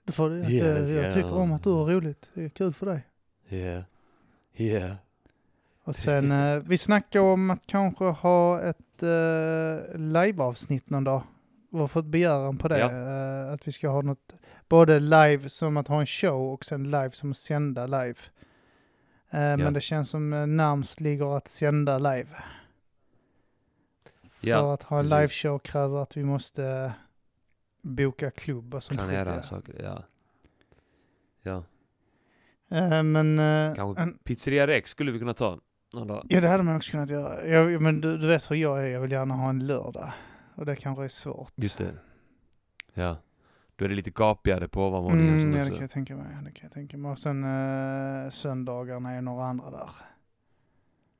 Du 0.04 0.12
får 0.12 0.32
Yes, 0.36 0.50
jag 0.50 0.88
yeah. 0.90 1.14
tycker 1.14 1.34
om 1.34 1.52
att 1.52 1.62
du 1.62 1.70
har 1.70 1.86
roligt. 1.86 2.30
Det 2.34 2.44
är 2.44 2.48
kul 2.48 2.72
för 2.72 2.86
dig. 2.86 3.06
Yeah. 3.48 3.84
Yeah. 4.54 4.96
Och 5.84 5.96
sen, 5.96 6.32
eh, 6.32 6.58
vi 6.58 6.78
snackar 6.78 7.20
om 7.20 7.50
att 7.50 7.66
kanske 7.66 8.04
ha 8.04 8.60
ett 8.60 9.02
liveavsnitt 9.94 10.90
någon 10.90 11.04
dag. 11.04 11.22
Vi 11.76 11.80
har 11.80 11.88
fått 11.88 12.04
begäran 12.04 12.58
på 12.58 12.68
det. 12.68 12.78
Ja. 12.78 12.90
eh, 13.46 13.52
att 13.52 13.68
vi 13.68 13.72
ska 13.72 13.88
ha 13.88 14.02
något, 14.02 14.32
både 14.68 15.00
live 15.00 15.48
som 15.48 15.76
att 15.76 15.88
ha 15.88 16.00
en 16.00 16.06
show 16.06 16.52
och 16.52 16.64
sen 16.64 16.84
live 16.84 17.10
som 17.10 17.30
att 17.30 17.36
sända 17.36 17.86
live. 17.86 18.18
Eh, 19.30 19.56
Men 19.56 19.72
det 19.72 19.80
känns 19.80 20.10
som 20.10 20.32
uh, 20.32 20.46
närmst 20.46 21.00
ligger 21.00 21.36
att 21.36 21.48
sända 21.48 21.98
live. 21.98 22.28
För 24.40 24.48
Ja, 24.48 24.74
att 24.74 24.82
ha 24.82 24.98
en 24.98 25.08
liveshow 25.08 25.58
kräver 25.58 26.02
att 26.02 26.16
vi 26.16 26.24
måste 26.24 26.92
boka 27.82 28.30
klubb 28.30 28.74
och 28.74 28.82
sånt 28.82 29.00
planera 29.00 29.34
ja. 29.34 29.42
saker. 29.42 29.74
Ja. 29.82 30.02
Ja. 31.42 31.64
Eh, 32.76 33.02
Men, 33.02 33.38
eh, 33.38 33.74
Kanske 33.74 34.02
en, 34.02 34.18
Pizzeria 34.24 34.66
Rex 34.66 34.90
skulle 34.90 35.12
vi 35.12 35.18
kunna 35.18 35.34
ta 35.34 35.58
någon 35.92 36.08
dag. 36.08 36.26
ja 36.28 36.40
det 36.40 36.48
hade 36.48 36.62
man 36.62 36.76
också 36.76 36.90
kunnat 36.90 37.10
göra. 37.10 37.46
Jag, 37.46 37.82
men 37.82 38.00
du, 38.00 38.18
du 38.18 38.26
vet 38.26 38.50
hur 38.50 38.56
jag 38.56 38.84
är, 38.84 38.88
jag 38.88 39.00
vill 39.00 39.12
gärna 39.12 39.34
ha 39.34 39.48
en 39.50 39.66
lördag. 39.66 40.12
Och 40.56 40.66
det 40.66 40.76
kanske 40.76 41.04
är 41.04 41.08
svårt. 41.08 41.52
Just 41.56 41.78
det. 41.78 41.94
Ja. 42.94 43.16
Då 43.76 43.84
är 43.84 43.88
det 43.88 43.94
lite 43.94 44.10
gapigare 44.10 44.68
på 44.68 44.86
ovanvåningen 44.86 45.38
Mm, 45.38 45.56
ja, 45.56 45.64
det 45.64 45.70
kan 45.70 45.80
jag 45.80 45.90
tänka 45.90 46.16
mig. 46.16 46.26
Det 46.44 46.50
kan 46.52 46.62
jag 46.62 46.72
tänka 46.72 46.96
mig. 46.96 47.10
Och 47.10 47.18
sen 47.18 47.44
eh, 47.44 48.30
söndagarna 48.30 49.10
är 49.10 49.22
några 49.22 49.44
andra 49.44 49.70
där. 49.70 49.90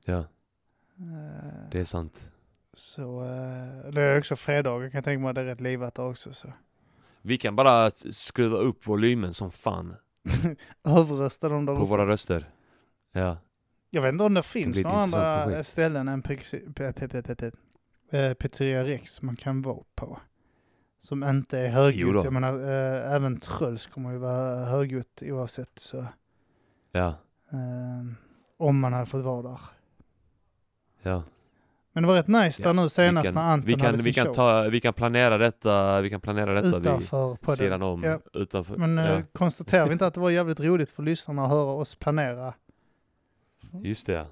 Ja, 0.04 0.24
Eh, 0.98 1.68
det 1.70 1.80
är 1.80 1.84
sant. 1.84 2.30
Så 2.74 3.22
eh, 3.22 3.90
det 3.92 4.02
är 4.02 4.18
också 4.18 4.36
fredagar 4.36 4.90
kan 4.90 4.98
jag 4.98 5.04
tänka 5.04 5.22
mig. 5.24 5.34
Det 5.34 5.40
är 5.40 5.44
rätt 5.44 5.60
livat 5.60 5.94
där 5.94 6.08
också. 6.08 6.32
Så. 6.32 6.48
Vi 7.22 7.38
kan 7.38 7.56
bara 7.56 7.90
skruva 8.10 8.56
upp 8.58 8.86
volymen 8.86 9.34
som 9.34 9.50
fan 9.50 9.96
Överrösta 10.84 11.48
dem 11.48 11.66
där 11.66 11.74
på 11.74 11.80
uppe. 11.80 11.88
våra 11.90 12.06
röster. 12.06 12.50
Ja. 13.12 13.38
Jag 13.90 14.02
vet 14.02 14.12
inte 14.12 14.24
om 14.24 14.34
det 14.34 14.42
finns 14.42 14.76
några 14.82 14.96
andra 14.96 15.64
ställen 15.64 16.08
än 16.08 16.22
eh, 18.16 18.34
Pizzeria 18.34 18.84
Rex 18.84 19.22
man 19.22 19.36
kan 19.36 19.62
vara 19.62 19.84
på. 19.94 20.18
Som 21.00 21.24
inte 21.24 21.58
är 21.58 21.68
högljutt. 21.68 22.24
Jag 22.24 22.32
menar, 22.32 22.52
eh, 22.60 23.12
även 23.12 23.40
Tröls 23.40 23.86
kommer 23.86 24.10
ju 24.12 24.18
vara 24.18 24.64
högljutt 24.64 25.22
oavsett. 25.24 25.78
Så, 25.78 26.04
Ja. 26.92 27.06
eh, 27.52 28.06
om 28.56 28.80
man 28.80 28.92
hade 28.92 29.06
fått 29.06 29.24
vara 29.24 29.42
där. 29.42 29.60
Ja. 31.02 31.22
Men 31.92 32.02
det 32.02 32.06
var 32.08 32.14
rätt 32.14 32.28
nice 32.28 32.62
Ja, 32.62 32.68
där 32.68 32.74
nu 32.82 32.88
senast 32.88 33.24
vi 33.24 33.28
kan, 33.28 33.34
när 33.34 33.52
Anton 33.52 33.66
vi 33.66 33.72
kan, 33.74 33.80
hade 33.86 33.96
sin 33.98 34.04
vi 34.04 34.12
kan 34.12 34.26
show. 34.26 34.34
ta, 34.34 34.62
vi 34.62 34.80
kan 34.80 34.94
planera 34.94 35.38
detta, 35.38 36.00
vi 36.00 36.10
kan 36.10 36.20
planera 36.20 36.52
detta 36.52 36.66
vid 36.78 36.86
utanför 36.86 37.34
på 37.34 37.52
sidan 37.56 37.82
om, 37.82 38.02
Ja. 38.04 38.18
utanför. 38.32 38.76
Men 38.76 38.96
ja, 38.96 39.04
eh, 39.12 39.22
konstaterar 39.32 39.86
vi 39.86 39.92
inte 39.92 40.06
att 40.06 40.14
det 40.14 40.20
var 40.20 40.30
jävligt 40.30 40.60
roligt 40.60 40.90
för 40.90 41.02
lyssnarna 41.02 41.44
att 41.44 41.50
höra 41.50 41.70
oss 41.72 41.94
planera? 41.94 42.54
just 43.82 44.06
det. 44.06 44.26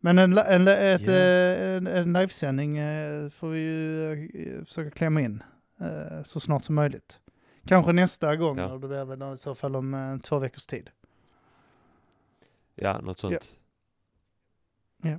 Men 0.00 0.18
en, 0.18 0.38
en, 0.38 0.68
ett, 0.68 1.02
Ja. 1.02 1.12
eh, 1.12 1.76
en, 1.76 1.86
en 1.86 2.12
livesändning 2.12 2.78
eh, 2.78 3.28
får 3.28 3.48
vi 3.50 3.58
ju 3.58 4.12
eh, 4.58 4.64
försöka 4.64 4.90
klämma 4.90 5.20
in 5.20 5.42
eh, 5.80 6.22
så 6.24 6.40
snart 6.40 6.64
som 6.64 6.74
möjligt. 6.74 7.20
Kanske 7.66 7.92
nästa 7.92 8.36
gång, 8.36 8.58
Ja. 8.58 8.68
det 8.68 8.78
blir 8.88 9.04
väl 9.04 9.34
i 9.34 9.36
så 9.36 9.54
fall 9.54 9.76
om 9.76 10.20
två 10.24 10.38
veckors 10.38 10.66
tid. 10.66 10.90
Ja, 12.74 13.00
något 13.00 13.18
sånt. 13.18 13.32
Ja. 15.02 15.18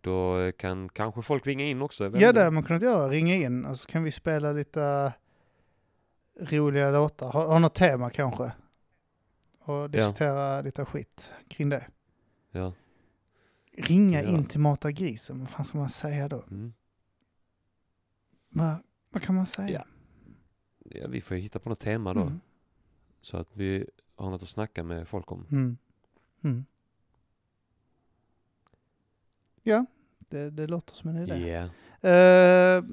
Då 0.00 0.40
eh, 0.40 0.52
kan 0.52 0.88
kanske 0.88 1.22
folk 1.22 1.46
ringa 1.46 1.64
in 1.64 1.82
också. 1.82 2.16
Ja, 2.16 2.32
det 2.32 2.42
har 2.42 2.50
man 2.50 2.62
kunnat 2.62 2.82
göra. 2.82 3.08
Ringa 3.08 3.34
in 3.34 3.64
och 3.64 3.78
så 3.78 3.86
kan 3.88 4.04
vi 4.04 4.10
spela 4.12 4.52
lite 4.52 5.12
roliga 6.40 6.90
låtar. 6.90 7.32
Har, 7.32 7.46
har 7.46 7.58
något 7.58 7.74
tema 7.74 8.10
kanske? 8.10 8.52
Och 9.58 9.90
diskutera 9.90 10.60
lite 10.60 10.84
skit 10.84 11.32
kring 11.48 11.68
det. 11.68 11.86
Ja. 12.50 12.72
Ringa 13.78 14.22
Ja. 14.22 14.28
in 14.28 14.44
till 14.44 14.60
Mata 14.60 14.90
grisen, 14.92 15.40
vad 15.40 15.48
fan 15.50 15.64
ska 15.64 15.78
man 15.78 15.88
säga 15.88 16.28
då? 16.28 16.44
Mm. 16.50 16.72
Va, 18.48 18.76
vad 19.10 19.22
kan 19.22 19.34
man 19.34 19.46
säga? 19.46 19.84
Ja, 20.78 20.98
ja, 21.00 21.08
vi 21.08 21.20
får 21.20 21.34
hitta 21.34 21.58
på 21.58 21.68
något 21.68 21.80
tema 21.80 22.14
då. 22.14 22.20
Mm. 22.20 22.40
Så 23.20 23.36
att 23.36 23.48
vi 23.56 23.86
har 24.16 24.30
något 24.30 24.42
att 24.42 24.48
snacka 24.48 24.82
med 24.82 25.08
folk 25.08 25.32
om. 25.32 25.46
Mm. 25.50 25.78
Mm. 26.44 26.64
Ja, 29.62 29.86
det, 30.18 30.50
det 30.50 30.66
låter 30.66 30.94
som 30.94 31.10
en 31.10 31.16
idé. 31.16 31.34
Yeah. 31.34 31.68
Eh, 32.78 32.84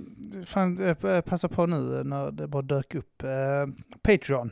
fan, 0.46 0.84
eh, 0.84 1.22
passa 1.22 1.50
på 1.50 1.66
nu 1.66 2.04
när 2.04 2.32
det 2.32 2.48
bara 2.48 2.62
dök 2.62 2.96
upp. 2.96 3.24
Eh, 3.24 3.68
Patreon. 4.02 4.52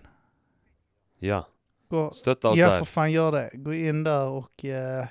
Ja, 1.19 1.47
Gå, 1.87 2.11
stötta 2.11 2.49
oss 2.49 2.57
ja, 2.57 2.69
där. 2.69 2.77
för 2.79 2.85
fan 2.85 3.11
gör 3.11 3.31
det. 3.31 3.49
Gå 3.53 3.73
in 3.73 4.03
där 4.03 4.27
och 4.29 4.65
eh, 4.65 5.07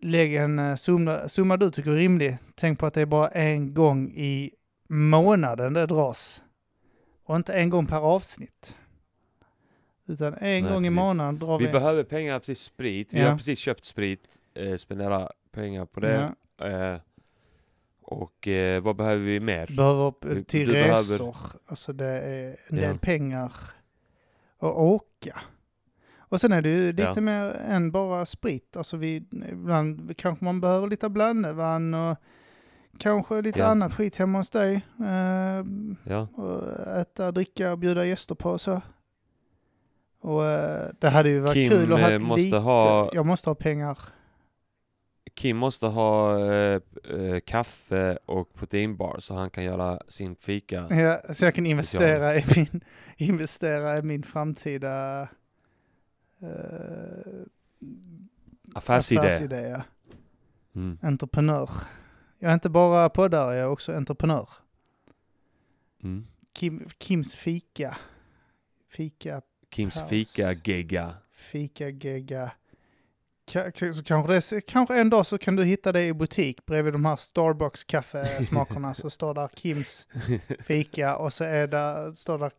lägg 0.00 0.34
en 0.34 0.58
eh, 0.58 0.74
summa, 0.76 1.28
summa 1.28 1.56
du 1.56 1.70
tycker 1.70 1.90
är 1.90 1.96
rimlig. 1.96 2.38
Tänk 2.54 2.78
på 2.78 2.86
att 2.86 2.94
det 2.94 3.00
är 3.00 3.06
bara 3.06 3.28
en 3.28 3.74
gång 3.74 4.10
i 4.10 4.50
månaden 4.88 5.72
det 5.72 5.86
dras. 5.86 6.42
Och 7.24 7.36
inte 7.36 7.52
en 7.54 7.70
gång 7.70 7.86
per 7.86 7.96
avsnitt. 7.98 8.76
Utan 10.06 10.26
en 10.34 10.38
Nej, 10.40 10.60
gång 10.60 10.84
i 10.86 10.88
precis. 10.88 10.96
månaden 10.96 11.38
drar 11.38 11.58
vi... 11.58 11.66
Vi 11.66 11.72
behöver 11.72 12.04
pengar 12.04 12.38
till 12.38 12.56
sprit. 12.56 13.12
Vi 13.14 13.20
Ja. 13.20 13.28
har 13.30 13.36
precis 13.36 13.58
köpt 13.58 13.84
sprit. 13.84 14.20
Eh, 14.54 14.76
spendera 14.76 15.30
pengar 15.52 15.84
på 15.86 16.00
det. 16.00 16.34
Ja. 16.58 16.66
Eh, 16.66 17.00
och 18.02 18.48
eh, 18.48 18.82
vad 18.82 18.96
behöver 18.96 19.24
vi 19.24 19.40
mer? 19.40 19.66
behöver 19.76 20.12
Du- 20.20 20.42
till 20.44 20.66
du 20.66 20.72
behöver- 20.72 20.96
resor. 20.96 21.36
Alltså 21.66 21.92
det 21.92 22.06
är 22.06 22.56
en 22.68 22.76
del 22.76 22.90
Ja. 22.92 22.98
pengar 23.00 23.52
att 24.58 24.74
åka. 24.74 25.40
Och 26.28 26.40
sen 26.40 26.52
är 26.52 26.62
det 26.62 26.68
ju 26.68 26.86
lite 26.92 27.12
Ja. 27.14 27.20
mer 27.20 27.44
än 27.68 27.90
bara 27.90 28.26
sprit. 28.26 28.76
Alltså 28.76 28.96
vi, 28.96 29.16
ibland 29.50 30.16
kanske 30.16 30.44
man 30.44 30.60
behöver 30.60 30.86
lite 30.88 31.08
blandevann 31.08 31.94
och 31.94 32.16
kanske 32.98 33.42
lite 33.42 33.58
Ja. 33.58 33.66
annat 33.66 33.94
skit 33.94 34.16
hemma 34.16 34.38
hos 34.38 34.50
dig. 34.50 34.74
Eh, 35.00 35.64
Ja, 36.04 36.28
och 36.34 36.86
äta, 36.96 37.32
dricka 37.32 37.72
och 37.72 37.78
bjuda 37.78 38.04
gäster 38.04 38.34
på 38.34 38.58
så. 38.58 38.82
Och 40.20 40.44
eh, 40.44 40.88
det 41.00 41.08
hade 41.08 41.28
ju 41.28 41.40
varit 41.40 41.54
Kim, 41.54 41.70
kul 41.70 41.92
att 41.92 42.00
ha 42.00 42.10
eh, 42.10 42.18
måste 42.18 42.42
lite, 42.42 42.56
ha- 42.56 43.10
Jag 43.12 43.26
måste 43.26 43.50
ha 43.50 43.54
pengar. 43.54 43.98
Kim 45.34 45.56
måste 45.56 45.86
ha 45.86 46.38
eh, 46.52 46.80
eh, 47.10 47.40
kaffe 47.46 48.18
och 48.26 48.54
proteinbar 48.54 49.16
så 49.18 49.34
han 49.34 49.50
kan 49.50 49.64
göra 49.64 50.00
sin 50.08 50.36
fika. 50.36 50.86
Ja, 50.90 51.34
så 51.34 51.44
jag 51.44 51.54
kan 51.54 51.66
investera 51.66 52.36
i 52.36 52.44
min, 52.56 52.80
investera 53.16 53.98
i 53.98 54.02
min 54.02 54.22
framtida 54.22 55.28
eh, 56.40 56.48
Affärsidé. 58.74 59.20
affärsidé. 59.20 59.68
Ja. 59.68 59.82
Mm. 60.74 60.98
Entreprenör. 61.02 61.70
Jag 62.38 62.50
är 62.50 62.54
inte 62.54 62.68
bara 62.70 63.08
poddare, 63.08 63.54
jag 63.54 63.62
är 63.64 63.68
också 63.68 63.96
entreprenör. 63.96 64.48
Mm. 66.02 66.26
Kim, 66.52 66.88
Kims 66.98 67.34
fika. 67.34 67.96
Fika, 68.88 69.42
Kims 69.70 69.94
Paus. 69.94 70.08
fika 70.08 70.52
gegga. 70.52 71.14
fika, 71.32 71.88
gegga. 71.88 72.50
Så 73.92 74.02
kanske, 74.04 74.56
det, 74.56 74.60
kanske 74.60 75.00
en 75.00 75.10
dag 75.10 75.26
så 75.26 75.38
kan 75.38 75.56
du 75.56 75.64
hitta 75.64 75.92
det 75.92 76.02
i 76.06 76.12
butik 76.14 76.66
bredvid 76.66 76.92
de 76.92 77.04
här 77.04 77.16
Starbucks 77.16 77.84
kaffesmakerna. 77.84 78.94
så 78.94 79.10
står 79.10 79.34
där 79.34 79.48
Kims 79.54 80.06
fika 80.60 81.16
och 81.16 81.32
så 81.32 81.44
är 81.44 81.66
där, 81.66 82.12
står 82.12 82.38
där 82.38 82.50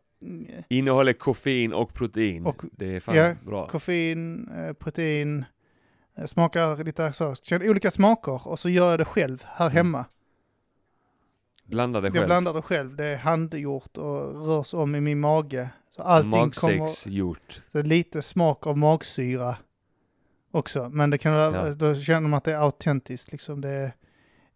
Innehåller 0.67 1.13
koffein 1.13 1.73
och 1.73 1.93
protein. 1.93 2.45
Och- 2.45 2.61
det 2.71 2.95
är 2.95 2.99
fan 2.99 3.15
ja, 3.15 3.35
bra. 3.45 3.67
koffein, 3.67 4.47
eh, 4.57 4.73
protein, 4.73 5.45
eh, 6.17 6.25
smakar 6.25 6.83
lite 6.83 7.13
så, 7.13 7.35
känner 7.35 7.69
olika 7.69 7.91
smaker 7.91 8.47
och 8.47 8.59
så 8.59 8.69
gör 8.69 8.89
jag 8.89 8.99
det 8.99 9.05
själv 9.05 9.43
här 9.47 9.65
Mm. 9.65 9.75
hemma. 9.75 10.05
Blanda 11.65 12.01
det 12.01 12.07
Jag 12.07 12.13
själv. 12.13 12.25
blandar 12.25 12.53
det 12.53 12.61
själv, 12.61 12.95
det 12.95 13.05
är 13.05 13.17
handgjort 13.17 13.97
och 13.97 14.47
rörs 14.47 14.73
om 14.73 14.95
i 14.95 15.01
min 15.01 15.19
mage. 15.19 15.69
Så 15.89 16.01
allting 16.01 16.31
kommer, 16.51 16.77
Magsex 16.79 17.07
gjort. 17.07 17.61
så 17.67 17.81
lite 17.81 18.21
smak 18.21 18.67
av 18.67 18.77
magsyra 18.77 19.57
också. 20.51 20.89
Men 20.89 21.09
det 21.09 21.17
kan 21.17 21.33
Ja. 21.33 21.71
då 21.71 21.95
känner 21.95 22.27
man 22.29 22.37
att 22.37 22.43
det 22.43 22.51
är 22.53 22.57
autentiskt 22.57 23.31
liksom. 23.31 23.61
Det 23.61 23.69
är, 23.69 23.91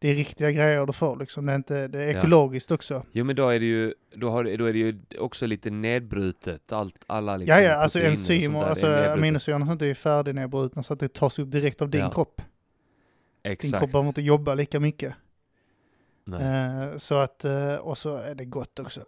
det 0.04 0.10
är 0.10 0.16
riktiga 0.16 0.52
grejer 0.52 0.86
du 0.86 0.94
får 0.94 1.18
liksom. 1.18 1.46
Det 1.46 1.52
är, 1.52 1.56
inte, 1.56 1.88
det 1.88 2.00
är 2.04 2.12
Ja. 2.12 2.18
ekologiskt 2.18 2.72
också. 2.72 3.06
Jo 3.12 3.26
men 3.26 3.36
då 3.36 3.50
är 3.50 3.60
det 3.60 3.66
ju, 3.66 3.94
då, 4.16 4.30
har, 4.30 4.58
då 4.58 4.66
är 4.66 4.74
det 4.74 4.80
ju 4.80 5.00
också 5.20 5.46
lite 5.46 5.70
nedbrutet. 5.70 6.72
Allt, 6.72 6.96
alla 7.08 7.38
liksom 7.38 7.56
ja, 7.56 7.62
ja, 7.70 7.76
alltså 7.76 8.00
proteiner 8.00 8.58
och 8.58 8.68
alltså, 8.68 8.86
nedbrutet. 8.88 9.14
aminosyror 9.14 9.62
och 9.62 9.68
sånt 9.68 9.82
är 9.82 9.86
ju 9.86 9.96
färdignedbrutna 9.96 10.84
så 10.84 10.94
att 10.94 11.00
det 11.00 11.14
tas 11.14 11.40
upp 11.40 11.52
direkt 11.52 11.82
av 11.82 11.90
din 11.90 12.02
Ja. 12.02 12.10
kropp. 12.12 12.42
Din 13.44 13.52
Exakt. 13.52 13.78
kropp 13.80 13.92
behöver 13.92 14.08
inte 14.08 14.22
jobba 14.22 14.54
lika 14.56 14.80
mycket. 14.80 15.16
Nej. 16.26 16.42
Eh, 16.42 16.98
så 16.98 17.16
att, 17.16 17.46
eh, 17.46 17.76
och 17.76 17.98
så 17.98 18.18
är 18.18 18.36
det 18.36 18.46
gott 18.46 18.80
också. 18.80 19.02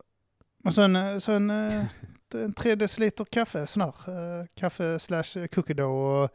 Och 0.64 0.74
sen, 0.74 0.96
eh, 0.96 1.18
sen 1.18 1.50
eh, 1.50 1.84
en 2.34 2.54
tre 2.54 2.76
deciliter 2.76 3.26
kaffe, 3.26 3.68
sån 3.68 3.82
här. 3.82 4.48
Kaffe 4.56 5.00
slash 5.00 5.48
cookie 5.56 5.74
dough 5.76 6.24
och 6.24 6.30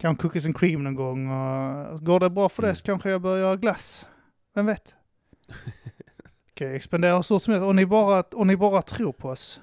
kanske 0.00 0.22
cookies 0.22 0.46
and 0.46 0.56
cream 0.58 0.84
någon 0.84 0.94
gång. 0.94 1.30
Och 1.30 2.04
går 2.04 2.20
det 2.20 2.30
bra 2.30 2.48
för 2.48 2.62
det 2.62 2.68
Mm. 2.68 2.76
så 2.76 2.84
kanske 2.84 3.10
jag 3.10 3.20
börjar 3.22 3.38
göra 3.38 3.56
glass. 3.56 4.08
Vem 4.54 4.66
vet? 4.66 4.94
Okej, 6.50 6.76
expandera 6.76 7.14
hur 7.16 7.22
stort 7.22 7.42
som 7.42 7.52
helst. 7.52 7.66
Och 7.66 7.74
ni, 7.76 7.86
bara, 7.86 8.20
och 8.22 8.46
ni 8.46 8.56
bara 8.56 8.82
tror 8.82 9.12
på 9.12 9.28
oss. 9.28 9.60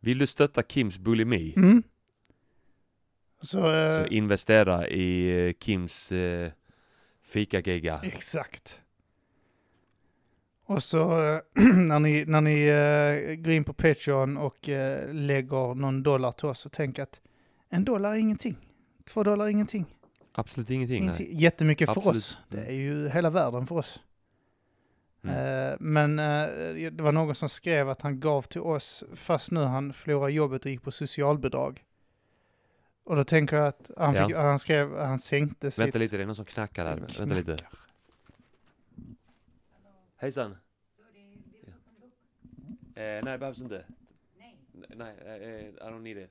Vill 0.00 0.18
du 0.18 0.26
stötta 0.26 0.62
Kims 0.62 0.98
bulimi? 0.98 1.54
Mm. 1.56 1.82
Så, 3.40 3.72
eh, 3.74 3.98
Så 4.00 4.06
investera 4.06 4.88
i 4.88 5.46
eh, 5.48 5.52
Kims 5.60 6.12
eh, 6.12 6.50
fikagegga. 7.24 8.00
Exakt. 8.02 8.80
Och 10.64 10.82
så 10.82 11.22
eh, 11.34 11.40
när 11.74 11.98
ni, 11.98 12.24
när 12.24 12.40
ni 12.40 12.62
eh, 12.66 13.34
går 13.34 13.52
in 13.52 13.64
på 13.64 13.72
Patreon 13.72 14.36
och 14.36 14.68
lägger 15.12 15.74
någon 15.74 16.02
dollar 16.02 16.32
till 16.32 16.46
oss 16.48 16.58
så 16.58 16.68
tänk 16.68 16.98
att 16.98 17.20
en 17.72 17.84
dollar 17.84 18.10
är 18.10 18.18
ingenting. 18.18 18.56
Två 19.04 19.22
dollar 19.22 19.44
är 19.44 19.48
ingenting. 19.48 19.86
Absolut 20.32 20.70
ingenting. 20.70 21.02
ingenting. 21.02 21.26
Nej. 21.26 21.42
Jättemycket 21.42 21.86
för 21.88 21.92
Absolut. 22.00 22.16
oss. 22.16 22.38
Det 22.48 22.64
är 22.66 22.72
ju 22.72 23.08
hela 23.08 23.30
världen 23.30 23.66
för 23.66 23.74
oss. 23.76 24.00
Mm. 25.24 25.36
Eh, 25.70 25.76
men 25.80 26.18
eh, 26.18 26.90
det 26.92 27.02
var 27.02 27.12
någon 27.12 27.34
som 27.34 27.48
skrev 27.48 27.88
att 27.88 28.02
han 28.02 28.20
gav 28.20 28.42
till 28.42 28.60
oss 28.60 29.04
fast 29.14 29.50
nu 29.50 29.60
han 29.60 29.92
förlorade 29.92 30.32
jobbet 30.32 30.64
och 30.64 30.70
gick 30.70 30.82
på 30.82 30.90
socialbidrag. 30.90 31.84
Och 33.04 33.16
då 33.16 33.24
tänker 33.24 33.56
jag 33.56 33.66
att 33.66 33.90
han, 33.96 34.14
Ja. 34.14 34.26
fick, 34.26 34.36
han 34.36 34.58
skrev 34.58 34.98
han 34.98 35.18
sänkte 35.18 35.70
sitt... 35.70 35.84
Vänta 35.84 35.98
lite, 35.98 36.16
det 36.16 36.22
är 36.22 36.26
någon 36.26 36.36
som 36.36 36.44
knackar 36.44 36.84
där. 36.84 36.96
Vänta 37.18 37.34
lite. 37.34 37.56
Knackar. 37.56 37.78
Hejsan. 40.16 40.56
Ja. 42.94 43.02
Eh, 43.02 43.02
nej, 43.02 43.22
det 43.24 43.38
behövs 43.38 43.60
inte. 43.60 43.84
Nej. 44.38 44.56
Nej, 44.96 45.14
eh, 45.24 45.88
I 45.88 45.90
don't 45.90 46.00
need 46.00 46.16
it. 46.18 46.30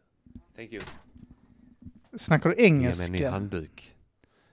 Thank 0.56 0.72
you. 0.72 0.82
Snackar 2.18 2.50
du 2.50 2.56
Ge 2.56 2.62
mig 2.62 2.66
en 2.68 2.78
ny 2.78 3.04
engelska? 3.04 3.30
handduk. 3.30 3.96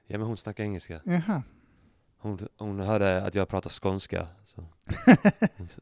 Ja 0.06 0.18
men 0.18 0.26
hon 0.26 0.36
snackar 0.36 0.64
engelska. 0.64 1.00
Jaha. 1.04 1.42
Hon, 2.18 2.48
hon 2.56 2.80
hörde 2.80 3.22
att 3.22 3.34
jag 3.34 3.48
pratar 3.48 3.70
skånska. 3.70 4.26
Så. 4.46 4.64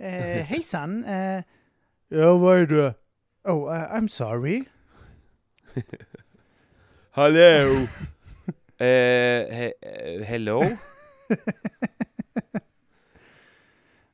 Eh, 0.00 0.44
hejsan. 0.44 1.04
Eh, 1.04 1.42
ja, 2.08 2.36
vad 2.36 2.58
är 2.58 2.66
det? 2.66 2.94
Oh, 3.44 3.72
uh, 3.72 3.92
I'm 3.92 4.08
sorry. 4.08 4.64
Hallå! 7.10 7.36
eh, 8.78 8.86
he, 9.54 9.72
eh, 9.82 10.22
hello? 10.22 10.60
Nej, 10.60 10.78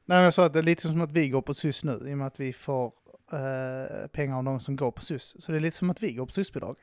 men 0.06 0.22
jag 0.22 0.34
sa 0.34 0.46
att 0.46 0.52
det 0.52 0.58
är 0.58 0.62
lite 0.62 0.82
som 0.82 1.00
att 1.00 1.12
vi 1.12 1.28
går 1.28 1.42
på 1.42 1.54
SUS 1.54 1.84
nu 1.84 1.92
i 2.06 2.12
och 2.14 2.18
med 2.18 2.26
att 2.26 2.40
vi 2.40 2.52
får 2.52 2.92
eh, 3.34 4.06
pengar 4.08 4.38
av 4.38 4.44
de 4.44 4.60
som 4.60 4.76
går 4.76 4.90
på 4.90 5.02
SUS. 5.02 5.36
Så 5.38 5.52
det 5.52 5.58
är 5.58 5.60
lite 5.60 5.76
som 5.76 5.90
att 5.90 6.02
vi 6.02 6.12
går 6.14 6.26
på 6.26 6.32
SUS-bidrag. 6.32 6.76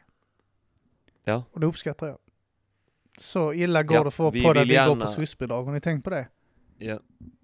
Ja. 1.24 1.43
Och 1.52 1.60
det 1.60 1.66
uppskattar 1.68 2.08
jag. 2.08 2.18
Så 3.18 3.54
illa 3.54 3.82
går 3.84 3.97
Ja, 3.97 4.04
det 4.04 4.12
för 4.12 4.24
vår 4.24 4.32
vi 4.32 4.43
podd 4.43 4.58
att 4.58 4.64
vi 4.64 4.68
går 4.68 4.74
gärna- 4.76 5.06
på 5.06 5.12
SOS-bidrag. 5.12 5.64
Har 5.64 5.72
ni 5.74 5.80
tänkt 5.82 6.04
på 6.04 6.10
det? 6.10 6.28
Ja. 6.78 6.99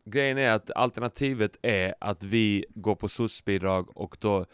Grejen 0.06 0.38
är 0.38 0.50
att 0.52 0.72
alternativet 0.72 1.58
är 1.62 1.96
att 2.00 2.24
vi 2.24 2.66
går 2.76 2.96
på 2.96 3.10
SOS-bidrag 3.10 3.98
och 3.98 4.18
då 4.20 4.46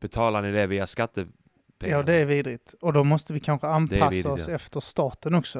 betalar 0.00 0.42
ni 0.42 0.52
det 0.52 0.66
via 0.66 0.86
skattepengar. 0.86 1.96
Ja, 1.96 2.02
det 2.02 2.14
är 2.14 2.24
vidrigt. 2.24 2.74
Och 2.80 2.92
då 2.92 3.04
måste 3.04 3.32
vi 3.32 3.40
kanske 3.40 3.66
anpassa 3.66 4.08
vidrigt, 4.08 4.26
oss 4.26 4.48
ja. 4.48 4.54
efter 4.54 4.80
staten 4.80 5.34
också. 5.34 5.58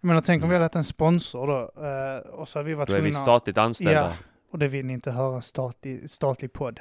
Jag 0.00 0.06
menar, 0.06 0.20
tänk 0.20 0.42
om 0.42 0.44
Mm. 0.44 0.48
vi 0.50 0.54
hade 0.54 0.64
haft 0.64 0.74
en 0.76 0.84
sponsor 0.84 1.46
då. 1.46 1.58
eh, 1.86 2.40
och 2.40 2.48
så 2.48 2.58
hade 2.58 2.68
vi 2.68 2.74
varit 2.74 2.88
Då 2.88 2.94
är 2.94 3.00
vi 3.00 3.10
tvungna... 3.10 3.24
statligt 3.24 3.58
anställda. 3.58 3.92
Ja, 3.92 4.12
och 4.50 4.58
det 4.58 4.68
vill 4.68 4.86
ni 4.86 4.92
inte 4.92 5.10
höra 5.10 5.36
en 5.36 5.42
statlig, 5.42 6.10
statlig 6.10 6.52
podd. 6.52 6.80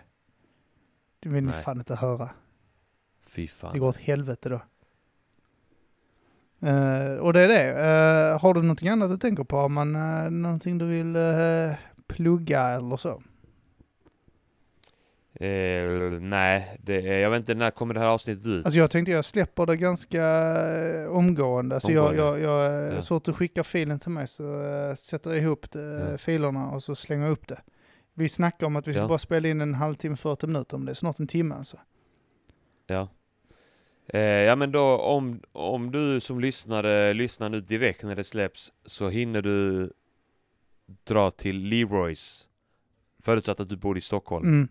Det 1.19 1.29
vill 1.29 1.43
ni 1.43 1.51
Nej. 1.51 1.61
fan 1.61 1.77
inte 1.77 1.95
höra. 1.95 2.29
Fy 3.27 3.47
fan. 3.47 3.73
Det 3.73 3.79
går 3.79 3.87
åt 3.87 3.97
helvete 3.97 4.49
då. 4.49 4.61
Eh, 6.67 7.13
och 7.15 7.33
det 7.33 7.39
är 7.41 7.47
det. 7.47 7.69
Eh, 8.33 8.39
har 8.41 8.53
du 8.53 8.61
någonting 8.61 8.89
annat 8.89 9.09
du 9.09 9.17
tänker 9.17 9.43
på? 9.43 9.55
Har 9.57 9.69
man 9.69 9.95
uh, 9.95 10.29
någonting 10.31 10.77
du 10.77 10.85
vill 10.85 11.15
eh, 11.15 11.75
plugga 12.07 12.61
eller 12.65 12.97
så? 12.97 13.21
Eh, 15.33 16.11
nej, 16.21 16.77
det 16.83 17.07
är, 17.09 17.19
jag 17.19 17.29
vet 17.29 17.39
inte, 17.39 17.53
när 17.55 17.71
kommer 17.71 17.93
det 17.93 17.99
här 17.99 18.07
avsnittet 18.07 18.45
ut? 18.45 18.65
Alltså 18.65 18.79
jag 18.79 18.91
tänkte 18.91 19.11
jag 19.11 19.25
släpper 19.25 19.65
det 19.65 19.77
ganska 19.77 20.23
omgående. 21.09 21.79
Så 21.79 21.91
jag, 21.91 22.09
Omgående. 22.09 22.39
jag, 22.39 22.63
jag, 22.63 22.87
Ja. 22.89 22.95
ja. 22.95 23.01
så 23.01 23.15
att 23.15 23.23
du 23.23 23.33
skickar 23.33 23.63
filen 23.63 23.99
till 23.99 24.11
mig 24.11 24.27
så 24.27 24.63
eh, 24.63 24.95
sätter 24.95 25.29
jag 25.29 25.39
ihop 25.39 25.71
det, 25.71 26.07
Ja. 26.11 26.17
filerna 26.17 26.69
och 26.69 26.83
så 26.83 26.95
slänger 26.95 27.23
jag 27.23 27.31
upp 27.31 27.47
det. 27.47 27.61
Vi 28.19 28.29
snackar 28.29 28.67
om 28.67 28.75
att 28.75 28.87
vi 28.87 28.93
ska 28.93 29.01
Ja. 29.01 29.07
bara 29.07 29.17
spela 29.17 29.47
in 29.47 29.61
en 29.61 29.73
halvtimme, 29.73 30.15
40 30.15 30.47
minuter 30.47 30.77
om 30.77 30.85
det 30.85 30.91
är 30.91 30.93
snart 30.93 31.19
en 31.19 31.27
timme 31.27 31.55
alltså. 31.55 31.77
Ja. 32.87 33.07
Eh, 34.07 34.21
ja 34.21 34.55
men 34.55 34.71
då 34.71 34.97
om, 34.97 35.41
om 35.51 35.91
du 35.91 36.19
som 36.19 36.39
lyssnare 36.39 37.13
lyssnar 37.13 37.49
nu 37.49 37.61
direkt 37.61 38.03
när 38.03 38.15
det 38.15 38.23
släpps 38.23 38.73
så 38.85 39.09
hinner 39.09 39.41
du 39.41 39.89
dra 41.03 41.31
till 41.31 41.57
Leroys. 41.57 42.47
Förutsatt 43.19 43.59
att 43.59 43.69
du 43.69 43.77
bor 43.77 43.97
i 43.97 44.01
Stockholm. 44.01 44.45
Mm. 44.47 44.67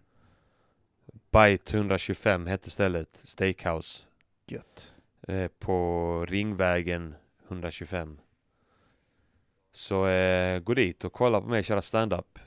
Byte 1.30 1.76
125 1.76 2.46
hette 2.46 2.70
stället, 2.70 3.20
Steakhouse. 3.24 4.04
Gött. 4.46 4.92
Eh, 5.28 5.48
på 5.58 6.26
Ringvägen 6.28 7.14
125. 7.48 8.18
Så 9.72 10.06
eh, 10.06 10.58
gå 10.60 10.74
dit 10.74 11.04
och 11.04 11.12
kolla 11.12 11.40
på 11.40 11.46
mig 11.48 11.62
köra 11.62 11.82
stand-up. 11.82 12.38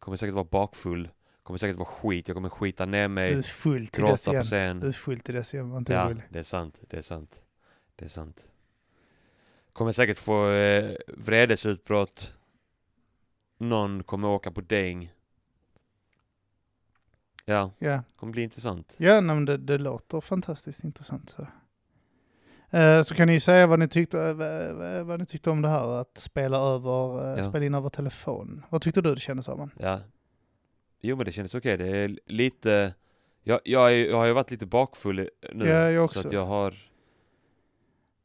Kommer 0.00 0.16
säkert 0.16 0.34
vara 0.34 0.44
bakfull. 0.44 1.08
Kommer 1.42 1.58
säkert 1.58 1.76
vara 1.76 1.88
skit. 1.88 2.28
Jag 2.28 2.34
kommer 2.34 2.48
skita 2.48 2.86
ner 2.86 2.98
Du 2.98 3.04
är 3.04 3.08
mig. 3.08 3.42
full 3.42 3.86
till 3.86 4.04
dess 4.04 4.24
Gråta 4.24 4.30
på 4.30 4.34
igen. 4.34 4.44
scen. 4.44 4.80
Du 4.80 4.88
är 4.88 4.92
full 4.92 5.20
till 5.20 5.34
dess 5.34 5.54
igen, 5.54 5.70
var 5.70 5.78
inte 5.78 5.92
Ja, 5.92 6.12
det 6.28 6.38
är 6.38 6.42
sant. 6.42 6.80
Det 6.88 6.96
är 6.96 7.02
sant. 7.02 7.42
Det 7.96 8.04
är 8.04 8.08
sant. 8.08 8.48
Kommer 9.72 9.92
säkert 9.92 10.18
få 10.18 10.50
eh, 10.50 10.96
vredesutbrott. 11.06 12.34
Någon 13.58 14.02
kommer 14.04 14.28
åka 14.28 14.50
på 14.50 14.60
däng. 14.60 15.12
Ja, 17.44 17.70
Ja, 17.78 18.02
kommer 18.16 18.32
bli 18.32 18.42
intressant. 18.42 18.94
ja 18.98 19.20
nej, 19.20 19.34
men 19.36 19.44
det, 19.44 19.56
det 19.56 19.78
låter 19.78 20.20
fantastiskt 20.20 20.84
intressant. 20.84 21.30
Så. 21.30 21.46
Eh, 22.70 23.02
så 23.02 23.14
kan 23.14 23.26
ni 23.26 23.32
ju 23.32 23.40
säga 23.40 23.66
vad 23.66 23.78
ni, 23.78 23.88
tyckte, 23.88 24.20
eh, 24.20 25.04
vad, 25.04 25.20
ni 25.20 25.26
tyckte 25.26 25.50
om 25.50 25.62
det 25.62 25.68
här 25.68 26.00
att 26.00 26.18
spela, 26.18 26.58
över, 26.58 27.32
eh, 27.32 27.38
Ja. 27.38 27.44
spela 27.44 27.64
in 27.64 27.74
över 27.74 27.88
telefon. 27.88 28.64
Vad 28.70 28.82
tyckte 28.82 29.00
du 29.00 29.14
det 29.14 29.20
kändes 29.20 29.48
Arman? 29.48 29.70
Ja. 29.78 30.00
Jo 31.00 31.16
men 31.16 31.26
det 31.26 31.32
kändes 31.32 31.54
okej. 31.54 31.76
Det 31.76 31.88
är 31.88 32.18
lite... 32.26 32.94
Jag, 33.42 33.60
jag, 33.64 33.92
är, 33.92 34.10
jag 34.10 34.16
har 34.16 34.26
ju 34.26 34.32
varit 34.32 34.50
lite 34.50 34.66
bakfull 34.66 35.28
nu. 35.52 35.68
Ja, 35.68 35.90
jag 35.90 36.10
Så 36.10 36.18
också. 36.18 36.28
att 36.28 36.34
jag 36.34 36.46
har 36.46 36.74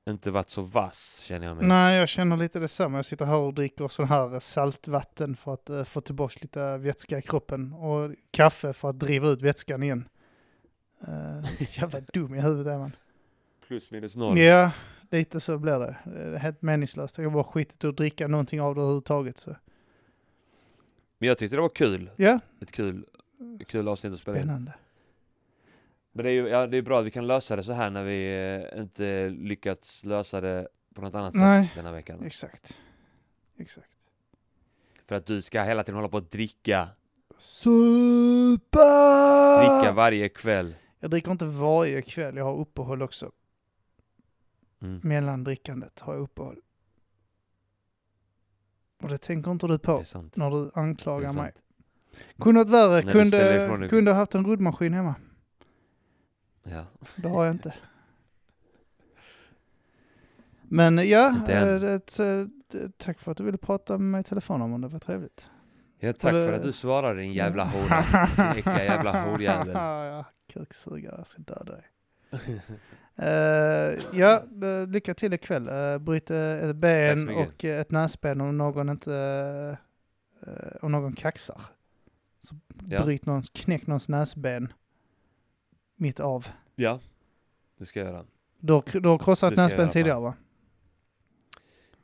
inte 0.10 0.32
varit 0.32 0.50
så 0.50 0.62
vass 0.62 1.20
känner 1.28 1.48
jag 1.48 1.58
mig. 1.58 1.68
Nej, 1.68 1.98
jag 1.98 2.10
känner 2.10 2.38
lite 2.38 2.60
detsamma. 2.60 2.98
Jag 2.98 3.06
sitter 3.06 3.26
här 3.26 3.36
och 3.36 3.54
dricker 3.54 3.88
sån 3.88 4.08
här 4.08 4.40
saltvatten 4.40 5.36
för 5.36 5.54
att 5.54 5.70
eh, 5.70 5.84
få 5.84 6.02
tillbaka 6.02 6.36
lite 6.42 6.78
vätska 6.78 7.18
i 7.18 7.22
kroppen. 7.22 7.74
Och 7.74 8.12
kaffe 8.32 8.74
för 8.74 8.90
att 8.90 9.00
driva 9.00 9.28
ut 9.28 9.42
vätskan 9.42 9.84
igen. 9.84 10.08
Uh, 11.08 11.46
jävla 11.80 12.00
dum 12.14 12.36
i 12.36 12.42
huvudet 12.42 12.74
är 12.74 12.78
man. 12.78 12.96
Plus 13.68 13.92
minus 13.92 14.16
noll. 14.16 14.40
Ja, 14.40 14.72
lite 15.12 15.40
så 15.40 15.58
blir 15.58 15.80
det. 15.80 15.96
Det 16.06 16.20
är 16.20 16.36
helt 16.38 16.62
meningslöst. 16.62 17.18
Jag 17.18 17.46
skitit 17.46 17.84
i 17.84 17.88
att 17.88 17.98
dricka 17.98 18.28
någonting 18.28 18.62
av 18.62 18.76
det 18.76 18.82
överhuvudtaget. 18.82 19.38
Så. 19.38 19.56
Men 21.18 21.28
jag 21.28 21.38
tyckte 21.38 21.56
det 21.56 21.62
var 21.62 21.70
kul. 21.70 22.10
Ja, 22.16 22.40
Ett 22.62 22.72
kul, 22.72 23.06
kul 23.68 23.88
avsnitt 23.88 24.14
att 24.14 24.20
spela 24.20 24.38
in. 24.38 24.44
spännande. 24.44 24.74
Men 26.12 26.26
det 26.26 26.30
är 26.32 26.34
ju 26.34 26.48
ja, 26.48 26.68
det 26.68 26.78
är 26.78 26.82
bra 26.82 27.00
att 27.00 27.06
vi 27.06 27.12
kan 27.12 27.28
lösa 27.28 27.56
det 27.56 27.64
så 27.64 27.74
här 27.74 27.90
när 27.90 28.04
vi 28.04 28.46
eh, 28.74 28.82
inte 28.82 29.30
lyckats 29.30 30.06
lösa 30.06 30.42
det 30.42 30.68
på 30.94 31.02
något 31.02 31.16
annat 31.16 31.34
Nej. 31.34 31.66
sätt 31.68 31.76
denna 31.76 31.92
veckan. 31.92 32.24
Exakt. 32.26 32.80
Exakt. 33.58 33.90
För 35.08 35.16
att 35.16 35.26
du 35.26 35.42
ska 35.42 35.62
hela 35.62 35.84
tiden 35.84 35.96
hålla 35.96 36.10
på 36.10 36.18
att 36.18 36.32
dricka. 36.32 36.88
Supa! 37.38 38.80
Dricka 39.60 39.94
varje 39.96 40.30
kväll. 40.30 40.76
Jag 41.00 41.12
dricker 41.12 41.32
inte 41.32 41.46
varje 41.46 42.02
kväll. 42.02 42.38
Jag 42.38 42.46
har 42.46 42.58
uppehåll 42.58 43.02
också. 43.02 43.32
Mm. 44.86 45.00
Mellan 45.04 45.44
drickandet 45.44 46.00
har 46.00 46.14
jag 46.14 46.22
uppehåll. 46.24 46.60
Och 49.04 49.10
det 49.10 49.18
tänker 49.18 49.52
inte 49.52 49.68
du 49.68 49.80
på 49.80 50.04
när 50.36 50.50
du 50.52 50.72
anklagar 50.74 51.34
mig. 51.34 51.54
Kunde 52.40 52.60
varit 52.64 52.70
värre. 52.74 53.02
När 53.02 53.12
Kunde, 53.12 53.90
kunde 53.90 54.12
ha 54.12 54.18
haft 54.18 54.36
en 54.36 54.46
ruddmaskin 54.46 54.94
hemma. 54.94 55.16
Ja. 56.64 56.86
Det 57.16 57.28
har 57.28 57.46
jag 57.46 57.54
inte. 57.54 57.74
Men 60.62 61.10
ja, 61.10 61.28
eh, 61.48 61.80
det, 61.80 62.98
tack 62.98 63.20
för 63.20 63.32
att 63.32 63.38
du 63.38 63.44
ville 63.44 63.58
prata 63.58 63.98
med 63.98 64.12
mig 64.12 64.22
i 64.22 64.24
telefon 64.24 64.62
om 64.62 64.82
det. 64.82 64.88
var 64.88 65.00
trevligt. 65.00 65.50
ja 66.00 66.14
tack 66.14 66.34
det- 66.34 66.46
för 66.48 66.54
att 66.54 66.64
du 66.64 66.72
svarade 66.72 67.20
din 67.20 67.34
jävla 67.34 67.64
hora. 67.64 68.04
Din 68.36 68.46
äckliga 68.46 68.84
jävla 68.84 69.24
horjävel. 69.26 69.70
ja, 69.74 70.26
kuksugare. 70.54 71.16
Jag 71.18 71.28
ska 71.28 71.42
döda 71.42 71.74
dig. 71.76 71.86
Eh, 73.18 74.00
ja, 74.20 74.44
eh, 74.64 74.88
lycka 74.88 75.14
till 75.14 75.34
ikväll. 75.34 75.70
Uh, 75.70 75.98
bryt 75.98 76.32
ett 76.32 76.76
ben 76.76 77.30
och 77.30 77.64
ett 77.64 77.92
näsben 77.92 78.42
om 78.42 78.58
någon 78.58 78.90
inte... 78.90 79.78
eh, 80.48 80.76
om 80.82 80.92
någon 80.92 81.14
kaxar. 81.14 81.62
Så 82.40 82.56
Ja. 82.88 83.04
bryt 83.04 83.26
någons, 83.26 83.50
knäck 83.50 83.88
någons 83.88 84.10
näsben 84.10 84.74
mitt 85.96 86.20
av. 86.20 86.48
Ja, 86.76 87.00
det 87.78 87.86
ska 87.86 88.00
jag 88.00 88.10
göra. 88.10 88.26
Du 88.60 88.74
har, 88.74 89.00
du 89.00 89.10
har 89.10 89.18
krossat 89.18 89.56
näsben 89.56 89.90
tidigare 89.90 90.20
va? 90.20 90.34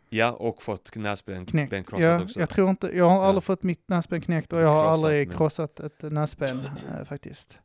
Ja, 0.10 0.32
och 0.32 0.62
fått 0.64 0.96
näsben 0.96 1.46
Knäckt. 1.46 1.70
ben 1.72 1.84
krossat 1.84 2.04
Ja, 2.04 2.24
också. 2.24 2.40
jag 2.40 2.50
tror 2.50 2.70
inte, 2.70 2.88
jag 2.98 3.10
har 3.10 3.18
Ja. 3.18 3.26
aldrig 3.26 3.44
fått 3.44 3.64
mitt 3.64 3.90
näsben 3.90 4.22
knäckt 4.22 4.54
och 4.54 4.62
jag 4.62 4.68
har 4.68 4.84
Krossat, 4.84 4.94
aldrig 4.94 5.28
men- 5.28 5.38
krossat 5.38 5.80
ett 5.80 6.02
näsben 6.02 6.60
faktiskt. 7.06 7.60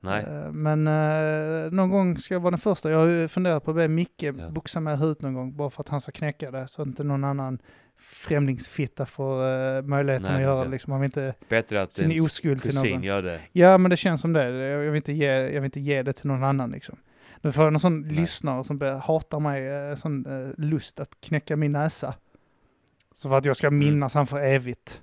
Nej, 0.00 0.24
Eh, 0.24 0.52
Men 0.52 0.86
eh, 0.86 1.72
någon 1.72 1.90
gång 1.90 2.18
ska 2.18 2.34
jag 2.34 2.40
vara 2.40 2.50
den 2.50 2.58
första. 2.58 2.90
Jag 2.90 2.98
har 2.98 3.28
funderat 3.28 3.64
på 3.64 3.70
att 3.70 3.76
be 3.76 3.88
Micke 3.88 4.22
Ja. 4.22 4.32
boxa 4.50 4.80
med 4.80 4.98
huvudet 4.98 5.22
någon 5.22 5.34
gång 5.34 5.56
bara 5.56 5.70
för 5.70 5.80
att 5.80 5.88
han 5.88 6.00
ska 6.00 6.12
knäcka 6.12 6.50
det 6.50 6.68
så 6.68 6.82
att 6.82 6.88
inte 6.88 7.04
någon 7.04 7.24
annan 7.24 7.58
främlingsfitta 7.98 9.06
får 9.06 9.42
uh, 9.42 9.82
möjligheten 9.82 10.32
Nej, 10.32 10.34
att 10.34 10.42
göra 10.42 10.64
det. 10.64 10.70
Liksom. 10.70 10.90
Man 10.90 11.00
vill 11.00 11.08
inte, 11.08 11.34
bättre 11.48 11.82
att 11.82 11.92
sin 11.92 12.22
oskuld 12.24 12.62
till 12.62 12.74
någon. 12.74 13.02
gör 13.02 13.22
det. 13.22 13.40
ja 13.52 13.78
men 13.78 13.90
det 13.90 13.96
känns 13.96 14.20
som 14.20 14.32
det. 14.32 14.50
Jag 14.50 14.78
vill 14.78 14.96
inte 14.96 15.12
ge, 15.12 15.26
jag 15.26 15.60
vill 15.60 15.64
inte 15.64 15.80
ge 15.80 16.02
det 16.02 16.12
till 16.12 16.26
någon 16.26 16.44
annan 16.44 16.70
liksom. 16.70 16.98
Nu 17.40 17.52
får 17.52 17.64
jag 17.64 17.72
någon 17.72 17.80
sån 17.80 18.00
Nej. 18.00 18.10
lyssnare 18.12 18.64
som 18.64 18.78
börjar 18.78 18.98
hata 18.98 19.38
mig, 19.38 19.66
eh, 19.68 19.94
sån 19.96 20.26
eh, 20.26 20.50
lust 20.58 21.00
att 21.00 21.20
knäcka 21.20 21.56
min 21.56 21.72
näsa. 21.72 22.14
Så 23.14 23.28
för 23.28 23.38
att 23.38 23.44
jag 23.44 23.56
ska 23.56 23.70
minnas 23.70 24.14
han 24.14 24.26
för 24.26 24.40
evigt. 24.40 25.00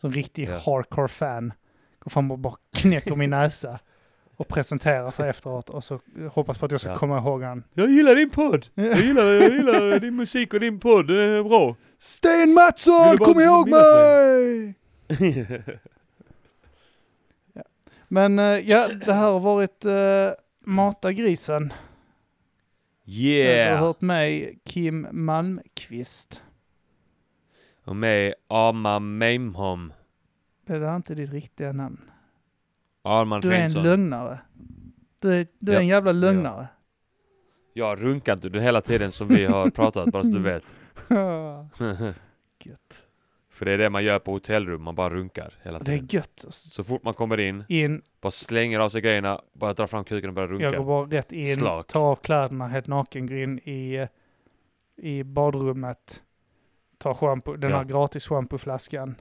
Som 0.00 0.12
riktig 0.12 0.48
Ja. 0.48 0.52
hardcore 0.66 1.08
fan. 1.08 1.52
Går 1.98 2.10
fram 2.10 2.30
och 2.30 2.38
bara 2.38 2.54
knäcker 2.76 3.16
min 3.16 3.30
näsa. 3.40 3.78
Och 4.36 4.48
presenterar 4.48 5.10
sig 5.10 5.28
efteråt 5.30 5.70
och 5.70 5.84
så 5.84 6.00
hoppas 6.32 6.58
på 6.58 6.64
att 6.66 6.70
jag 6.70 6.80
ska 6.80 6.90
Ja. 6.90 6.96
komma 6.96 7.18
ihåg 7.18 7.42
han. 7.42 7.64
Jag 7.74 7.90
gillar 7.90 8.14
din 8.14 8.30
podd! 8.30 8.66
Jag 8.74 9.00
gillar, 9.00 9.22
jag 9.24 9.52
gillar 9.52 10.00
din 10.00 10.16
musik 10.16 10.54
och 10.54 10.60
din 10.60 10.80
podd, 10.80 11.06
det 11.06 11.24
är 11.24 11.42
bra. 11.42 11.76
Sten 11.98 12.38
Vill 12.40 12.54
Mattsson, 12.54 13.18
kom 13.18 13.40
ihåg 13.40 13.68
mig! 13.68 14.74
Men 18.08 18.38
eh, 18.38 18.44
ja, 18.44 18.88
det 18.88 19.12
här 19.12 19.30
har 19.32 19.40
varit 19.40 19.84
uh, 19.84 19.92
Mata 20.64 21.12
grisen. 21.12 21.72
Du 23.04 23.12
har 23.12 23.18
yeah! 23.20 23.80
hört 23.80 24.00
mig, 24.00 24.58
Kim 24.64 25.06
Malmqvist. 25.12 26.42
Och 27.84 27.96
med 27.96 28.34
Ama 28.48 28.98
Meimhom. 28.98 29.92
Det 30.66 30.78
där 30.78 30.86
är 30.88 30.96
inte 30.96 31.14
ditt 31.14 31.32
riktiga 31.32 31.72
namn. 31.72 32.10
Arman 33.04 33.40
Du 33.40 33.54
är 33.54 33.64
en 33.64 33.72
lögnare. 33.82 34.38
Du 35.18 35.34
är, 35.34 35.46
du 35.58 35.72
är 35.72 35.76
Ja. 35.76 35.80
en 35.80 35.86
jävla 35.86 36.12
lögnare. 36.12 36.66
Jag 37.72 37.86
har 37.86 37.96
runkat 37.96 38.44
under 38.44 38.60
hela 38.60 38.80
tiden 38.80 39.12
som 39.12 39.28
vi 39.28 39.44
har 39.44 39.70
pratat, 39.70 40.06
bara 40.12 40.22
så 40.22 40.28
du 40.28 40.38
vet. 40.42 40.74
Gött. 42.64 43.02
För 43.50 43.64
det 43.64 43.72
är 43.72 43.78
det 43.78 43.90
man 43.90 44.04
gör 44.04 44.18
på 44.18 44.32
hotellrum, 44.32 44.82
man 44.82 44.94
bara 44.94 45.10
runkar 45.10 45.54
hela 45.62 45.78
Det 45.78 45.92
är 45.92 45.96
tiden. 45.96 46.08
gött. 46.10 46.44
Så 46.50 46.84
fort 46.84 47.02
man 47.02 47.14
kommer 47.14 47.40
in, 47.40 47.64
In, 47.68 48.02
bara 48.20 48.30
slänger 48.30 48.80
av 48.80 48.88
sig 48.90 49.00
grejerna, 49.00 49.40
bara 49.52 49.72
drar 49.72 49.86
fram 49.86 50.04
kuken 50.04 50.28
och 50.30 50.34
börjar 50.34 50.48
runka. 50.48 50.64
jag 50.64 50.74
går 50.76 50.84
bara 50.84 51.06
rätt 51.18 51.32
in, 51.32 51.56
Slak. 51.56 51.86
tar 51.86 52.00
av 52.00 52.16
kläderna 52.16 52.66
helt 52.66 52.86
naken, 52.86 53.26
går 53.26 53.38
in 53.38 53.58
i, 53.58 54.06
i 54.96 55.22
badrummet, 55.24 56.22
tar 56.98 57.14
shampoo, 57.14 57.56
den 57.56 57.70
Ja. 57.70 57.76
här 57.76 57.84
gratis 57.84 58.26
schampoflaskan, 58.26 59.14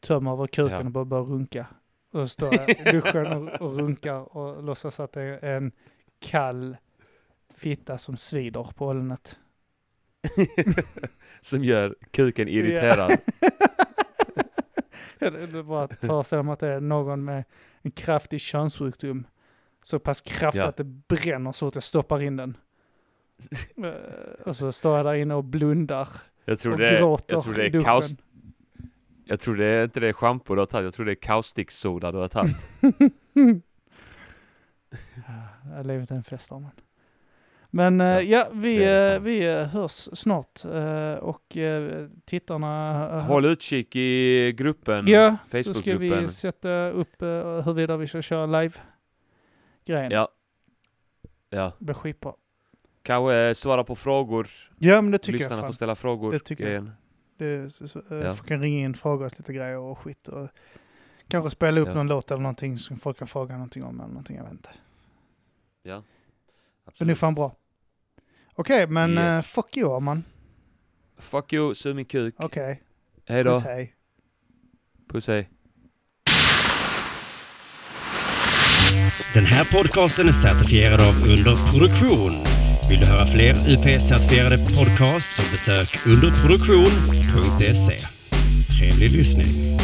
tömmer 0.00 0.32
över 0.32 0.46
kuken 0.46 0.72
Ja. 0.78 0.84
och 0.84 0.90
bara 0.90 1.04
börjar 1.04 1.24
runka. 1.24 1.66
Och 2.12 2.20
så 2.20 2.26
står 2.28 2.54
jag 2.54 2.70
i 2.70 2.74
duschen 2.74 3.26
och, 3.48 3.60
och 3.62 3.76
runkar 3.76 4.36
och 4.36 4.62
låtsas 4.62 5.00
att 5.00 5.12
det 5.12 5.22
är 5.22 5.56
en 5.56 5.72
kall 6.18 6.76
fitta 7.54 7.98
som 7.98 8.16
svider 8.16 8.68
på 8.76 8.86
ollonet. 8.86 9.38
Som 11.40 11.64
gör 11.64 11.94
kuken 12.10 12.48
irriterad. 12.48 13.12
Det 15.18 15.26
är 15.26 15.62
bara 15.62 15.84
att 15.84 15.96
föreställa 15.98 16.42
mig 16.42 16.52
att 16.52 16.60
det 16.60 16.68
är 16.68 16.80
någon 16.80 17.24
med 17.24 17.44
en 17.82 17.90
kraftig 17.90 18.40
könssjukdom. 18.40 19.26
Så 19.82 19.98
pass 19.98 20.20
kraftig 20.20 20.60
Ja. 20.60 20.66
att 20.66 20.76
det 20.76 20.84
bränner 20.84 21.52
så 21.52 21.68
att 21.68 21.74
jag 21.74 21.84
stoppar 21.84 22.22
in 22.22 22.36
den. 22.36 22.56
Eh, 23.84 23.92
och 24.46 24.56
så 24.56 24.72
står 24.72 24.96
jag 24.96 25.06
där 25.06 25.14
inne 25.14 25.34
och 25.34 25.44
blundar 25.44 26.08
Jag 26.44 26.58
tror 26.58 26.72
och 26.72 26.78
det 26.78 26.88
är, 26.88 26.98
gråter 26.98 27.36
jag 27.36 27.44
tror 27.44 27.54
det 27.54 27.66
är 27.66 27.70
duschen. 27.70 28.16
Jag 29.24 29.40
tror 29.40 29.56
det 29.56 29.64
är 29.64 29.84
inte 29.84 30.00
det 30.00 30.12
schampo 30.12 30.54
du 30.54 30.60
har 30.60 30.66
tagit, 30.66 30.84
jag 30.84 30.94
tror 30.94 31.06
det 31.06 31.12
är 31.12 31.14
kaustiksoda 31.22 32.12
du 32.12 32.18
har 32.18 32.28
tagit. 32.28 32.68
Ja, 35.76 35.82
livet 35.84 36.10
är 36.10 36.14
en 36.14 36.24
fest 36.24 36.52
Arman. 36.52 36.70
Men 37.70 38.00
eh, 38.00 38.06
Ja, 38.06 38.20
ja, 38.20 38.48
vi, 38.52 38.84
eh, 39.14 39.20
vi 39.20 39.48
eh, 39.54 39.66
hörs 39.66 40.08
snart. 40.12 40.60
och 41.20 41.56
tittarna... 42.24 43.20
Håll 43.20 43.44
utkik 43.44 43.96
i 43.96 44.52
gruppen, 44.56 45.06
Ja, 45.06 45.36
så 45.44 45.48
ska 45.48 45.58
vi 45.58 45.74
Facebookgruppen. 45.74 46.28
sätta 46.28 46.90
upp 46.90 47.22
huruvida 47.64 47.96
vi 47.96 48.06
ska 48.06 48.22
köra 48.22 48.46
live-grejen. 48.60 50.10
Ja. 50.12 50.28
Ja, 51.50 51.72
Det 51.78 51.84
blir 51.84 51.94
skitbra. 51.94 52.32
kanske 53.02 53.54
svara 53.54 53.84
på 53.84 53.94
frågor. 53.94 54.48
Ja, 54.78 55.00
men 55.02 55.10
det 55.10 55.18
tycker 55.18 55.32
Lyssnarna 55.38 55.54
jag. 55.54 55.60
får 55.60 55.66
Fan. 55.66 55.74
ställa 55.74 55.94
frågor. 55.94 56.32
Det 56.32 56.38
tycker 56.38 56.72
jag. 56.72 56.90
Det, 57.42 57.70
så, 57.70 57.88
så, 57.88 57.98
eh, 57.98 58.16
Ja. 58.24 58.36
kan 58.36 58.60
ringa 58.60 58.78
in, 58.84 58.94
fråga 58.94 59.26
oss 59.26 59.38
lite 59.38 59.52
grejer 59.52 59.78
och 59.78 59.98
skit. 59.98 60.28
Och 60.28 60.48
kanske 61.28 61.50
spela 61.50 61.80
upp 61.80 61.88
Ja. 61.88 61.94
någon 61.94 62.06
låt 62.08 62.30
eller 62.30 62.42
någonting 62.42 62.78
som 62.78 62.96
folk 62.98 63.18
kan 63.18 63.28
fråga 63.28 63.54
någonting 63.54 63.84
om 63.84 64.00
eller 64.00 64.08
någonting, 64.08 64.36
jag 64.36 64.42
vet 64.44 64.52
inte. 64.52 64.70
Ja. 65.82 65.94
Men 65.94 66.02
det 66.02 66.88
är 66.88 66.90
Absolut. 66.90 67.18
fan 67.18 67.34
bra. 67.34 67.52
Okej, 68.54 68.86
men 68.86 69.18
eh, 69.18 69.24
Yes. 69.36 69.46
fuck 69.46 69.76
you 69.76 69.96
Arman. 69.96 70.24
Fuck 71.18 71.52
you, 71.52 71.74
sug 71.74 71.96
min 71.96 72.04
kuk. 72.04 72.34
Okej, 72.38 72.82
Hej 73.26 73.44
då. 73.44 73.54
puss 73.54 73.64
hej. 73.64 73.94
Puss 75.08 75.26
hej. 75.28 75.50
Den 79.34 79.46
här 79.46 79.64
podcasten 79.64 80.28
är 80.28 80.32
certifierad 80.32 81.00
av 81.00 81.14
Underproduktion. 81.28 82.32
Vill 82.88 83.00
du 83.00 83.06
höra 83.06 83.26
fler 83.26 83.54
UP-certifierade 83.54 84.58
podcasts 84.58 85.36
så 85.36 85.42
besök 85.52 86.06
underproduktion.se. 86.06 87.98
Trevlig 88.78 89.10
lyssning. 89.10 89.81